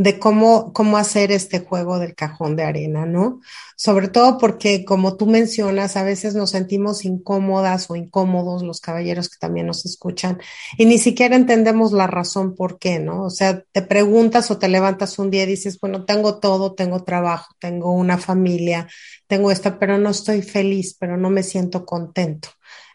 de 0.00 0.18
cómo, 0.18 0.72
cómo 0.72 0.96
hacer 0.96 1.30
este 1.30 1.58
juego 1.60 1.98
del 1.98 2.14
cajón 2.14 2.56
de 2.56 2.62
arena, 2.62 3.04
¿no? 3.04 3.42
Sobre 3.76 4.08
todo 4.08 4.38
porque, 4.38 4.86
como 4.86 5.18
tú 5.18 5.26
mencionas, 5.26 5.94
a 5.94 6.02
veces 6.02 6.34
nos 6.34 6.52
sentimos 6.52 7.04
incómodas 7.04 7.90
o 7.90 7.96
incómodos 7.96 8.62
los 8.62 8.80
caballeros 8.80 9.28
que 9.28 9.36
también 9.38 9.66
nos 9.66 9.84
escuchan 9.84 10.40
y 10.78 10.86
ni 10.86 10.96
siquiera 10.96 11.36
entendemos 11.36 11.92
la 11.92 12.06
razón 12.06 12.54
por 12.54 12.78
qué, 12.78 12.98
¿no? 12.98 13.24
O 13.24 13.28
sea, 13.28 13.62
te 13.72 13.82
preguntas 13.82 14.50
o 14.50 14.56
te 14.56 14.68
levantas 14.68 15.18
un 15.18 15.30
día 15.30 15.42
y 15.42 15.48
dices, 15.48 15.78
bueno, 15.78 16.06
tengo 16.06 16.38
todo, 16.38 16.72
tengo 16.72 17.04
trabajo, 17.04 17.54
tengo 17.58 17.92
una 17.92 18.16
familia, 18.16 18.88
tengo 19.26 19.50
esta, 19.50 19.78
pero 19.78 19.98
no 19.98 20.08
estoy 20.08 20.40
feliz, 20.40 20.96
pero 20.98 21.18
no 21.18 21.28
me 21.28 21.42
siento 21.42 21.84
contento. 21.84 22.48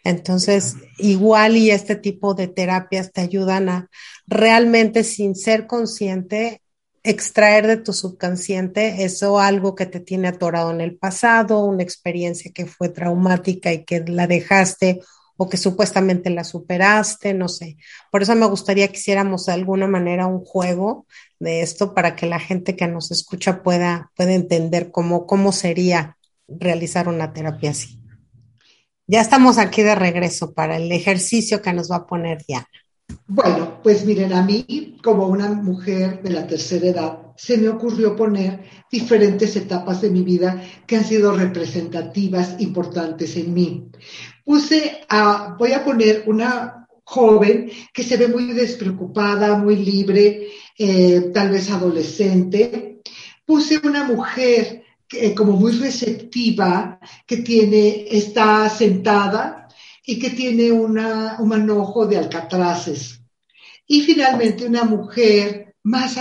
Entonces, 0.04 0.76
igual 0.98 1.56
y 1.56 1.70
este 1.70 1.96
tipo 1.96 2.34
de 2.34 2.48
terapias 2.48 3.12
te 3.12 3.22
ayudan 3.22 3.70
a 3.70 3.90
realmente, 4.26 5.04
sin 5.04 5.36
ser 5.36 5.68
consciente, 5.68 6.64
extraer 7.06 7.68
de 7.68 7.78
tu 7.78 7.94
subconsciente 7.94 9.04
eso 9.04 9.40
algo 9.40 9.76
que 9.76 9.86
te 9.86 10.00
tiene 10.00 10.28
atorado 10.28 10.72
en 10.72 10.82
el 10.82 10.98
pasado, 10.98 11.64
una 11.64 11.84
experiencia 11.84 12.52
que 12.54 12.66
fue 12.66 12.90
traumática 12.90 13.72
y 13.72 13.86
que 13.86 14.04
la 14.08 14.28
dejaste 14.28 15.02
o 15.38 15.50
que 15.50 15.58
supuestamente 15.58 16.30
la 16.30 16.44
superaste, 16.44 17.34
no 17.34 17.48
sé. 17.50 17.78
Por 18.12 18.24
eso 18.24 18.36
me 18.36 18.48
gustaría 18.48 18.88
que 18.88 18.98
hiciéramos 18.98 19.46
de 19.46 19.54
alguna 19.54 19.88
manera 19.88 20.28
un 20.28 20.44
juego 20.44 21.06
de 21.40 21.62
esto 21.62 21.94
para 21.94 22.16
que 22.16 22.26
la 22.26 22.40
gente 22.40 22.76
que 22.76 22.88
nos 22.88 23.12
escucha 23.12 23.62
pueda, 23.62 24.12
pueda 24.16 24.34
entender 24.34 24.92
cómo, 24.92 25.28
cómo 25.28 25.52
sería 25.52 26.18
realizar 26.48 27.08
una 27.08 27.34
terapia 27.34 27.72
así. 27.72 28.00
Ya 29.08 29.22
estamos 29.22 29.58
aquí 29.58 29.84
de 29.84 29.94
regreso 29.94 30.54
para 30.54 30.78
el 30.78 30.92
ejercicio 30.92 31.62
que 31.62 31.74
nos 31.74 31.92
va 31.92 31.98
a 31.98 32.08
poner 32.08 32.44
Diana. 32.48 32.68
Bueno, 33.28 33.82
pues 33.84 34.06
miren, 34.06 34.34
a 34.34 34.42
mí, 34.44 34.98
como 35.04 35.28
una 35.28 35.50
mujer 35.50 36.22
de 36.22 36.32
la 36.32 36.48
tercera 36.48 36.88
edad, 36.88 37.20
se 37.36 37.58
me 37.58 37.70
ocurrió 37.70 38.16
poner 38.16 38.64
diferentes 38.92 39.56
etapas 39.56 40.02
de 40.02 40.10
mi 40.10 40.22
vida 40.22 40.62
que 40.88 40.96
han 40.96 41.04
sido 41.04 41.36
representativas, 41.36 42.56
importantes 42.60 43.36
en 43.36 43.54
mí. 43.54 43.90
Puse 44.44 45.02
a, 45.10 45.56
voy 45.58 45.74
a 45.74 45.84
poner 45.84 46.24
una 46.28 46.88
joven 47.04 47.70
que 47.94 48.04
se 48.04 48.18
ve 48.18 48.28
muy 48.28 48.54
despreocupada, 48.54 49.58
muy 49.58 49.78
libre, 49.78 50.48
eh, 50.78 51.32
tal 51.34 51.50
vez 51.50 51.70
adolescente. 51.70 53.02
Puse 53.46 53.80
una 53.84 54.04
mujer 54.04 54.84
como 55.36 55.54
muy 55.54 55.74
receptiva, 55.74 57.00
que 57.26 57.38
tiene, 57.38 58.08
está 58.10 58.70
sentada, 58.70 59.65
y 60.06 60.20
que 60.20 60.30
tiene 60.30 60.72
una, 60.72 61.38
un 61.40 61.50
manojo 61.50 62.06
de 62.06 62.18
alcatraces. 62.18 63.22
Y 63.88 64.02
finalmente 64.02 64.66
una 64.66 64.84
mujer 64.84 65.76
más 65.84 66.18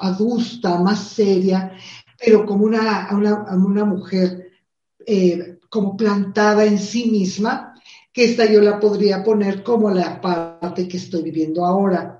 adusta, 0.00 0.78
más 0.78 1.08
seria, 1.08 1.72
pero 2.18 2.44
como 2.44 2.64
una, 2.64 3.08
una, 3.12 3.84
mujer 3.84 4.50
eh, 5.06 5.58
como 5.68 5.96
plantada 5.96 6.64
en 6.64 6.78
sí 6.78 7.10
misma, 7.10 7.74
que 8.12 8.24
esta 8.24 8.46
yo 8.46 8.60
la 8.60 8.80
podría 8.80 9.22
poner 9.22 9.62
como 9.62 9.90
la 9.90 10.20
parte 10.20 10.88
que 10.88 10.96
estoy 10.96 11.22
viviendo 11.22 11.64
ahora. 11.64 12.18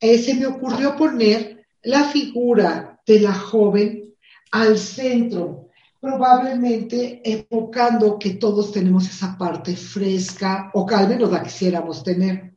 Se 0.00 0.34
me 0.34 0.46
ocurrió 0.46 0.96
poner 0.96 1.64
la 1.82 2.04
figura 2.04 3.00
de 3.06 3.20
la 3.20 3.34
joven 3.34 4.14
al 4.50 4.78
centro 4.78 5.70
probablemente 6.02 7.22
enfocando 7.24 8.18
que 8.18 8.30
todos 8.30 8.72
tenemos 8.72 9.08
esa 9.08 9.38
parte 9.38 9.76
fresca 9.76 10.68
o 10.74 10.84
que 10.84 10.96
al 10.96 11.08
menos 11.08 11.30
la 11.30 11.44
quisiéramos 11.44 12.02
tener. 12.02 12.54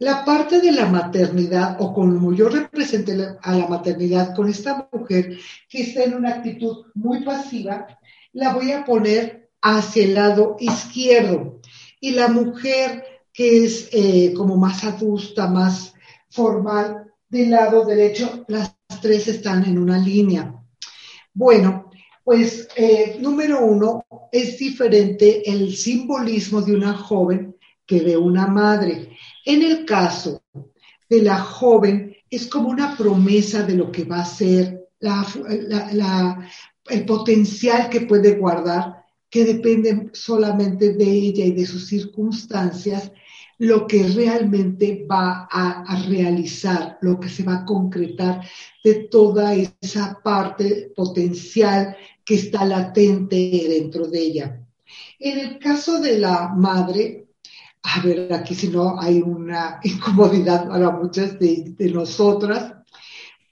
La 0.00 0.24
parte 0.24 0.60
de 0.60 0.72
la 0.72 0.86
maternidad, 0.86 1.76
o 1.78 1.94
como 1.94 2.32
yo 2.32 2.48
representé 2.48 3.16
a 3.40 3.54
la 3.54 3.68
maternidad 3.68 4.34
con 4.34 4.48
esta 4.48 4.88
mujer 4.90 5.38
que 5.68 5.82
está 5.82 6.02
en 6.02 6.14
una 6.14 6.30
actitud 6.30 6.86
muy 6.94 7.22
pasiva, 7.22 7.86
la 8.32 8.52
voy 8.52 8.72
a 8.72 8.84
poner 8.84 9.50
hacia 9.62 10.02
el 10.02 10.14
lado 10.14 10.56
izquierdo. 10.58 11.60
Y 12.00 12.10
la 12.10 12.26
mujer 12.26 13.04
que 13.32 13.64
es 13.64 13.88
eh, 13.92 14.34
como 14.36 14.56
más 14.56 14.82
adusta, 14.82 15.46
más 15.46 15.94
formal, 16.28 17.12
del 17.28 17.50
lado 17.50 17.84
derecho, 17.84 18.44
las 18.48 18.74
tres 19.00 19.28
están 19.28 19.64
en 19.64 19.78
una 19.78 19.96
línea. 19.98 20.60
Bueno, 21.32 21.90
pues, 22.24 22.68
eh, 22.76 23.18
número 23.20 23.64
uno, 23.64 24.04
es 24.32 24.58
diferente 24.58 25.48
el 25.48 25.76
simbolismo 25.76 26.62
de 26.62 26.74
una 26.74 26.94
joven 26.94 27.56
que 27.86 28.00
de 28.00 28.16
una 28.16 28.46
madre. 28.46 29.16
En 29.44 29.62
el 29.62 29.84
caso 29.84 30.42
de 31.08 31.22
la 31.22 31.38
joven, 31.38 32.16
es 32.30 32.46
como 32.46 32.70
una 32.70 32.96
promesa 32.96 33.62
de 33.62 33.76
lo 33.76 33.92
que 33.92 34.04
va 34.04 34.20
a 34.20 34.24
ser, 34.24 34.88
el 36.88 37.04
potencial 37.04 37.90
que 37.90 38.00
puede 38.02 38.36
guardar, 38.36 39.04
que 39.28 39.44
depende 39.44 40.10
solamente 40.12 40.94
de 40.94 41.04
ella 41.04 41.44
y 41.44 41.52
de 41.52 41.66
sus 41.66 41.86
circunstancias, 41.86 43.12
lo 43.58 43.86
que 43.86 44.08
realmente 44.08 45.06
va 45.10 45.48
a, 45.50 46.04
realizar, 46.08 46.98
lo 47.00 47.20
que 47.20 47.28
se 47.28 47.44
va 47.44 47.58
a 47.58 47.64
concretar 47.64 48.40
de 48.82 48.94
toda 49.10 49.54
esa 49.54 50.20
parte 50.22 50.92
potencial 50.94 51.96
que 52.24 52.34
está 52.34 52.64
latente 52.64 53.36
dentro 53.68 54.06
de 54.06 54.20
ella. 54.20 54.60
En 55.18 55.38
el 55.38 55.58
caso 55.58 56.00
de 56.00 56.18
la 56.18 56.48
madre, 56.48 57.28
a 57.82 58.00
ver, 58.00 58.32
aquí 58.32 58.54
si 58.54 58.68
no 58.68 58.98
hay 58.98 59.20
una 59.20 59.80
incomodidad 59.84 60.68
para 60.68 60.90
muchas 60.90 61.38
de, 61.38 61.74
nosotras. 61.92 62.74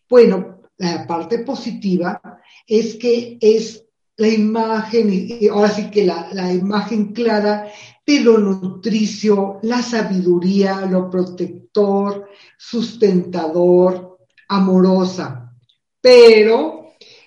Bueno, 0.08 0.62
la 0.78 1.06
parte 1.06 1.40
positiva 1.40 2.20
es 2.66 2.96
que 2.96 3.38
es 3.40 3.84
la 4.16 4.28
imagen, 4.28 5.28
ahora 5.50 5.68
sí 5.70 5.90
que 5.90 6.04
la, 6.04 6.28
la 6.32 6.52
imagen 6.52 7.12
clara 7.12 7.68
de 8.06 8.20
lo 8.20 8.38
nutricio, 8.38 9.58
la 9.62 9.82
sabiduría, 9.82 10.86
lo 10.86 11.08
protector, 11.08 12.28
sustentador, 12.58 14.18
amorosa. 14.48 15.54
Pero, 16.00 16.81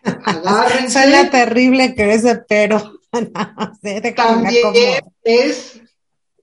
agárrense. 0.06 1.30
Terrible 1.32 1.96
que 1.96 2.14
ese 2.14 2.36
pero. 2.48 3.00
También 4.16 5.04
es 5.24 5.80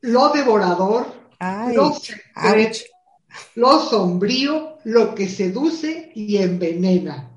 lo 0.00 0.30
devorador, 0.30 1.06
lo, 1.74 1.96
lo 3.54 3.80
sombrío, 3.80 4.78
lo 4.84 5.14
que 5.14 5.28
seduce 5.28 6.10
y 6.14 6.38
envenena. 6.38 7.36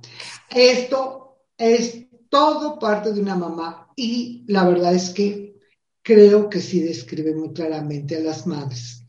Esto 0.50 1.38
es 1.58 2.06
todo 2.30 2.80
parte 2.80 3.12
de 3.12 3.22
una 3.22 3.36
mamá 3.36 3.92
y 3.96 4.44
la 4.48 4.68
verdad 4.68 4.94
es 4.94 5.10
que 5.10 5.56
creo 6.02 6.50
que 6.50 6.62
sí 6.62 6.82
describe 6.82 7.36
muy 7.36 7.54
claramente 7.54 8.18
a 8.18 8.20
las 8.20 8.46
madres. 8.48 9.05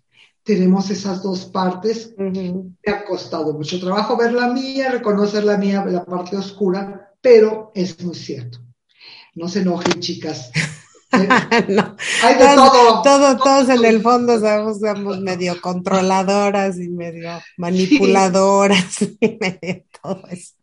Tenemos 0.47 0.91
esas 0.91 1.25
dos 1.25 1.47
partes. 1.47 2.15
Me 2.17 2.63
ha 2.87 3.05
costado 3.05 3.53
mucho 3.53 3.81
trabajo 3.81 4.17
ver 4.17 4.33
la 4.33 4.47
mía, 4.47 4.93
reconocer 4.93 5.43
la 5.43 5.59
mía, 5.59 5.85
la 5.85 6.05
parte 6.05 6.37
oscura, 6.37 7.13
pero 7.21 7.73
es 7.75 8.01
muy 8.01 8.15
cierto. 8.15 8.61
No 9.35 9.49
se 9.49 9.63
enojen, 9.63 9.99
chicas. 9.99 10.53
no, 11.69 11.97
Hay 12.23 12.35
de 12.35 12.55
todo. 12.55 13.03
todo, 13.03 13.37
todos 13.39 13.69
en 13.71 13.85
el 13.85 14.01
fondo 14.01 14.39
somos, 14.39 14.79
somos 14.79 15.19
medio 15.21 15.61
controladoras 15.61 16.79
y 16.79 16.91
medio 16.91 17.29
manipuladoras 17.57 19.03
y 19.21 19.39
medio 19.41 19.83
todo 20.01 20.23
eso. 20.31 20.55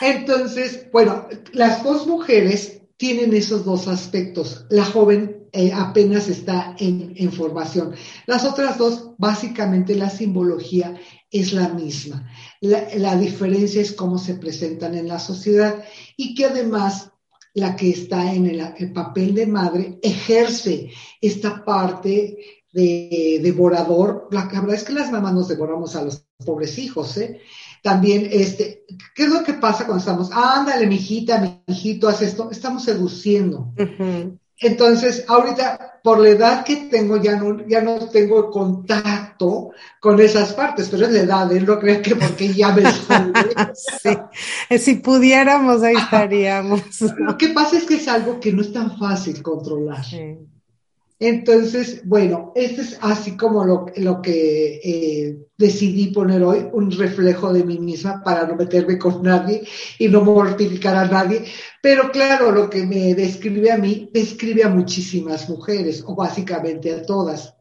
Entonces, 0.00 0.86
bueno, 0.92 1.26
las 1.52 1.82
dos 1.82 2.06
mujeres 2.06 2.82
tienen 2.96 3.34
esos 3.34 3.64
dos 3.64 3.88
aspectos. 3.88 4.64
La 4.70 4.84
joven 4.84 5.37
eh, 5.52 5.72
apenas 5.72 6.28
está 6.28 6.74
en, 6.78 7.32
formación. 7.32 7.94
Las 8.26 8.44
otras 8.44 8.78
dos, 8.78 9.12
básicamente 9.18 9.94
la 9.94 10.10
simbología 10.10 10.98
es 11.30 11.52
la 11.52 11.68
misma. 11.68 12.30
La, 12.60 12.88
la, 12.96 13.16
diferencia 13.16 13.80
es 13.80 13.92
cómo 13.92 14.18
se 14.18 14.34
presentan 14.34 14.94
en 14.94 15.08
la 15.08 15.18
sociedad 15.18 15.84
y 16.16 16.34
que 16.34 16.46
además 16.46 17.12
la 17.54 17.76
que 17.76 17.90
está 17.90 18.32
en 18.32 18.46
el, 18.46 18.60
el 18.78 18.92
papel 18.92 19.34
de 19.34 19.46
madre 19.46 19.98
ejerce 20.02 20.90
esta 21.20 21.64
parte 21.64 22.38
de 22.72 23.40
devorador. 23.42 24.28
La 24.30 24.46
verdad 24.46 24.74
es 24.74 24.84
que 24.84 24.92
las 24.92 25.10
mamás 25.10 25.34
nos 25.34 25.48
devoramos 25.48 25.96
a 25.96 26.04
los 26.04 26.24
pobres 26.44 26.78
hijos, 26.78 27.16
¿eh? 27.16 27.40
También, 27.82 28.28
este, 28.30 28.84
¿qué 29.14 29.24
es 29.24 29.30
lo 29.30 29.44
que 29.44 29.54
pasa 29.54 29.86
cuando 29.86 30.00
estamos? 30.00 30.30
Ah, 30.32 30.60
ándale, 30.60 30.86
mijita, 30.86 31.62
mijito, 31.66 32.08
haz 32.08 32.22
esto. 32.22 32.50
Estamos 32.50 32.84
seduciendo. 32.84 33.72
Entonces, 34.60 35.24
ahorita, 35.28 36.00
por 36.02 36.18
la 36.18 36.30
edad 36.30 36.64
que 36.64 36.88
tengo, 36.90 37.16
ya 37.16 37.36
no, 37.36 37.64
ya 37.66 37.80
no 37.80 38.08
tengo 38.08 38.50
contacto 38.50 39.70
con 40.00 40.20
esas 40.20 40.52
partes, 40.52 40.88
pero 40.88 41.06
es 41.06 41.12
la 41.12 41.20
edad, 41.20 41.52
él 41.52 41.64
no 41.64 41.78
cree 41.78 42.02
que 42.02 42.16
porque 42.16 42.52
ya 42.52 42.72
me 42.72 42.82
sí, 43.74 44.78
si 44.78 44.94
pudiéramos, 44.96 45.82
ahí 45.82 45.94
estaríamos. 45.94 46.82
Lo 47.18 47.38
que 47.38 47.48
pasa 47.50 47.78
es 47.78 47.84
que 47.84 47.96
es 47.96 48.08
algo 48.08 48.40
que 48.40 48.52
no 48.52 48.62
es 48.62 48.72
tan 48.72 48.98
fácil 48.98 49.42
controlar. 49.42 50.04
Sí. 50.04 50.38
Entonces, 51.20 52.02
bueno, 52.04 52.52
este 52.54 52.82
es 52.82 52.98
así 53.00 53.36
como 53.36 53.64
lo, 53.64 53.86
lo 53.96 54.22
que 54.22 54.80
eh, 54.84 55.38
decidí 55.56 56.12
poner 56.12 56.44
hoy, 56.44 56.68
un 56.72 56.92
reflejo 56.92 57.52
de 57.52 57.64
mí 57.64 57.78
misma 57.78 58.22
para 58.22 58.46
no 58.46 58.54
meterme 58.54 58.98
con 58.98 59.22
nadie 59.22 59.66
y 59.98 60.06
no 60.06 60.22
mortificar 60.22 60.94
a 60.94 61.08
nadie. 61.08 61.44
Pero 61.82 62.12
claro, 62.12 62.52
lo 62.52 62.70
que 62.70 62.86
me 62.86 63.14
describe 63.14 63.72
a 63.72 63.78
mí, 63.78 64.08
describe 64.12 64.62
a 64.62 64.68
muchísimas 64.68 65.48
mujeres, 65.48 66.04
o 66.06 66.14
básicamente 66.14 66.92
a 66.92 67.02
todas. 67.02 67.54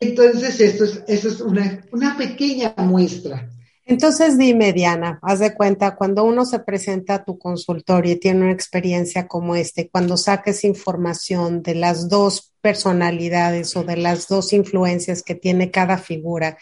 Entonces, 0.00 0.58
esto 0.58 0.84
es, 0.84 1.02
esto 1.06 1.28
es 1.28 1.40
una, 1.42 1.84
una 1.92 2.16
pequeña 2.16 2.74
muestra. 2.78 3.50
Entonces 3.88 4.36
dime, 4.36 4.74
Diana, 4.74 5.18
haz 5.22 5.38
de 5.38 5.54
cuenta, 5.54 5.96
cuando 5.96 6.22
uno 6.22 6.44
se 6.44 6.58
presenta 6.58 7.14
a 7.14 7.24
tu 7.24 7.38
consultorio 7.38 8.12
y 8.12 8.20
tiene 8.20 8.42
una 8.42 8.52
experiencia 8.52 9.26
como 9.26 9.56
este, 9.56 9.88
cuando 9.88 10.18
saques 10.18 10.62
información 10.64 11.62
de 11.62 11.74
las 11.74 12.10
dos 12.10 12.52
personalidades 12.60 13.74
o 13.76 13.84
de 13.84 13.96
las 13.96 14.28
dos 14.28 14.52
influencias 14.52 15.22
que 15.22 15.34
tiene 15.34 15.70
cada 15.70 15.96
figura, 15.96 16.58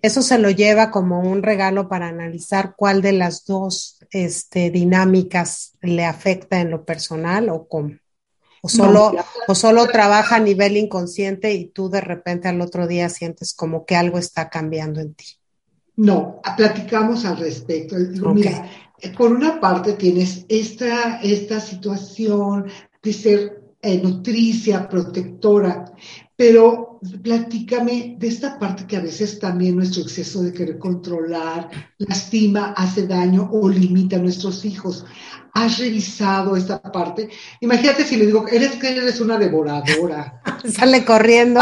eso 0.00 0.22
se 0.22 0.38
lo 0.38 0.48
lleva 0.48 0.90
como 0.90 1.20
un 1.20 1.42
regalo 1.42 1.90
para 1.90 2.08
analizar 2.08 2.72
cuál 2.74 3.02
de 3.02 3.12
las 3.12 3.44
dos 3.44 3.98
este, 4.10 4.70
dinámicas 4.70 5.74
le 5.82 6.06
afecta 6.06 6.58
en 6.58 6.70
lo 6.70 6.86
personal 6.86 7.50
o 7.50 7.68
cómo. 7.68 7.98
O 8.62 8.70
solo, 8.70 9.12
no, 9.12 9.24
o 9.46 9.54
solo 9.54 9.88
trabaja 9.88 10.36
a 10.36 10.40
nivel 10.40 10.78
inconsciente 10.78 11.52
y 11.52 11.66
tú 11.66 11.90
de 11.90 12.00
repente 12.00 12.48
al 12.48 12.62
otro 12.62 12.86
día 12.86 13.10
sientes 13.10 13.52
como 13.52 13.84
que 13.84 13.94
algo 13.94 14.16
está 14.16 14.48
cambiando 14.48 15.00
en 15.00 15.12
ti. 15.14 15.26
No, 15.96 16.40
platicamos 16.56 17.24
al 17.24 17.36
respecto. 17.36 17.98
Digo, 17.98 18.30
okay. 18.30 18.42
Mira, 18.44 18.70
por 19.16 19.32
una 19.32 19.60
parte 19.60 19.94
tienes 19.94 20.46
esta, 20.48 21.20
esta 21.20 21.60
situación 21.60 22.66
de 23.02 23.12
ser 23.12 23.62
eh, 23.80 24.00
nutricia, 24.00 24.88
protectora, 24.88 25.92
pero 26.36 27.00
platícame 27.22 28.16
de 28.18 28.28
esta 28.28 28.58
parte 28.58 28.86
que 28.86 28.96
a 28.96 29.00
veces 29.00 29.40
también 29.40 29.76
nuestro 29.76 30.02
exceso 30.02 30.42
de 30.42 30.52
querer 30.52 30.78
controlar 30.78 31.68
lastima, 31.98 32.74
hace 32.76 33.06
daño 33.06 33.50
o 33.52 33.68
limita 33.68 34.16
a 34.16 34.20
nuestros 34.20 34.64
hijos. 34.64 35.04
¿Has 35.54 35.78
revisado 35.78 36.56
esta 36.56 36.80
parte? 36.80 37.28
Imagínate 37.60 38.04
si 38.04 38.16
le 38.16 38.26
digo, 38.26 38.46
eres 38.48 38.76
que 38.76 38.88
eres 38.88 39.20
una 39.20 39.36
devoradora. 39.36 40.40
Sale 40.64 41.04
corriendo 41.04 41.60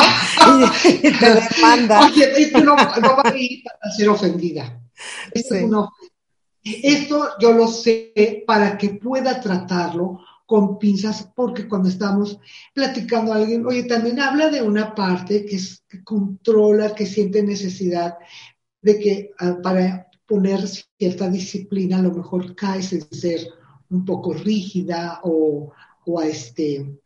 y 0.84 1.00
te 1.18 1.34
demanda. 1.34 2.06
Oye, 2.06 2.40
esto 2.40 2.60
no, 2.60 2.76
no, 2.76 3.16
va 3.16 3.22
a 3.24 3.36
ir 3.36 3.62
para 3.64 3.92
ser 3.92 4.08
ofendida. 4.08 4.80
Esto, 5.32 5.54
sí. 5.54 5.60
es 5.60 5.64
una, 5.64 5.88
esto 6.62 7.30
yo 7.40 7.52
lo 7.52 7.66
sé 7.66 8.44
para 8.46 8.78
que 8.78 8.90
pueda 8.90 9.40
tratarlo 9.40 10.20
con 10.46 10.78
pinzas, 10.78 11.28
porque 11.34 11.68
cuando 11.68 11.88
estamos 11.88 12.38
platicando 12.74 13.32
a 13.32 13.36
alguien, 13.36 13.64
oye, 13.66 13.84
también 13.84 14.18
habla 14.18 14.50
de 14.50 14.60
una 14.60 14.94
parte 14.94 15.44
que, 15.44 15.56
es, 15.56 15.84
que 15.88 16.02
controla, 16.02 16.94
que 16.94 17.06
siente 17.06 17.42
necesidad 17.42 18.18
de 18.82 18.98
que 18.98 19.30
uh, 19.40 19.62
para 19.62 20.08
poner 20.26 20.60
cierta 20.66 21.28
disciplina 21.28 21.98
a 21.98 22.02
lo 22.02 22.12
mejor 22.12 22.54
caes 22.56 22.92
en 22.92 23.02
ser 23.12 23.46
un 23.90 24.04
poco 24.04 24.32
rígida 24.32 25.20
o, 25.24 25.72
o 26.06 26.20
a 26.20 26.26
este 26.26 27.00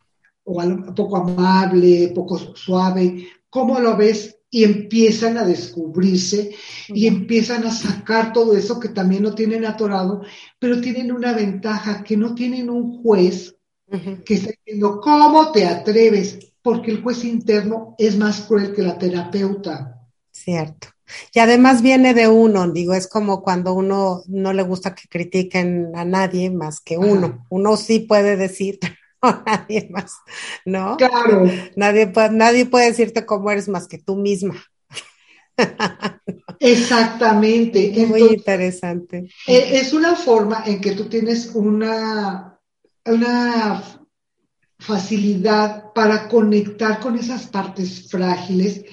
o 0.44 0.60
a, 0.60 0.94
poco 0.94 1.16
amable, 1.16 2.12
poco 2.14 2.38
suave, 2.54 3.26
¿cómo 3.48 3.80
lo 3.80 3.96
ves? 3.96 4.38
Y 4.50 4.62
empiezan 4.62 5.36
a 5.36 5.44
descubrirse 5.44 6.54
y 6.88 7.06
empiezan 7.06 7.64
a 7.64 7.72
sacar 7.72 8.32
todo 8.32 8.56
eso 8.56 8.78
que 8.78 8.90
también 8.90 9.24
lo 9.24 9.34
tienen 9.34 9.64
atorado, 9.64 10.22
pero 10.60 10.80
tienen 10.80 11.10
una 11.10 11.32
ventaja, 11.32 12.04
que 12.04 12.16
no 12.16 12.34
tienen 12.34 12.70
un 12.70 13.02
juez 13.02 13.56
uh 13.88 13.96
-huh. 13.96 14.22
que 14.22 14.34
está 14.34 14.50
diciendo, 14.50 15.00
¿cómo 15.00 15.50
te 15.50 15.66
atreves? 15.66 16.38
Porque 16.62 16.92
el 16.92 17.02
juez 17.02 17.24
interno 17.24 17.96
es 17.98 18.16
más 18.16 18.42
cruel 18.42 18.72
que 18.72 18.82
la 18.82 18.96
terapeuta. 18.96 20.00
Cierto. 20.30 20.93
Y 21.32 21.38
además 21.38 21.82
viene 21.82 22.14
de 22.14 22.28
uno, 22.28 22.70
digo, 22.70 22.94
es 22.94 23.08
como 23.08 23.42
cuando 23.42 23.74
uno 23.74 24.22
no 24.26 24.52
le 24.52 24.62
gusta 24.62 24.94
que 24.94 25.08
critiquen 25.08 25.92
a 25.94 26.04
nadie 26.04 26.50
más 26.50 26.80
que 26.80 26.96
uno. 26.96 27.26
Ajá. 27.26 27.46
Uno 27.50 27.76
sí 27.76 28.00
puede 28.00 28.36
decir, 28.36 28.78
no, 29.22 29.42
nadie 29.46 29.88
más, 29.90 30.12
¿no? 30.64 30.96
Claro. 30.96 31.44
Nadie 31.76 32.06
puede, 32.06 32.30
nadie 32.30 32.66
puede 32.66 32.86
decirte 32.86 33.26
cómo 33.26 33.50
eres 33.50 33.68
más 33.68 33.86
que 33.86 33.98
tú 33.98 34.16
misma. 34.16 34.54
Exactamente. 36.58 37.92
Muy 37.94 38.02
Entonces, 38.02 38.30
interesante. 38.38 39.28
Es 39.46 39.92
una 39.92 40.16
forma 40.16 40.64
en 40.66 40.80
que 40.80 40.92
tú 40.92 41.08
tienes 41.08 41.54
una, 41.54 42.58
una 43.04 43.82
facilidad 44.78 45.92
para 45.94 46.28
conectar 46.28 47.00
con 47.00 47.16
esas 47.16 47.46
partes 47.46 48.10
frágiles 48.10 48.84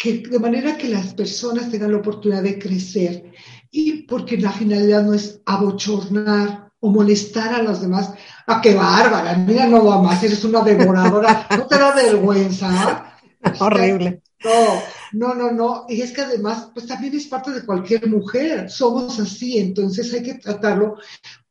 que 0.00 0.22
de 0.26 0.38
manera 0.38 0.78
que 0.78 0.88
las 0.88 1.12
personas 1.12 1.70
tengan 1.70 1.92
la 1.92 1.98
oportunidad 1.98 2.42
de 2.42 2.58
crecer 2.58 3.32
y 3.70 4.04
porque 4.04 4.38
la 4.38 4.50
finalidad 4.50 5.04
no 5.04 5.12
es 5.12 5.42
abochornar 5.44 6.70
o 6.80 6.90
molestar 6.90 7.52
a 7.52 7.62
los 7.62 7.82
demás. 7.82 8.10
¡Ah, 8.46 8.60
qué 8.62 8.74
bárbara! 8.74 9.36
Mira, 9.36 9.66
no 9.66 9.84
va 9.84 10.00
más, 10.00 10.24
eres 10.24 10.42
una 10.42 10.62
devoradora. 10.62 11.46
¿No 11.50 11.66
te 11.66 11.76
da 11.76 11.94
vergüenza? 11.94 13.14
Horrible. 13.60 14.22
No, 14.42 14.80
no, 15.12 15.34
no, 15.34 15.50
no. 15.52 15.84
Y 15.86 16.00
es 16.00 16.12
que 16.12 16.22
además, 16.22 16.70
pues 16.72 16.86
también 16.86 17.14
es 17.14 17.26
parte 17.26 17.50
de 17.50 17.66
cualquier 17.66 18.08
mujer. 18.08 18.70
Somos 18.70 19.20
así, 19.20 19.58
entonces 19.58 20.14
hay 20.14 20.22
que 20.22 20.34
tratarlo 20.34 20.96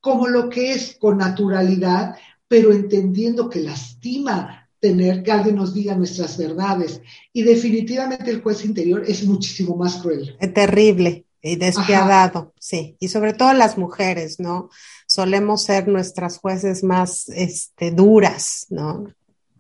como 0.02 0.28
lo 0.28 0.50
que 0.50 0.72
es, 0.72 0.98
con 1.00 1.20
naturalidad, 1.20 2.16
pero 2.48 2.72
entendiendo 2.72 3.48
que 3.48 3.60
lastima 3.60 4.59
tener 4.80 5.24
que 5.24 5.32
alguien 5.32 5.56
nos 5.56 5.74
diga 5.74 5.96
nuestras 5.96 6.38
verdades. 6.38 7.02
Y 7.34 7.44
definitivamente 7.44 8.32
el 8.32 8.42
juez 8.42 8.66
interior 8.66 9.04
es 9.08 9.24
muchísimo 9.26 9.76
más 9.76 9.98
cruel. 9.98 10.36
Es 10.40 10.54
terrible 10.54 11.26
y 11.42 11.56
despiadado, 11.56 12.40
Ajá. 12.40 12.52
sí. 12.60 12.98
Y 13.00 13.08
sobre 13.08 13.34
todo 13.34 13.54
las 13.54 13.78
mujeres, 13.78 14.40
¿no? 14.40 14.70
Solemos 15.08 15.64
ser 15.64 15.88
nuestras 15.88 16.38
jueces 16.38 16.84
más 16.84 17.30
este, 17.30 17.92
duras, 17.92 18.68
¿no? 18.70 19.06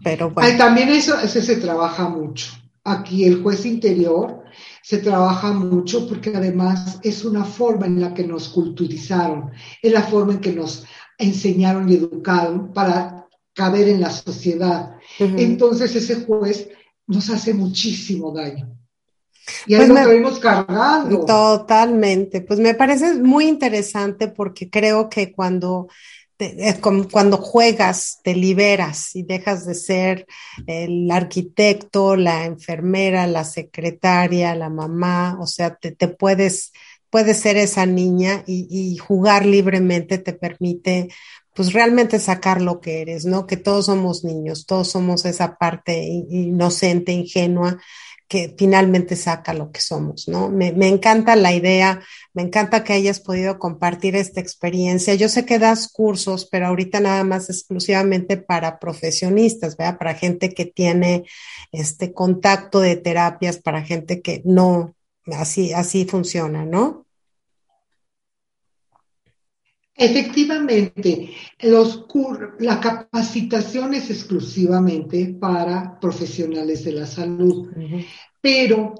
Pero 0.03 0.29
bueno. 0.29 0.49
Ay, 0.49 0.57
también 0.57 0.89
eso, 0.89 1.19
eso 1.19 1.41
se 1.41 1.57
trabaja 1.57 2.07
mucho. 2.09 2.51
Aquí 2.83 3.25
el 3.25 3.43
juez 3.43 3.65
interior 3.65 4.43
se 4.81 4.97
trabaja 4.97 5.51
mucho 5.51 6.07
porque 6.07 6.31
además 6.35 6.99
es 7.03 7.23
una 7.23 7.43
forma 7.43 7.85
en 7.85 8.01
la 8.01 8.13
que 8.13 8.25
nos 8.25 8.49
culturizaron, 8.49 9.51
es 9.81 9.91
la 9.91 10.01
forma 10.01 10.33
en 10.33 10.39
que 10.39 10.53
nos 10.53 10.85
enseñaron 11.17 11.89
y 11.89 11.95
educaron 11.95 12.73
para 12.73 13.27
caber 13.59 13.89
en 13.89 13.99
la 13.99 14.09
sociedad. 14.09 14.95
Uh 15.19 15.23
-huh. 15.23 15.41
Entonces 15.41 15.93
ese 15.93 16.15
juez 16.25 16.69
nos 17.07 17.29
hace 17.29 17.53
muchísimo 17.53 18.31
daño. 18.31 18.65
Y 19.65 19.73
ahí 19.73 19.79
pues 19.79 19.89
lo 19.89 19.95
me, 19.95 20.03
traemos 20.03 20.39
cargando. 20.39 21.25
Totalmente. 21.25 22.39
Pues 22.41 22.59
me 22.59 22.73
parece 22.73 23.15
muy 23.15 23.47
interesante 23.47 24.29
porque 24.29 24.69
creo 24.69 25.09
que 25.09 25.33
cuando, 25.33 25.89
te, 26.37 26.79
cuando 27.11 27.37
juegas, 27.37 28.19
te 28.23 28.33
liberas 28.33 29.13
y 29.13 29.23
dejas 29.23 29.65
de 29.65 29.75
ser 29.75 30.25
el 30.65 31.11
arquitecto, 31.11 32.15
la 32.15 32.45
enfermera, 32.45 33.27
la 33.27 33.43
secretaria, 33.43 34.55
la 34.55 34.69
mamá, 34.69 35.37
o 35.41 35.47
sea, 35.47 35.75
te, 35.75 35.91
te 35.91 36.07
puedes, 36.07 36.71
puedes 37.09 37.37
ser 37.37 37.57
esa 37.57 37.85
niña 37.85 38.43
y, 38.47 38.67
y 38.69 38.97
jugar 38.97 39.45
libremente 39.45 40.17
te 40.17 40.31
permite 40.31 41.09
pues 41.59 41.73
realmente 41.73 42.19
sacar 42.19 42.61
lo 42.61 42.79
que 42.79 43.01
eres, 43.01 43.25
¿no? 43.25 43.45
Que 43.45 43.57
todos 43.57 43.87
somos 43.87 44.23
niños, 44.23 44.65
todos 44.65 44.87
somos 44.91 45.25
esa 45.25 45.57
parte 45.57 46.01
inocente, 46.01 47.11
ingenua, 47.11 47.77
que 48.29 48.55
finalmente 48.57 49.17
saca 49.17 49.53
lo 49.53 49.69
que 49.69 49.81
somos, 49.81 50.29
¿no? 50.29 50.47
Me, 50.47 50.69
encanta 50.87 51.35
la 51.35 51.51
idea, 51.53 52.01
me 52.33 52.43
encanta 52.43 52.85
que 52.85 52.93
hayas 52.93 53.19
podido 53.19 53.59
compartir 53.59 54.15
esta 54.15 54.39
experiencia. 54.39 55.15
Yo 55.15 55.27
sé 55.27 55.45
que 55.45 55.59
das 55.59 55.89
cursos, 55.91 56.47
pero 56.49 56.67
ahorita 56.67 57.01
nada 57.01 57.25
más 57.25 57.49
exclusivamente 57.49 58.37
para 58.37 58.79
profesionistas, 58.79 59.75
¿verdad? 59.75 59.97
Para 59.97 60.13
gente 60.13 60.53
que 60.53 60.65
tiene 60.65 61.25
este 61.73 62.13
contacto 62.13 62.79
de 62.79 62.95
terapias, 62.95 63.57
para 63.57 63.83
gente 63.83 64.21
que 64.21 64.41
no, 64.45 64.95
así, 65.25 65.73
así 65.73 66.05
funciona, 66.05 66.63
¿no? 66.63 67.05
Efectivamente, 70.01 71.31
los 71.59 72.05
la 72.59 72.79
capacitación 72.79 73.93
es 73.93 74.09
exclusivamente 74.09 75.35
para 75.37 75.99
profesionales 75.99 76.85
de 76.85 76.93
la 76.93 77.05
salud, 77.05 77.69
pero 78.39 78.95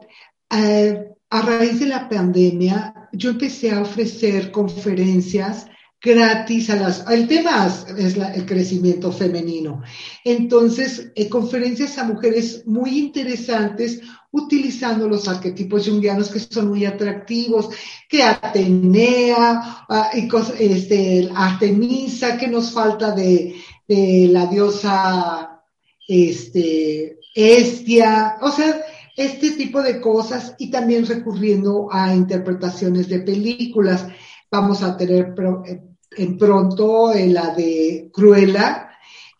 eh, 0.51 1.05
a 1.29 1.41
raíz 1.41 1.79
de 1.79 1.85
la 1.85 2.09
pandemia 2.09 3.09
yo 3.13 3.29
empecé 3.29 3.71
a 3.71 3.81
ofrecer 3.81 4.51
conferencias 4.51 5.67
gratis 6.01 6.69
a 6.69 6.75
las... 6.75 7.05
El 7.09 7.27
tema 7.27 7.67
es 7.97 8.15
el 8.15 8.45
crecimiento 8.45 9.11
femenino. 9.11 9.81
Entonces, 10.23 11.11
conferencias 11.29 11.97
a 11.97 12.05
mujeres 12.05 12.63
muy 12.65 12.97
interesantes 12.97 14.01
utilizando 14.31 15.07
los 15.07 15.27
arquetipos 15.27 15.87
jungianos 15.87 16.29
que 16.29 16.39
son 16.39 16.69
muy 16.69 16.85
atractivos, 16.85 17.69
que 18.07 18.23
Atenea, 18.23 19.85
uh, 19.89 20.17
y 20.17 20.29
este, 20.59 21.29
Artemisa, 21.33 22.37
que 22.37 22.47
nos 22.47 22.71
falta 22.71 23.11
de, 23.11 23.55
de 23.87 24.29
la 24.31 24.45
diosa 24.45 25.63
este, 26.07 27.19
Estia, 27.33 28.37
o 28.41 28.51
sea, 28.51 28.81
este 29.15 29.51
tipo 29.51 29.81
de 29.81 29.99
cosas 29.99 30.55
y 30.59 30.71
también 30.71 31.05
recurriendo 31.05 31.89
a 31.91 32.13
interpretaciones 32.15 33.09
de 33.09 33.19
películas. 33.19 34.07
Vamos 34.51 34.81
a 34.81 34.97
tener 34.97 35.35
eh, 35.65 35.81
en 36.11 36.37
pronto 36.37 37.13
en 37.13 37.33
la 37.33 37.53
de 37.55 38.09
Cruella, 38.13 38.89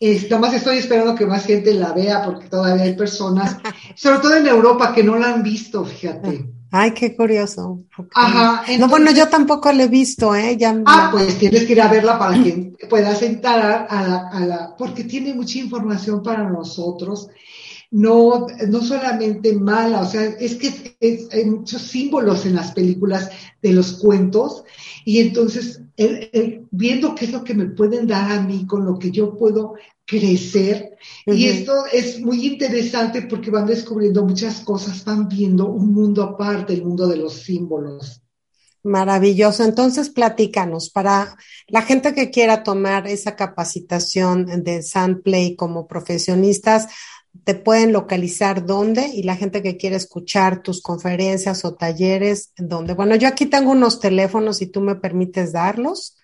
nada 0.00 0.38
más 0.38 0.54
estoy 0.54 0.78
esperando 0.78 1.14
que 1.14 1.26
más 1.26 1.44
gente 1.44 1.74
la 1.74 1.92
vea 1.92 2.22
porque 2.24 2.48
todavía 2.48 2.84
hay 2.84 2.94
personas, 2.94 3.58
sobre 3.94 4.18
todo 4.18 4.36
en 4.36 4.46
Europa, 4.46 4.94
que 4.94 5.04
no 5.04 5.16
la 5.16 5.34
han 5.34 5.42
visto, 5.42 5.84
fíjate. 5.84 6.46
Ay, 6.72 6.92
qué 6.92 7.16
curioso. 7.16 7.80
Ajá. 8.14 8.62
no, 8.78 8.86
bueno, 8.86 9.10
yo 9.10 9.28
tampoco 9.28 9.72
la 9.72 9.82
he 9.82 9.88
visto, 9.88 10.36
¿eh? 10.36 10.56
Ya 10.56 10.80
ah, 10.86 11.08
pues 11.10 11.36
tienes 11.36 11.64
que 11.64 11.72
ir 11.72 11.82
a 11.82 11.88
verla 11.88 12.16
para 12.16 12.40
que 12.40 12.72
puedas 12.88 13.20
entrar 13.22 13.88
a 13.90 14.02
la, 14.02 14.28
a 14.28 14.40
la, 14.40 14.76
porque 14.76 15.02
tiene 15.02 15.34
mucha 15.34 15.58
información 15.58 16.22
para 16.22 16.48
nosotros. 16.48 17.28
No, 17.92 18.46
no 18.68 18.82
solamente 18.82 19.52
mala, 19.54 20.02
o 20.02 20.06
sea, 20.06 20.22
es 20.24 20.54
que 20.54 20.96
hay 21.32 21.44
muchos 21.44 21.82
símbolos 21.82 22.46
en 22.46 22.54
las 22.54 22.70
películas 22.70 23.30
de 23.60 23.72
los 23.72 23.94
cuentos 23.94 24.62
y 25.04 25.18
entonces 25.18 25.82
viendo 26.70 27.14
qué 27.14 27.24
es 27.24 27.32
lo 27.32 27.42
que 27.42 27.54
me 27.54 27.66
pueden 27.66 28.06
dar 28.06 28.30
a 28.30 28.40
mí, 28.42 28.64
con 28.66 28.84
lo 28.84 28.98
que 28.98 29.10
yo 29.10 29.36
puedo 29.36 29.74
crecer. 30.06 30.96
Y 31.26 31.46
esto 31.46 31.84
es 31.92 32.20
muy 32.20 32.46
interesante 32.46 33.22
porque 33.22 33.50
van 33.50 33.66
descubriendo 33.66 34.24
muchas 34.24 34.60
cosas, 34.60 35.04
van 35.04 35.28
viendo 35.28 35.66
un 35.66 35.92
mundo 35.92 36.22
aparte, 36.22 36.74
el 36.74 36.84
mundo 36.84 37.06
de 37.08 37.16
los 37.16 37.34
símbolos. 37.34 38.22
Maravilloso. 38.82 39.62
Entonces, 39.62 40.08
platícanos, 40.08 40.90
para 40.90 41.36
la 41.68 41.82
gente 41.82 42.14
que 42.14 42.30
quiera 42.30 42.62
tomar 42.62 43.06
esa 43.06 43.36
capacitación 43.36 44.64
de 44.64 44.82
Sandplay 44.82 45.54
como 45.54 45.86
profesionistas, 45.86 46.88
te 47.44 47.54
pueden 47.54 47.92
localizar 47.92 48.66
dónde 48.66 49.08
y 49.14 49.22
la 49.22 49.36
gente 49.36 49.62
que 49.62 49.76
quiere 49.76 49.96
escuchar 49.96 50.62
tus 50.62 50.82
conferencias 50.82 51.64
o 51.64 51.74
talleres, 51.74 52.52
dónde. 52.56 52.94
Bueno, 52.94 53.16
yo 53.16 53.28
aquí 53.28 53.46
tengo 53.46 53.70
unos 53.70 54.00
teléfonos 54.00 54.58
si 54.58 54.66
tú 54.66 54.80
me 54.80 54.96
permites 54.96 55.52
darlos. 55.52 56.16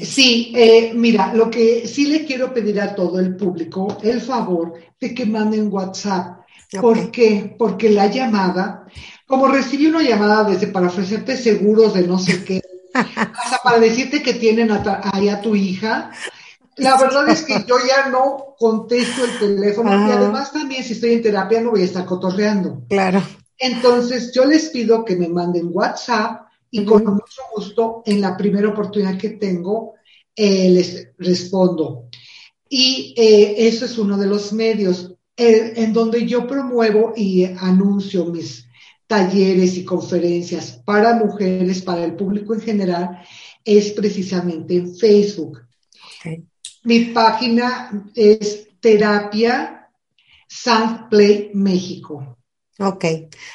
Sí, 0.00 0.52
eh, 0.54 0.92
mira, 0.94 1.34
lo 1.34 1.50
que 1.50 1.88
sí 1.88 2.06
le 2.06 2.24
quiero 2.24 2.52
pedir 2.54 2.80
a 2.80 2.94
todo 2.94 3.18
el 3.18 3.36
público, 3.36 3.98
el 4.02 4.20
favor 4.20 4.74
de 5.00 5.14
que 5.14 5.26
manden 5.26 5.72
WhatsApp. 5.72 6.40
¿Por 6.80 7.10
qué? 7.10 7.54
Porque 7.56 7.90
la 7.90 8.06
llamada, 8.06 8.86
como 9.26 9.46
recibí 9.48 9.86
una 9.86 10.02
llamada 10.02 10.44
desde 10.44 10.68
para 10.68 10.88
ofrecerte 10.88 11.36
seguros 11.36 11.94
de 11.94 12.06
no 12.06 12.18
sé 12.18 12.44
qué, 12.44 12.62
hasta 12.94 13.60
para 13.62 13.78
decirte 13.78 14.22
que 14.22 14.34
tienen 14.34 14.70
ahí 14.70 15.28
a 15.28 15.40
tu 15.40 15.54
hija, 15.54 16.10
la 16.76 16.96
verdad 16.98 17.28
es 17.28 17.42
que 17.42 17.64
yo 17.66 17.76
ya 17.86 18.08
no 18.08 18.54
contesto 18.58 19.24
el 19.24 19.38
teléfono 19.38 20.08
y 20.08 20.10
además 20.10 20.52
también 20.52 20.82
si 20.82 20.94
estoy 20.94 21.14
en 21.14 21.22
terapia 21.22 21.60
no 21.60 21.70
voy 21.70 21.82
a 21.82 21.86
estar 21.86 22.04
cotorreando. 22.04 22.82
Claro. 22.88 23.22
Entonces 23.58 24.32
yo 24.32 24.44
les 24.44 24.70
pido 24.70 25.04
que 25.04 25.16
me 25.16 25.28
manden 25.28 25.70
WhatsApp 25.72 26.48
y 26.70 26.84
con 26.84 27.04
mucho 27.04 27.42
gusto 27.54 28.02
en 28.04 28.20
la 28.20 28.36
primera 28.36 28.68
oportunidad 28.68 29.16
que 29.16 29.30
tengo 29.30 29.94
eh, 30.34 30.68
les 30.70 31.08
respondo. 31.18 32.08
Y 32.68 33.14
eh, 33.16 33.68
eso 33.68 33.84
es 33.84 33.96
uno 33.98 34.18
de 34.18 34.26
los 34.26 34.52
medios 34.52 35.14
eh, 35.36 35.74
en 35.76 35.92
donde 35.92 36.26
yo 36.26 36.46
promuevo 36.46 37.12
y 37.14 37.44
anuncio 37.44 38.26
mis 38.26 38.66
talleres 39.06 39.76
y 39.76 39.84
conferencias 39.84 40.80
para 40.84 41.14
mujeres, 41.14 41.82
para 41.82 42.04
el 42.04 42.16
público 42.16 42.54
en 42.54 42.60
general, 42.60 43.22
es 43.64 43.92
precisamente 43.92 44.76
en 44.76 44.96
Facebook. 44.96 45.60
Mi 46.84 47.06
página 47.06 48.10
es 48.14 48.68
Terapia 48.78 49.90
Play 51.08 51.50
México. 51.54 52.36
Ok, 52.78 53.04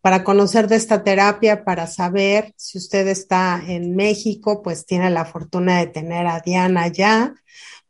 para 0.02 0.24
conocer 0.24 0.68
de 0.68 0.76
esta 0.76 1.02
terapia, 1.02 1.64
para 1.64 1.86
saber 1.86 2.52
si 2.56 2.78
usted 2.78 3.08
está 3.08 3.62
en 3.66 3.96
México, 3.96 4.62
pues 4.62 4.86
tiene 4.86 5.10
la 5.10 5.24
fortuna 5.24 5.78
de 5.78 5.88
tener 5.88 6.26
a 6.26 6.40
Diana 6.40 6.88
ya, 6.88 7.34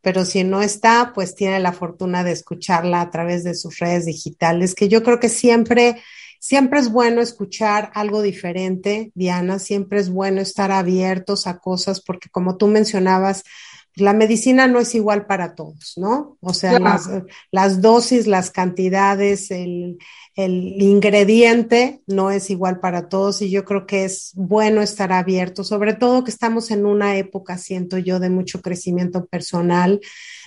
pero 0.01 0.25
si 0.25 0.43
no 0.43 0.61
está, 0.61 1.13
pues 1.13 1.35
tiene 1.35 1.59
la 1.59 1.71
fortuna 1.71 2.23
de 2.23 2.31
escucharla 2.31 3.01
a 3.01 3.11
través 3.11 3.43
de 3.43 3.55
sus 3.55 3.79
redes 3.79 4.05
digitales, 4.05 4.75
que 4.75 4.89
yo 4.89 5.03
creo 5.03 5.19
que 5.19 5.29
siempre 5.29 6.01
Siempre 6.43 6.79
es 6.79 6.91
bueno 6.91 7.21
escuchar 7.21 7.91
algo 7.93 8.23
diferente, 8.23 9.11
Diana, 9.13 9.59
siempre 9.59 9.99
es 9.99 10.09
bueno 10.09 10.41
estar 10.41 10.71
abiertos 10.71 11.45
a 11.45 11.59
cosas 11.59 12.01
porque 12.01 12.29
como 12.29 12.57
tú 12.57 12.65
mencionabas, 12.65 13.43
la 13.93 14.13
medicina 14.13 14.65
no 14.65 14.79
es 14.79 14.95
igual 14.95 15.27
para 15.27 15.53
todos, 15.53 15.93
¿no? 15.97 16.39
O 16.41 16.55
sea, 16.55 16.79
las, 17.51 17.81
dosis, 17.81 18.25
las 18.25 18.49
cantidades, 18.49 19.51
el, 19.51 19.99
el, 20.33 20.81
ingrediente 20.81 22.01
no 22.07 22.31
es 22.31 22.49
igual 22.49 22.79
para 22.79 23.07
todos 23.07 23.43
y 23.43 23.51
yo 23.51 23.63
creo 23.63 23.85
que 23.85 24.05
es 24.05 24.31
bueno 24.33 24.81
estar 24.81 25.13
abiertos, 25.13 25.67
sobre 25.67 25.93
todo 25.93 26.23
que 26.23 26.31
estamos 26.31 26.71
en 26.71 26.87
una 26.87 27.17
época, 27.17 27.59
siento 27.59 27.99
yo, 27.99 28.19
de 28.19 28.31
mucho 28.31 28.63
crecimiento 28.63 29.27
personal, 29.27 29.99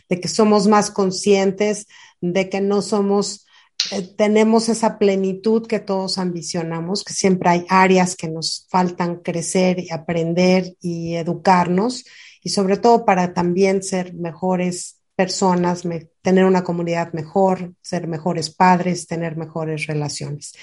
de 0.09 0.21
que 0.21 0.27
somos 0.27 0.67
más 0.67 0.91
conscientes, 0.91 1.87
de 2.21 2.49
que 2.49 2.61
no 2.61 2.83
somos 2.83 3.44
eh, 3.91 4.03
tenemos 4.17 4.69
esa 4.69 4.99
plenitud 4.99 5.67
que 5.67 5.81
todos 5.81 6.19
ambicionamos, 6.19 7.05
que 7.05 7.13
siempre 7.13 7.51
hay 7.51 7.67
áreas 7.69 8.17
que 8.17 8.29
nos 8.29 8.67
faltan 8.71 9.17
crecer 9.17 9.79
y 9.79 9.91
aprender 9.91 10.75
y 10.81 11.15
educarnos, 11.15 12.05
y 12.43 12.51
sobre 12.51 12.77
todo 12.77 13.05
para 13.05 13.35
también 13.35 13.83
ser 13.83 14.15
mejores 14.15 15.01
personas, 15.17 15.83
tener 16.23 16.45
una 16.45 16.65
comunidad 16.65 17.13
mejor, 17.13 17.73
ser 17.81 18.09
mejores 18.09 18.51
padres, 18.51 19.07
tener 19.07 19.37
mejores 19.37 19.87
relaciones. 19.87 20.55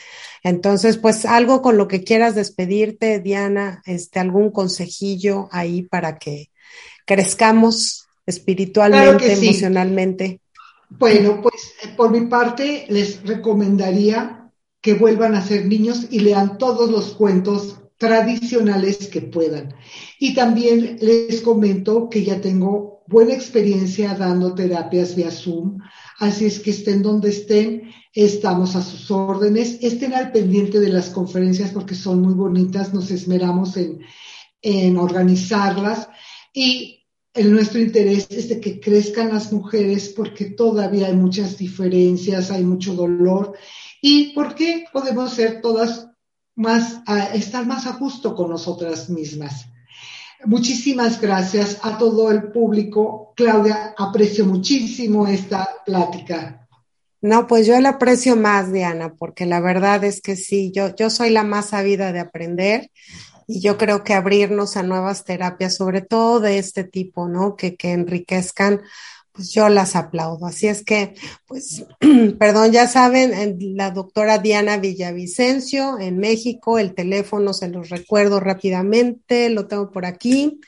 Entonces, 0.44 0.98
pues 0.98 1.26
algo 1.26 1.62
con 1.62 1.78
lo 1.78 1.88
que 1.88 2.04
quieras 2.04 2.36
despedirte, 2.36 3.20
Diana, 3.20 3.82
este, 3.86 4.20
algún 4.20 4.52
consejillo 4.52 5.48
ahí 5.52 5.84
para 5.84 6.18
que 6.18 6.50
crezcamos 7.06 8.08
espiritualmente, 8.26 9.32
emocionalmente. 9.32 10.41
Bueno, 11.00 11.40
pues 11.42 11.74
eh, 11.84 11.94
por 11.96 12.12
mi 12.12 12.28
parte 12.28 12.86
les 12.90 13.24
recomendaría 13.24 14.52
que 14.82 14.96
vuelvan 14.96 15.36
a 15.36 15.42
ser 15.42 15.66
niños 15.66 16.08
y 16.10 16.20
lean 16.20 16.58
todos 16.58 16.90
los 16.90 17.14
cuentos 17.14 17.80
tradicionales 17.98 19.08
que 19.08 19.22
puedan. 19.22 19.74
Y 20.20 20.34
también 20.34 20.98
les 21.02 21.42
comento 21.42 22.10
que 22.10 22.24
ya 22.24 22.42
tengo 22.42 23.04
buena 23.08 23.34
experiencia 23.34 24.16
dando 24.16 24.54
terapias 24.54 25.16
vía 25.16 25.32
Zoom, 25.32 25.78
así 26.20 26.46
es 26.46 26.60
que 26.60 26.72
estén 26.72 27.02
donde 27.04 27.30
estén, 27.30 27.92
estamos 28.14 28.76
a 28.76 28.82
sus 28.82 29.12
órdenes, 29.12 29.78
estén 29.82 30.14
al 30.14 30.32
pendiente 30.32 30.80
de 30.80 30.90
las 30.90 31.10
conferencias 31.10 31.72
porque 31.72 31.96
son 31.96 32.22
muy 32.22 32.34
bonitas, 32.34 32.94
nos 32.94 33.12
esmeramos 33.12 33.78
en, 33.78 34.00
en 34.62 34.98
organizarlas 34.98 36.10
y 36.54 37.01
el 37.34 37.52
nuestro 37.52 37.80
interés 37.80 38.28
es 38.30 38.50
de 38.50 38.60
que 38.60 38.80
crezcan 38.80 39.30
las 39.30 39.54
mujeres 39.54 40.10
porque 40.10 40.46
todavía 40.46 41.08
hay 41.08 41.16
muchas 41.16 41.58
diferencias, 41.58 42.52
hay 42.52 42.64
mucho 42.64 42.94
dolor 42.94 43.54
y 44.02 44.34
porque 44.34 44.86
podemos 44.92 45.34
ser 45.34 45.62
todas 45.62 46.10
más, 46.56 47.02
estar 47.34 47.66
más 47.66 47.88
a 47.88 47.94
gusto 47.94 48.36
con 48.36 48.50
nosotras 48.50 49.10
mismas. 49.10 49.68
Muchísimas 50.44 51.22
gracias 51.22 51.80
a 51.84 51.98
todo 51.98 52.32
el 52.32 52.52
público. 52.52 53.34
Claudia, 53.36 53.94
aprecio 53.98 54.46
muchísimo 54.46 55.28
esta 55.28 55.70
plática. 55.86 56.68
No, 57.22 57.46
pues 57.46 57.68
yo 57.68 57.80
la 57.80 57.90
aprecio 57.90 58.36
más, 58.36 58.74
Diana, 58.74 59.14
porque 59.14 59.46
la 59.46 59.60
verdad 59.60 60.04
es 60.04 60.22
que 60.22 60.36
sí, 60.36 60.72
yo, 60.74 60.96
yo 60.96 61.12
soy 61.12 61.30
la 61.30 61.44
más 61.44 61.68
sabida 61.68 62.12
de 62.12 62.20
aprender 62.20 62.90
y 63.52 63.60
yo 63.60 63.78
creo 63.78 64.04
que 64.04 64.14
abrirnos 64.14 64.78
a 64.78 64.84
nuevas 64.84 65.26
terapias, 65.26 65.76
sobre 65.76 66.02
todo 66.02 66.40
de 66.40 66.58
este 66.58 66.86
tipo, 66.86 67.28
¿no? 67.28 67.58
Que, 67.58 67.76
que 67.76 67.92
enriquezcan, 67.92 68.82
pues 69.34 69.52
yo 69.52 69.68
las 69.68 69.98
aplaudo. 69.98 70.46
Así 70.46 70.68
es 70.68 70.86
que, 70.86 71.16
pues, 71.48 71.86
perdón, 72.40 72.72
ya 72.72 72.88
saben, 72.88 73.58
la 73.76 73.92
doctora 73.92 74.38
Diana 74.38 74.78
Villavicencio 74.78 76.00
en 76.00 76.18
México, 76.18 76.80
el 76.80 76.94
teléfono 76.94 77.54
se 77.54 77.68
los 77.68 77.90
recuerdo 77.90 78.40
rápidamente, 78.40 79.50
lo 79.50 79.68
tengo 79.68 79.92
por 79.92 80.06
aquí. 80.06 80.62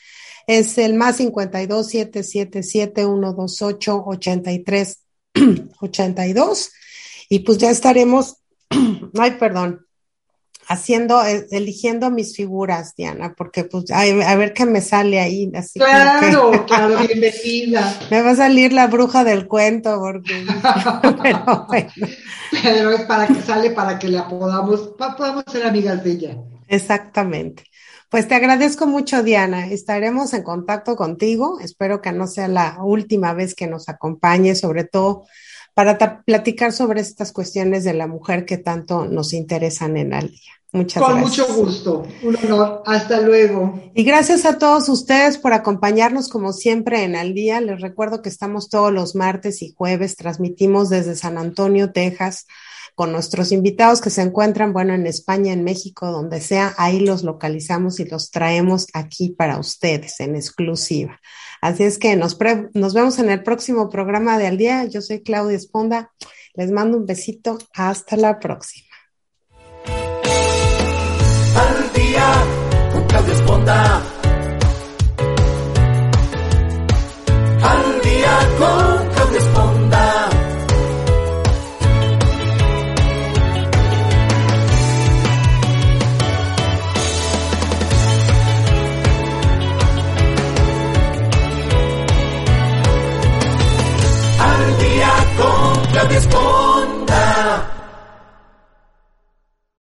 Es 0.45 0.77
el 0.77 0.93
más 0.95 1.17
52 1.17 1.87
777 1.87 3.03
128 3.03 4.03
83 4.05 4.99
82. 5.79 6.71
Y 7.29 7.39
pues 7.39 7.57
ya 7.59 7.71
estaremos, 7.71 8.39
ay, 9.17 9.31
perdón, 9.39 9.85
haciendo, 10.67 11.23
eh, 11.25 11.47
eligiendo 11.51 12.09
mis 12.11 12.35
figuras, 12.35 12.95
Diana, 12.95 13.33
porque 13.35 13.63
pues 13.63 13.85
a, 13.91 14.03
ver 14.35 14.53
qué 14.53 14.65
me 14.65 14.81
sale 14.81 15.19
ahí. 15.19 15.51
Así 15.55 15.79
claro, 15.79 16.65
claro, 16.67 16.97
bienvenida. 16.99 17.99
Me 18.09 18.21
va 18.21 18.31
a 18.31 18.35
salir 18.35 18.73
la 18.73 18.87
bruja 18.87 19.23
del 19.23 19.47
cuento, 19.47 19.99
porque 19.99 20.45
pero 21.21 21.65
bueno. 21.67 21.91
Pero 22.63 22.91
es 22.91 23.01
para 23.01 23.27
que 23.27 23.41
sale, 23.41 23.71
para 23.71 23.99
que 23.99 24.09
la 24.09 24.27
podamos, 24.27 24.93
podamos 24.97 25.43
ser 25.51 25.65
amigas 25.65 26.03
de 26.03 26.11
ella. 26.11 26.37
Exactamente. 26.67 27.63
Pues 28.09 28.27
te 28.27 28.35
agradezco 28.35 28.85
mucho, 28.85 29.23
Diana. 29.23 29.67
Estaremos 29.67 30.33
en 30.33 30.43
contacto 30.43 30.95
contigo. 30.95 31.59
Espero 31.59 31.99
que 31.99 32.11
no 32.11 32.27
sea 32.27 32.47
la 32.47 32.77
última 32.83 33.33
vez 33.33 33.55
que 33.55 33.65
nos 33.65 33.89
acompañe, 33.89 34.53
sobre 34.53 34.83
todo 34.83 35.25
para 35.73 36.23
platicar 36.23 36.71
sobre 36.71 37.01
estas 37.01 37.31
cuestiones 37.31 37.83
de 37.83 37.93
la 37.93 38.07
mujer 38.07 38.45
que 38.45 38.57
tanto 38.57 39.05
nos 39.05 39.33
interesan 39.33 39.97
en 39.97 40.13
al 40.13 40.29
día. 40.29 40.53
Muchas 40.73 41.03
Con 41.03 41.19
gracias. 41.19 41.49
mucho 41.49 41.55
gusto. 41.55 42.07
Un 42.23 42.35
honor. 42.35 42.81
Hasta 42.87 43.21
luego. 43.21 43.79
Y 43.93 44.03
gracias 44.03 44.43
a 44.45 44.57
todos 44.57 44.89
ustedes 44.89 45.37
por 45.37 45.53
acompañarnos 45.53 46.29
como 46.29 46.51
siempre 46.51 47.03
en 47.03 47.15
Al 47.15 47.35
Día. 47.35 47.61
Les 47.61 47.79
recuerdo 47.79 48.23
que 48.23 48.29
estamos 48.29 48.69
todos 48.69 48.91
los 48.91 49.13
martes 49.13 49.61
y 49.61 49.71
jueves. 49.77 50.15
Transmitimos 50.15 50.89
desde 50.89 51.15
San 51.15 51.37
Antonio, 51.37 51.91
Texas, 51.91 52.47
con 52.95 53.11
nuestros 53.11 53.51
invitados 53.51 54.01
que 54.01 54.09
se 54.09 54.23
encuentran, 54.23 54.73
bueno, 54.73 54.95
en 54.95 55.05
España, 55.05 55.53
en 55.53 55.63
México, 55.63 56.11
donde 56.11 56.41
sea. 56.41 56.73
Ahí 56.79 57.01
los 57.01 57.21
localizamos 57.21 57.99
y 57.99 58.05
los 58.05 58.31
traemos 58.31 58.87
aquí 58.95 59.29
para 59.29 59.59
ustedes 59.59 60.19
en 60.21 60.35
exclusiva. 60.35 61.19
Así 61.63 61.83
es 61.83 61.97
que 61.97 62.17
nos, 62.17 62.37
nos 62.73 62.93
vemos 62.93 63.19
en 63.19 63.29
el 63.29 63.41
próximo 63.41 63.87
programa 63.89 64.37
de 64.37 64.47
Al 64.47 64.57
Día. 64.57 64.83
Yo 64.83 64.99
soy 65.01 65.23
Claudia 65.23 65.55
Esponda. 65.55 66.11
Les 66.55 66.71
mando 66.71 66.97
un 66.97 67.05
besito. 67.05 67.57
Hasta 67.73 68.17
la 68.17 68.37
próxima. 68.37 68.93
Al 71.55 71.93
día 71.93 72.33
con 72.91 73.07
Claudia 73.07 73.33
Esponda. 73.33 74.12